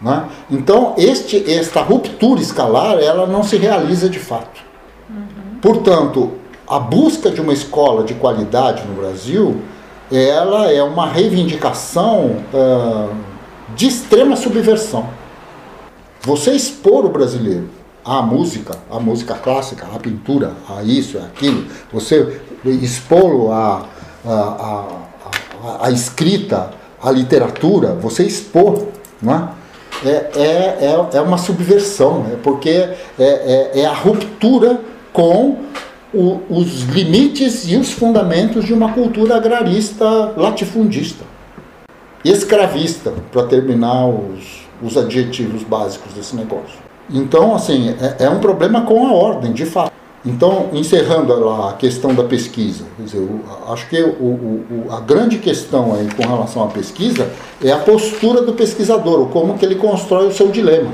Né? 0.01 0.25
Então, 0.49 0.95
este, 0.97 1.47
esta 1.51 1.79
ruptura 1.83 2.41
escalar 2.41 2.97
ela 2.97 3.27
não 3.27 3.43
se 3.43 3.57
realiza 3.57 4.09
de 4.09 4.17
fato. 4.17 4.61
Uhum. 5.07 5.59
Portanto, 5.61 6.42
a 6.75 6.79
busca 6.79 7.29
de 7.29 7.39
uma 7.39 7.53
escola 7.53 8.03
de 8.03 8.15
qualidade 8.15 8.83
no 8.87 8.95
Brasil 8.95 9.61
ela 10.11 10.71
é 10.71 10.81
uma 10.83 11.07
reivindicação 11.07 12.43
uh, 12.53 13.15
de 13.75 13.87
extrema 13.87 14.35
subversão. 14.35 15.07
Você 16.21 16.51
expor 16.51 17.05
o 17.05 17.09
brasileiro 17.09 17.69
à 18.03 18.21
música, 18.21 18.75
à 18.91 18.99
música 18.99 19.33
clássica, 19.35 19.87
à 19.93 19.99
pintura, 19.99 20.53
a 20.69 20.83
isso, 20.83 21.17
a 21.17 21.25
aquilo, 21.25 21.65
você 21.91 22.39
expô-lo 22.65 23.51
a, 23.51 23.85
a 24.25 25.03
a, 25.63 25.87
a 25.87 25.91
escrita, 25.91 26.71
a 27.01 27.09
literatura, 27.09 27.93
você 27.93 28.23
expor, 28.23 28.87
não 29.21 29.33
é? 29.33 29.63
É, 30.05 30.09
é, 30.09 30.77
é, 30.81 31.17
é 31.17 31.21
uma 31.21 31.37
subversão, 31.37 32.23
né? 32.23 32.37
porque 32.43 32.69
é, 32.69 32.97
é, 33.19 33.71
é 33.81 33.85
a 33.85 33.93
ruptura 33.93 34.81
com 35.13 35.59
o, 36.13 36.39
os 36.49 36.83
limites 36.83 37.67
e 37.67 37.75
os 37.75 37.91
fundamentos 37.91 38.65
de 38.65 38.73
uma 38.73 38.93
cultura 38.93 39.35
agrarista 39.35 40.33
latifundista. 40.37 41.25
Escravista, 42.23 43.13
para 43.31 43.43
terminar 43.43 44.07
os, 44.07 44.67
os 44.81 44.95
adjetivos 44.95 45.63
básicos 45.63 46.13
desse 46.13 46.35
negócio. 46.35 46.83
Então, 47.09 47.53
assim, 47.53 47.95
é, 47.99 48.25
é 48.25 48.29
um 48.29 48.39
problema 48.39 48.81
com 48.81 49.05
a 49.05 49.11
ordem, 49.11 49.51
de 49.51 49.65
fato. 49.65 49.91
Então, 50.25 50.69
encerrando 50.71 51.49
a 51.49 51.73
questão 51.73 52.15
da 52.15 52.23
pesquisa, 52.23 52.85
dizer, 52.97 53.27
acho 53.67 53.89
que 53.89 54.01
o, 54.01 54.07
o, 54.07 54.85
a 54.89 55.01
grande 55.01 55.37
questão 55.37 55.93
aí 55.93 56.07
com 56.15 56.25
relação 56.25 56.63
à 56.63 56.67
pesquisa 56.67 57.29
é 57.61 57.73
a 57.73 57.79
postura 57.79 58.41
do 58.41 58.53
pesquisador, 58.53 59.27
como 59.27 59.57
que 59.57 59.65
ele 59.65 59.75
constrói 59.75 60.27
o 60.27 60.31
seu 60.31 60.47
dilema. 60.47 60.91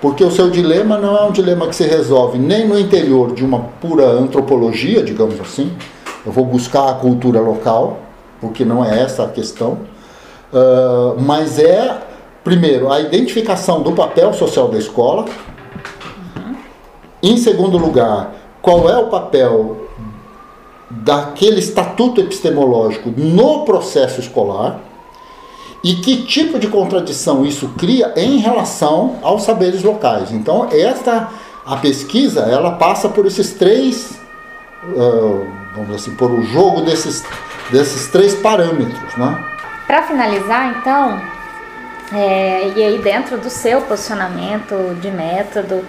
Porque 0.00 0.22
o 0.22 0.30
seu 0.30 0.48
dilema 0.48 0.96
não 0.96 1.16
é 1.16 1.24
um 1.24 1.32
dilema 1.32 1.66
que 1.66 1.74
se 1.74 1.84
resolve 1.84 2.38
nem 2.38 2.66
no 2.66 2.78
interior 2.78 3.34
de 3.34 3.44
uma 3.44 3.60
pura 3.80 4.06
antropologia, 4.06 5.02
digamos 5.02 5.40
assim. 5.40 5.72
Eu 6.24 6.30
vou 6.30 6.44
buscar 6.44 6.88
a 6.88 6.94
cultura 6.94 7.40
local, 7.40 7.98
porque 8.40 8.64
não 8.64 8.84
é 8.84 9.02
essa 9.02 9.24
a 9.24 9.28
questão. 9.28 9.78
Uh, 10.52 11.20
mas 11.20 11.58
é, 11.58 11.98
primeiro, 12.44 12.92
a 12.92 13.00
identificação 13.00 13.82
do 13.82 13.92
papel 13.92 14.32
social 14.32 14.68
da 14.68 14.78
escola. 14.78 15.24
Em 17.20 17.36
segundo 17.36 17.76
lugar, 17.76 18.34
qual 18.62 18.88
é 18.88 18.96
o 18.96 19.08
papel 19.08 19.88
daquele 20.88 21.58
estatuto 21.58 22.20
epistemológico 22.20 23.10
no 23.16 23.64
processo 23.64 24.20
escolar 24.20 24.80
e 25.88 25.94
que 25.94 26.22
tipo 26.24 26.58
de 26.58 26.66
contradição 26.66 27.46
isso 27.46 27.70
cria 27.78 28.12
em 28.14 28.36
relação 28.36 29.18
aos 29.22 29.44
saberes 29.44 29.82
locais. 29.82 30.30
Então, 30.30 30.68
esta 30.70 31.30
a 31.64 31.76
pesquisa 31.76 32.40
ela 32.42 32.72
passa 32.72 33.08
por 33.08 33.24
esses 33.24 33.54
três, 33.54 34.20
uh, 34.84 35.46
vamos 35.74 35.94
assim, 35.94 36.14
por 36.14 36.30
o 36.30 36.42
jogo 36.42 36.82
desses, 36.82 37.24
desses 37.72 38.06
três 38.08 38.34
parâmetros, 38.34 39.16
né? 39.16 39.42
Para 39.86 40.02
finalizar, 40.02 40.76
então, 40.76 41.18
é, 42.12 42.68
e 42.76 42.84
aí 42.84 42.98
dentro 42.98 43.38
do 43.38 43.48
seu 43.48 43.80
posicionamento 43.80 44.94
de 45.00 45.10
método, 45.10 45.82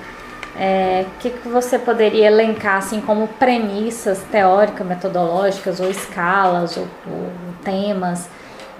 é, 0.57 1.03
que, 1.19 1.29
que 1.29 1.49
você 1.49 1.77
poderia 1.77 2.27
elencar 2.27 2.77
assim 2.77 3.01
como 3.01 3.27
premissas 3.27 4.19
teóricas, 4.31 4.87
metodológicas 4.87 5.81
ou 5.81 5.89
escalas 5.89 6.77
ou, 6.77 6.87
ou 7.05 7.29
temas 7.65 8.29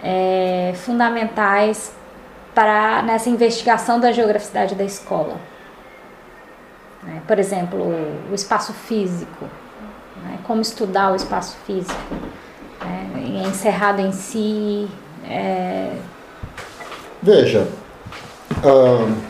é, 0.03 0.73
fundamentais 0.75 1.93
para 2.53 3.01
nessa 3.03 3.29
investigação 3.29 3.99
da 3.99 4.11
geograficidade 4.11 4.75
da 4.75 4.83
escola? 4.83 5.35
Né? 7.03 7.21
Por 7.27 7.39
exemplo, 7.39 7.79
o, 8.29 8.33
espaço 8.33 8.73
físico, 8.73 9.45
né? 10.23 10.39
como 10.43 10.61
estudar 10.61 11.11
o 11.11 11.15
espaço 11.15 11.57
físico, 11.65 12.15
né? 12.81 13.43
encerrado 13.47 13.99
em 14.01 14.11
si. 14.11 14.87
É... 15.27 15.91
Veja. 17.21 17.67
Uh 18.63 19.29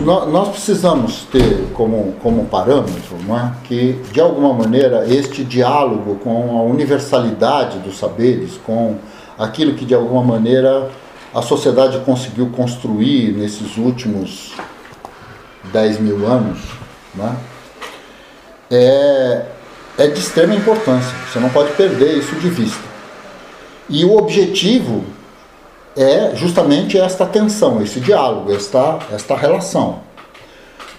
nós 0.00 0.48
precisamos 0.48 1.24
ter 1.30 1.68
como, 1.74 2.14
como 2.22 2.46
parâmetro 2.46 3.16
é? 3.36 3.52
que, 3.64 3.92
de 4.12 4.20
alguma 4.20 4.52
maneira, 4.52 5.06
este 5.06 5.44
diálogo 5.44 6.16
com 6.16 6.58
a 6.58 6.62
universalidade 6.62 7.78
dos 7.78 7.98
saberes, 7.98 8.58
com 8.64 8.96
aquilo 9.42 9.74
que, 9.74 9.84
de 9.84 9.94
alguma 9.94 10.22
maneira, 10.22 10.90
a 11.34 11.42
sociedade 11.42 11.98
conseguiu 12.00 12.50
construir 12.50 13.32
nesses 13.32 13.76
últimos 13.76 14.52
10 15.72 16.00
mil 16.00 16.26
anos, 16.26 16.58
não 17.14 17.28
é? 17.28 17.32
é, 18.70 19.46
é 19.98 20.06
de 20.06 20.18
extrema 20.18 20.54
importância. 20.54 21.14
Você 21.30 21.38
não 21.38 21.50
pode 21.50 21.72
perder 21.72 22.16
isso 22.16 22.34
de 22.36 22.48
vista. 22.48 22.82
E 23.88 24.04
o 24.04 24.16
objetivo 24.16 25.04
é 25.96 26.34
justamente 26.34 26.98
esta 26.98 27.26
tensão, 27.26 27.82
esse 27.82 28.00
diálogo, 28.00 28.52
esta, 28.52 28.98
esta 29.12 29.36
relação. 29.36 30.00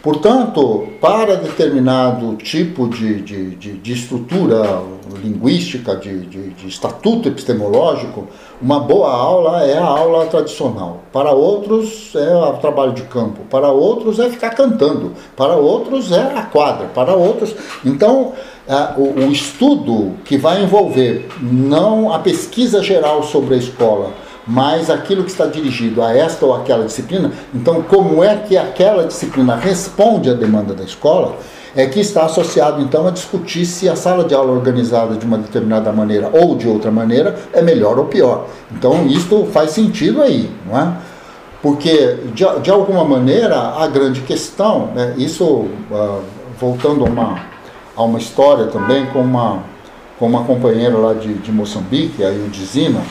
Portanto, 0.03 0.89
para 0.99 1.37
determinado 1.37 2.35
tipo 2.35 2.89
de, 2.89 3.21
de, 3.21 3.55
de, 3.55 3.71
de 3.77 3.93
estrutura 3.93 4.81
linguística, 5.23 5.95
de, 5.95 6.25
de, 6.25 6.67
estatuto 6.67 7.29
epistemológico, 7.29 8.27
uma 8.61 8.81
boa 8.81 9.09
aula 9.09 9.63
é 9.63 9.77
a 9.77 9.85
aula 9.85 10.25
tradicional. 10.25 11.03
Para 11.13 11.31
outros 11.31 12.13
é 12.15 12.35
o 12.35 12.57
trabalho 12.57 12.91
de 12.91 13.03
campo, 13.03 13.43
para 13.49 13.69
outros 13.69 14.19
é 14.19 14.29
ficar 14.29 14.49
cantando, 14.49 15.13
para 15.37 15.55
outros 15.55 16.11
é 16.11 16.33
a 16.35 16.43
quadra, 16.43 16.87
para 16.87 17.15
outros. 17.15 17.55
Então, 17.85 18.33
é, 18.67 18.99
o, 18.99 19.27
o 19.27 19.31
estudo 19.31 20.15
que 20.25 20.35
vai 20.35 20.63
envolver 20.63 21.29
não 21.41 22.11
a 22.11 22.19
pesquisa 22.19 22.83
geral 22.83 23.23
sobre 23.23 23.55
a 23.55 23.57
escola, 23.57 24.11
mas 24.45 24.89
aquilo 24.89 25.23
que 25.23 25.31
está 25.31 25.45
dirigido 25.45 26.01
a 26.01 26.15
esta 26.15 26.45
ou 26.45 26.55
aquela 26.55 26.85
disciplina, 26.85 27.31
então 27.53 27.81
como 27.81 28.23
é 28.23 28.35
que 28.35 28.57
aquela 28.57 29.05
disciplina 29.05 29.55
responde 29.55 30.29
à 30.29 30.33
demanda 30.33 30.73
da 30.73 30.83
escola, 30.83 31.37
é 31.75 31.87
que 31.87 31.99
está 31.99 32.25
associado 32.25 32.81
então 32.81 33.07
a 33.07 33.11
discutir 33.11 33.65
se 33.65 33.89
a 33.89 33.95
sala 33.95 34.23
de 34.25 34.35
aula 34.35 34.51
organizada 34.51 35.15
de 35.15 35.25
uma 35.25 35.37
determinada 35.37 35.91
maneira 35.91 36.29
ou 36.31 36.55
de 36.55 36.67
outra 36.67 36.91
maneira 36.91 37.35
é 37.51 37.61
melhor 37.61 37.97
ou 37.97 38.05
pior. 38.05 38.47
Então 38.71 39.07
isto 39.07 39.47
faz 39.51 39.71
sentido 39.71 40.21
aí, 40.21 40.51
não 40.65 40.79
é? 40.79 40.93
Porque 41.61 42.17
de, 42.33 42.45
de 42.61 42.69
alguma 42.69 43.03
maneira 43.05 43.57
a 43.57 43.87
grande 43.87 44.21
questão, 44.21 44.87
né, 44.93 45.15
isso 45.17 45.45
uh, 45.45 46.21
voltando 46.59 47.05
a 47.05 47.09
uma, 47.09 47.39
a 47.95 48.03
uma 48.03 48.19
história 48.19 48.67
também 48.67 49.05
com 49.07 49.21
uma, 49.21 49.63
com 50.19 50.27
uma 50.27 50.43
companheira 50.43 50.97
lá 50.97 51.13
de, 51.13 51.33
de 51.33 51.51
Moçambique, 51.51 52.23
a 52.23 52.29
Ildizina, 52.29 53.01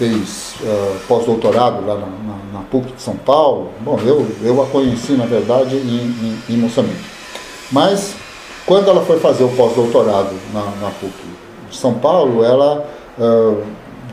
fez 0.00 0.54
uh, 0.62 0.98
pós-doutorado 1.06 1.86
lá 1.86 1.94
na, 1.94 2.06
na, 2.06 2.38
na, 2.54 2.60
PUC 2.70 2.92
de 2.92 3.02
São 3.02 3.16
Paulo. 3.16 3.68
Bom, 3.80 4.00
eu, 4.02 4.26
eu 4.42 4.62
a 4.62 4.66
conheci, 4.66 5.12
na 5.12 5.26
verdade, 5.26 5.76
em, 5.76 6.38
em, 6.48 6.54
em 6.54 6.56
Moçambique. 6.56 7.04
Mas 7.70 8.14
quando 8.64 8.88
ela 8.88 9.04
foi 9.04 9.18
fazer 9.20 9.44
o 9.44 9.50
pós-doutorado 9.50 10.34
na, 10.54 10.62
na 10.80 10.90
PUC 10.90 11.12
de 11.68 11.76
São 11.76 11.92
Paulo, 11.92 12.42
ela 12.42 12.88
uh, 13.18 13.62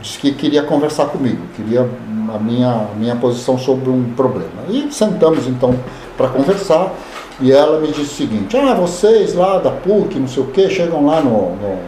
disse 0.02 0.18
que 0.18 0.32
queria 0.32 0.62
conversar 0.62 1.06
comigo, 1.06 1.40
queria 1.56 1.88
a 2.34 2.38
minha, 2.38 2.88
minha 2.94 3.16
posição 3.16 3.56
sobre 3.56 3.88
um 3.88 4.12
problema. 4.14 4.64
E 4.68 4.92
sentamos 4.92 5.46
então 5.46 5.74
para 6.18 6.28
conversar 6.28 6.92
e 7.40 7.50
ela 7.50 7.80
me 7.80 7.86
disse 7.88 8.02
o 8.02 8.28
seguinte, 8.28 8.54
ah, 8.58 8.74
vocês 8.74 9.32
lá 9.34 9.58
da 9.58 9.70
PUC, 9.70 10.18
não 10.18 10.28
sei 10.28 10.42
o 10.42 10.46
que, 10.48 10.68
chegam 10.68 11.06
lá 11.06 11.22
no, 11.22 11.56
no, 11.56 11.78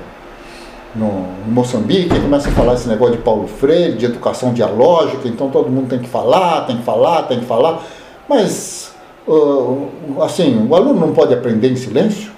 no, 0.95 1.23
no 1.47 1.53
Moçambique 1.53 2.21
começam 2.21 2.51
a 2.51 2.55
falar 2.55 2.75
esse 2.75 2.89
negócio 2.89 3.17
de 3.17 3.23
Paulo 3.23 3.47
Freire, 3.47 3.97
de 3.97 4.07
educação 4.07 4.53
dialógica, 4.53 5.29
então 5.29 5.51
todo 5.51 5.71
mundo 5.71 5.89
tem 5.89 5.99
que 5.99 6.09
falar, 6.09 6.67
tem 6.67 6.79
que 6.79 6.83
falar, 6.83 7.23
tem 7.25 7.41
que 7.41 7.47
falar, 7.47 7.83
mas 8.29 8.93
uh, 9.27 9.89
assim, 10.23 10.67
o 10.69 10.75
aluno 10.75 10.99
não 10.99 11.13
pode 11.13 11.33
aprender 11.33 11.71
em 11.71 11.77
silêncio? 11.77 12.33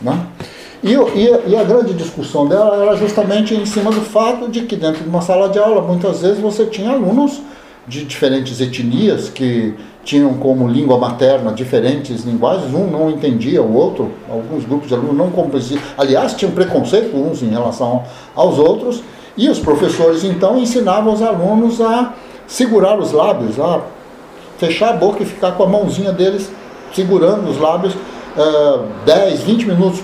Né? 0.00 0.26
E, 0.82 0.94
e, 0.94 1.50
e, 1.50 1.56
a 1.56 1.62
grande 1.62 1.94
discussão 1.94 2.48
dela 2.48 2.76
era 2.82 2.96
justamente 2.96 3.54
em 3.54 3.64
cima 3.64 3.92
do 3.92 4.00
fato 4.00 4.50
de 4.50 4.62
que 4.62 4.74
dentro 4.74 5.04
de 5.04 5.08
uma 5.08 5.20
sala 5.20 5.48
de 5.48 5.58
aula, 5.58 5.80
muitas 5.80 6.22
vezes 6.22 6.40
você 6.40 6.66
tinha 6.66 6.90
alunos 6.90 7.40
de 7.86 8.04
diferentes 8.04 8.60
etnias 8.60 9.28
que 9.28 9.74
tinham 10.04 10.34
como 10.34 10.68
língua 10.68 10.98
materna 10.98 11.52
diferentes 11.52 12.24
linguagens, 12.24 12.74
um 12.74 12.86
não 12.88 13.10
entendia 13.10 13.62
o 13.62 13.74
outro, 13.74 14.10
alguns 14.28 14.64
grupos 14.64 14.88
de 14.88 14.94
alunos 14.94 15.16
não 15.16 15.30
compreendiam, 15.30 15.80
aliás, 15.96 16.34
tinham 16.34 16.52
preconceito 16.52 17.16
uns 17.16 17.42
em 17.42 17.50
relação 17.50 18.02
aos 18.34 18.58
outros, 18.58 19.02
e 19.36 19.48
os 19.48 19.58
professores 19.58 20.24
então 20.24 20.58
ensinavam 20.58 21.12
os 21.12 21.22
alunos 21.22 21.80
a 21.80 22.14
segurar 22.46 22.98
os 22.98 23.12
lábios, 23.12 23.58
a 23.58 23.80
fechar 24.58 24.90
a 24.90 24.96
boca 24.96 25.22
e 25.22 25.26
ficar 25.26 25.52
com 25.52 25.62
a 25.62 25.66
mãozinha 25.66 26.12
deles 26.12 26.50
segurando 26.92 27.48
os 27.48 27.58
lábios 27.58 27.94
uh, 27.94 28.86
10, 29.06 29.42
20 29.42 29.66
minutos 29.66 30.02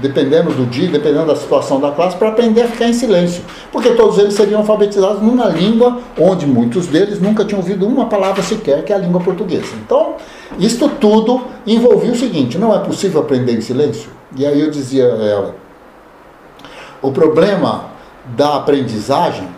dependendo 0.00 0.50
do 0.52 0.66
dia, 0.66 0.88
dependendo 0.88 1.26
da 1.26 1.36
situação 1.36 1.80
da 1.80 1.90
classe, 1.90 2.16
para 2.16 2.28
aprender 2.28 2.62
a 2.62 2.68
ficar 2.68 2.88
em 2.88 2.92
silêncio. 2.92 3.42
Porque 3.70 3.90
todos 3.90 4.18
eles 4.18 4.34
seriam 4.34 4.60
alfabetizados 4.60 5.22
numa 5.22 5.46
língua 5.46 6.00
onde 6.18 6.46
muitos 6.46 6.86
deles 6.86 7.20
nunca 7.20 7.44
tinham 7.44 7.60
ouvido 7.60 7.86
uma 7.86 8.06
palavra 8.06 8.42
sequer, 8.42 8.84
que 8.84 8.92
é 8.92 8.96
a 8.96 8.98
língua 8.98 9.20
portuguesa. 9.20 9.74
Então, 9.84 10.14
isto 10.58 10.88
tudo 10.88 11.42
envolvia 11.66 12.12
o 12.12 12.16
seguinte: 12.16 12.58
não 12.58 12.74
é 12.74 12.78
possível 12.78 13.20
aprender 13.20 13.52
em 13.52 13.60
silêncio? 13.60 14.10
E 14.36 14.46
aí 14.46 14.60
eu 14.60 14.70
dizia 14.70 15.04
a 15.04 15.24
ela: 15.24 15.56
o 17.02 17.12
problema 17.12 17.86
da 18.36 18.56
aprendizagem 18.56 19.48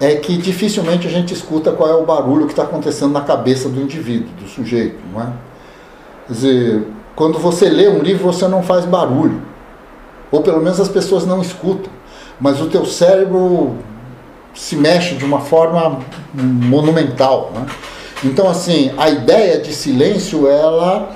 é 0.00 0.14
que 0.16 0.36
dificilmente 0.36 1.06
a 1.06 1.10
gente 1.10 1.34
escuta 1.34 1.72
qual 1.72 1.88
é 1.88 1.94
o 1.94 2.04
barulho 2.04 2.46
que 2.46 2.52
está 2.52 2.62
acontecendo 2.62 3.12
na 3.12 3.20
cabeça 3.20 3.68
do 3.68 3.80
indivíduo, 3.80 4.28
do 4.40 4.48
sujeito, 4.48 4.98
não 5.12 5.22
é? 5.22 5.26
Quer 6.26 6.32
dizer, 6.32 6.86
quando 7.14 7.38
você 7.38 7.68
lê 7.68 7.88
um 7.88 7.98
livro, 7.98 8.24
você 8.24 8.48
não 8.48 8.62
faz 8.62 8.86
barulho 8.86 9.49
ou 10.30 10.42
pelo 10.42 10.60
menos 10.60 10.80
as 10.80 10.88
pessoas 10.88 11.26
não 11.26 11.40
escutam, 11.40 11.90
mas 12.40 12.60
o 12.60 12.66
teu 12.66 12.84
cérebro 12.86 13.76
se 14.54 14.76
mexe 14.76 15.14
de 15.14 15.24
uma 15.24 15.40
forma 15.40 16.00
monumental. 16.34 17.52
Né? 17.54 17.66
Então, 18.24 18.48
assim, 18.48 18.92
a 18.96 19.08
ideia 19.10 19.60
de 19.60 19.72
silêncio, 19.72 20.48
ela. 20.48 21.10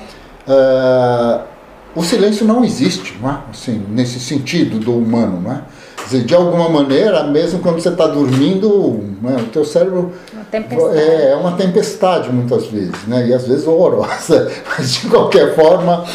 Uh, 0.47 1.55
o 1.95 2.03
silêncio 2.03 2.45
não 2.45 2.63
existe, 2.63 3.17
não 3.21 3.29
é? 3.29 3.37
assim, 3.49 3.81
nesse 3.89 4.19
sentido 4.19 4.79
do 4.79 4.97
humano. 4.97 5.41
Não 5.41 5.51
é? 5.51 5.61
Dizer, 6.03 6.23
de 6.23 6.35
alguma 6.35 6.69
maneira, 6.69 7.23
mesmo 7.23 7.59
quando 7.59 7.79
você 7.79 7.89
está 7.89 8.05
dormindo, 8.05 8.99
né, 9.21 9.37
o 9.39 9.45
teu 9.45 9.65
cérebro 9.65 10.13
é, 10.51 11.31
é, 11.31 11.35
uma 11.35 11.53
tempestade 11.53 12.31
muitas 12.31 12.67
vezes, 12.67 13.07
né? 13.07 13.27
e 13.27 13.33
às 13.33 13.47
vezes 13.47 13.65
horrorosa. 13.65 14.51
Mas 14.77 14.93
de 14.93 15.07
qualquer 15.07 15.55
forma, 15.55 16.05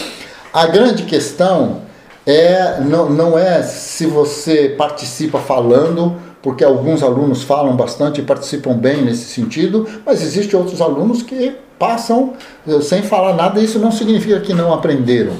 a 0.53 0.67
grande 0.67 1.05
questão 1.05 1.83
é, 2.31 2.81
não, 2.81 3.11
não 3.11 3.39
é 3.39 3.63
se 3.63 4.07
você 4.07 4.75
participa 4.77 5.39
falando, 5.39 6.17
porque 6.43 6.65
alguns 6.65 7.03
alunos 7.03 7.43
falam 7.43 7.77
bastante 7.77 8.21
e 8.21 8.25
participam 8.25 8.75
bem 8.75 9.03
nesse 9.03 9.25
sentido, 9.25 9.87
mas 10.05 10.23
existem 10.23 10.59
outros 10.59 10.81
alunos 10.81 11.23
que 11.23 11.57
passam 11.79 12.35
eh, 12.69 12.81
sem 12.81 13.03
falar 13.03 13.35
nada, 13.35 13.61
e 13.61 13.65
isso 13.65 13.79
não 13.79 13.91
significa 13.91 14.41
que 14.41 14.53
não 14.53 14.73
aprenderam. 14.73 15.33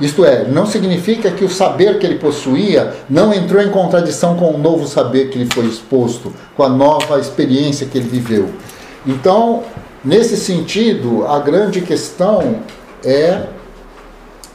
Isto 0.00 0.24
é, 0.24 0.44
não 0.44 0.64
significa 0.64 1.30
que 1.30 1.44
o 1.44 1.50
saber 1.50 1.98
que 1.98 2.06
ele 2.06 2.18
possuía 2.18 2.94
não 3.10 3.34
entrou 3.34 3.60
em 3.60 3.70
contradição 3.70 4.36
com 4.36 4.52
o 4.52 4.58
novo 4.58 4.86
saber 4.86 5.28
que 5.30 5.38
lhe 5.38 5.48
foi 5.52 5.66
exposto, 5.66 6.32
com 6.56 6.62
a 6.62 6.68
nova 6.68 7.18
experiência 7.18 7.86
que 7.86 7.98
ele 7.98 8.08
viveu. 8.08 8.48
Então, 9.04 9.64
nesse 10.04 10.36
sentido, 10.36 11.26
a 11.26 11.40
grande 11.40 11.80
questão 11.80 12.60
é. 13.04 13.42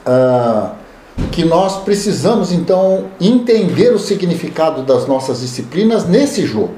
Uh, 0.06 0.83
que 1.32 1.44
nós 1.44 1.84
precisamos 1.84 2.52
então 2.52 3.06
entender 3.20 3.94
o 3.94 4.00
significado 4.00 4.84
das 4.84 5.08
nossas 5.08 5.42
disciplinas 5.42 6.08
nesse 6.08 6.46
jogo. 6.46 6.76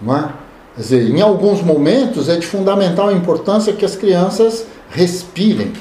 Não 0.00 0.16
é? 0.16 0.32
Quer 0.74 0.80
dizer, 0.80 1.10
em 1.10 1.20
alguns 1.20 1.62
momentos 1.62 2.28
é 2.28 2.36
de 2.36 2.46
fundamental 2.46 3.12
importância 3.12 3.72
que 3.72 3.84
as 3.84 3.94
crianças 3.94 4.66
respirem. 4.90 5.72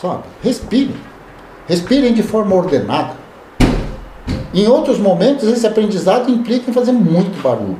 Sabe? 0.00 0.24
Respirem. 0.42 0.96
Respirem 1.68 2.12
de 2.12 2.22
forma 2.22 2.54
ordenada. 2.54 3.14
Em 4.52 4.66
outros 4.66 4.98
momentos, 4.98 5.48
esse 5.48 5.66
aprendizado 5.66 6.30
implica 6.30 6.70
em 6.70 6.74
fazer 6.74 6.92
muito 6.92 7.40
barulho. 7.42 7.78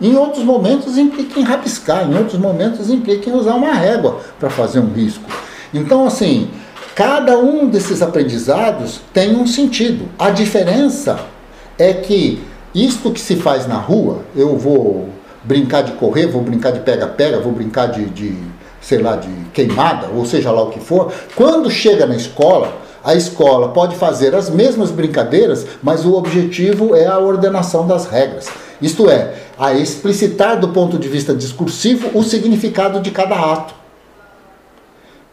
Em 0.00 0.14
outros 0.14 0.44
momentos 0.44 0.98
implica 0.98 1.40
em 1.40 1.42
rabiscar, 1.42 2.08
em 2.08 2.16
outros 2.16 2.38
momentos 2.38 2.90
implica 2.90 3.30
em 3.30 3.32
usar 3.32 3.54
uma 3.54 3.72
régua 3.72 4.20
para 4.38 4.50
fazer 4.50 4.80
um 4.80 4.92
risco. 4.92 5.24
Então, 5.72 6.06
assim, 6.06 6.50
cada 6.94 7.38
um 7.38 7.68
desses 7.68 8.02
aprendizados 8.02 9.00
tem 9.12 9.34
um 9.34 9.46
sentido. 9.46 10.08
A 10.18 10.30
diferença 10.30 11.20
é 11.78 11.94
que 11.94 12.42
isto 12.74 13.10
que 13.10 13.20
se 13.20 13.36
faz 13.36 13.66
na 13.66 13.76
rua, 13.76 14.20
eu 14.34 14.56
vou 14.56 15.08
brincar 15.42 15.82
de 15.82 15.92
correr, 15.92 16.26
vou 16.26 16.42
brincar 16.42 16.72
de 16.72 16.80
pega-pega, 16.80 17.40
vou 17.40 17.52
brincar 17.52 17.86
de, 17.86 18.04
de, 18.06 18.36
sei 18.80 18.98
lá, 18.98 19.16
de 19.16 19.28
queimada, 19.54 20.08
ou 20.14 20.26
seja 20.26 20.50
lá 20.50 20.62
o 20.62 20.70
que 20.70 20.80
for, 20.80 21.12
quando 21.34 21.70
chega 21.70 22.04
na 22.04 22.16
escola, 22.16 22.72
a 23.02 23.14
escola 23.14 23.68
pode 23.68 23.94
fazer 23.94 24.34
as 24.34 24.50
mesmas 24.50 24.90
brincadeiras, 24.90 25.64
mas 25.82 26.04
o 26.04 26.14
objetivo 26.14 26.94
é 26.94 27.06
a 27.06 27.18
ordenação 27.18 27.86
das 27.86 28.06
regras. 28.06 28.48
Isto 28.82 29.08
é, 29.08 29.32
a 29.58 29.74
explicitar 29.74 30.58
do 30.58 30.68
ponto 30.68 30.98
de 30.98 31.08
vista 31.08 31.34
discursivo 31.34 32.10
o 32.18 32.22
significado 32.22 33.00
de 33.00 33.10
cada 33.10 33.34
ato. 33.34 33.74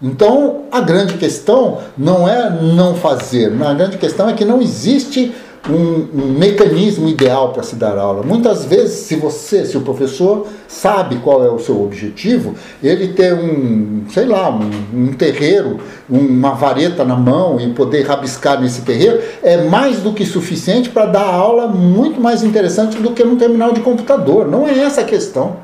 Então, 0.01 0.63
a 0.71 0.81
grande 0.81 1.17
questão 1.17 1.79
não 1.97 2.27
é 2.27 2.49
não 2.49 2.95
fazer, 2.95 3.53
a 3.63 3.73
grande 3.73 3.97
questão 3.97 4.29
é 4.29 4.33
que 4.33 4.43
não 4.43 4.61
existe 4.61 5.33
um, 5.69 6.07
um 6.13 6.37
mecanismo 6.37 7.07
ideal 7.07 7.53
para 7.53 7.63
se 7.63 7.75
dar 7.75 7.97
aula. 7.97 8.21
Muitas 8.23 8.65
vezes, 8.65 8.99
se 8.99 9.15
você, 9.15 9.65
se 9.65 9.77
o 9.77 9.81
professor 9.81 10.47
sabe 10.67 11.17
qual 11.17 11.43
é 11.43 11.49
o 11.49 11.59
seu 11.59 11.81
objetivo, 11.81 12.55
ele 12.81 13.09
ter 13.13 13.33
um, 13.33 14.03
sei 14.09 14.25
lá, 14.25 14.49
um, 14.49 14.69
um 14.93 15.13
terreiro, 15.13 15.79
uma 16.09 16.51
vareta 16.51 17.05
na 17.05 17.15
mão 17.15 17.59
e 17.59 17.71
poder 17.73 18.05
rabiscar 18.05 18.59
nesse 18.59 18.81
terreiro, 18.81 19.21
é 19.41 19.63
mais 19.63 19.99
do 19.99 20.11
que 20.13 20.25
suficiente 20.25 20.89
para 20.89 21.05
dar 21.05 21.33
aula 21.33 21.67
muito 21.67 22.19
mais 22.19 22.43
interessante 22.43 22.97
do 22.97 23.11
que 23.11 23.23
num 23.23 23.37
terminal 23.37 23.71
de 23.71 23.79
computador. 23.79 24.47
Não 24.47 24.67
é 24.67 24.77
essa 24.79 25.01
a 25.01 25.05
questão. 25.05 25.57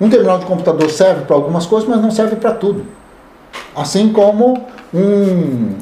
Um 0.00 0.08
terminal 0.08 0.38
de 0.38 0.46
computador 0.46 0.88
serve 0.90 1.24
para 1.24 1.34
algumas 1.34 1.66
coisas, 1.66 1.88
mas 1.88 2.00
não 2.00 2.10
serve 2.10 2.36
para 2.36 2.52
tudo. 2.52 2.84
Assim 3.74 4.12
como 4.12 4.66
um, 4.92 5.74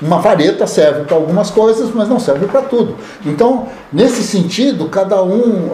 uma 0.00 0.18
vareta 0.18 0.66
serve 0.66 1.04
para 1.04 1.16
algumas 1.16 1.50
coisas, 1.50 1.90
mas 1.94 2.08
não 2.08 2.18
serve 2.18 2.46
para 2.46 2.62
tudo. 2.62 2.96
Então, 3.24 3.68
nesse 3.92 4.22
sentido, 4.22 4.88
cada 4.88 5.22
um, 5.22 5.70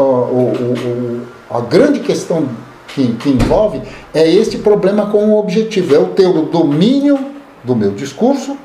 a, 1.50 1.54
a, 1.54 1.58
a 1.58 1.60
grande 1.60 2.00
questão 2.00 2.48
que, 2.88 3.14
que, 3.14 3.30
envolve 3.30 3.82
é 4.14 4.28
este 4.28 4.58
problema 4.58 5.06
com 5.06 5.30
o 5.30 5.38
objetivo, 5.38 5.94
é 5.94 5.98
o 5.98 6.08
ter 6.08 6.26
o 6.26 6.42
domínio 6.42 7.18
do 7.64 7.74
meu 7.74 7.92
discurso, 7.92 8.56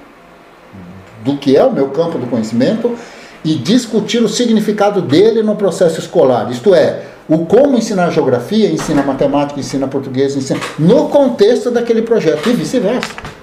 do 1.24 1.38
que 1.38 1.56
é 1.56 1.64
o 1.64 1.72
meu 1.72 1.90
campo 1.90 2.18
do 2.18 2.28
conhecimento, 2.28 2.96
e 3.44 3.56
discutir 3.56 4.22
o 4.22 4.30
significado 4.30 5.02
dele 5.02 5.42
no 5.42 5.56
processo 5.56 6.00
escolar. 6.00 6.52
Isto 6.52 6.76
é, 6.76 7.04
o 7.30 7.46
como 7.46 7.78
ensinar 7.78 8.10
geografia, 8.12 8.70
ensina 8.70 9.02
matemática, 9.04 9.60
ensina 9.60 9.88
português, 9.88 10.36
ensina 10.36 10.60
no 10.78 11.10
contexto 11.10 11.72
daquele 11.72 12.02
projeto 12.02 12.50
e 12.50 12.54
vice-versa. 12.54 13.37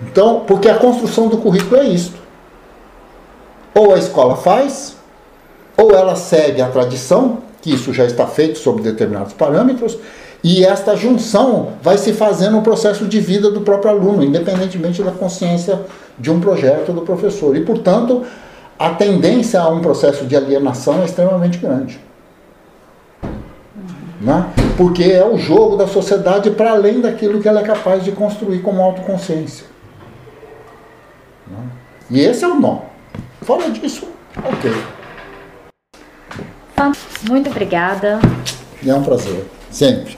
Então, 0.00 0.44
porque 0.46 0.68
a 0.68 0.76
construção 0.76 1.28
do 1.28 1.38
currículo 1.38 1.80
é 1.80 1.88
isto. 1.88 2.16
Ou 3.74 3.94
a 3.94 3.98
escola 3.98 4.36
faz, 4.36 4.96
ou 5.76 5.92
ela 5.92 6.14
segue 6.14 6.60
a 6.60 6.68
tradição, 6.68 7.38
que 7.60 7.72
isso 7.72 7.92
já 7.92 8.04
está 8.04 8.26
feito 8.26 8.58
sob 8.58 8.82
determinados 8.82 9.32
parâmetros, 9.32 9.98
e 10.42 10.64
esta 10.64 10.96
junção 10.96 11.70
vai 11.82 11.98
se 11.98 12.12
fazendo 12.12 12.52
no 12.52 12.62
processo 12.62 13.06
de 13.06 13.20
vida 13.20 13.50
do 13.50 13.62
próprio 13.62 13.90
aluno, 13.90 14.22
independentemente 14.22 15.02
da 15.02 15.10
consciência 15.10 15.80
de 16.16 16.30
um 16.30 16.40
projeto 16.40 16.92
do 16.92 17.02
professor. 17.02 17.56
E, 17.56 17.64
portanto, 17.64 18.22
a 18.78 18.90
tendência 18.90 19.60
a 19.60 19.68
um 19.68 19.80
processo 19.80 20.24
de 20.26 20.36
alienação 20.36 21.02
é 21.02 21.04
extremamente 21.06 21.58
grande. 21.58 22.00
Né? 24.20 24.46
Porque 24.76 25.04
é 25.04 25.24
o 25.24 25.36
jogo 25.36 25.76
da 25.76 25.88
sociedade 25.88 26.50
para 26.52 26.72
além 26.72 27.00
daquilo 27.00 27.40
que 27.40 27.48
ela 27.48 27.60
é 27.60 27.64
capaz 27.64 28.04
de 28.04 28.12
construir 28.12 28.60
como 28.62 28.80
autoconsciência. 28.80 29.66
Né? 31.50 31.68
E 32.10 32.20
esse 32.20 32.44
é 32.44 32.48
o 32.48 32.54
nó. 32.54 32.82
Fora 33.42 33.70
disso, 33.70 34.08
ok. 34.44 34.70
Muito 37.28 37.50
obrigada. 37.50 38.20
É 38.86 38.94
um 38.94 39.02
prazer, 39.02 39.46
sempre. 39.70 40.16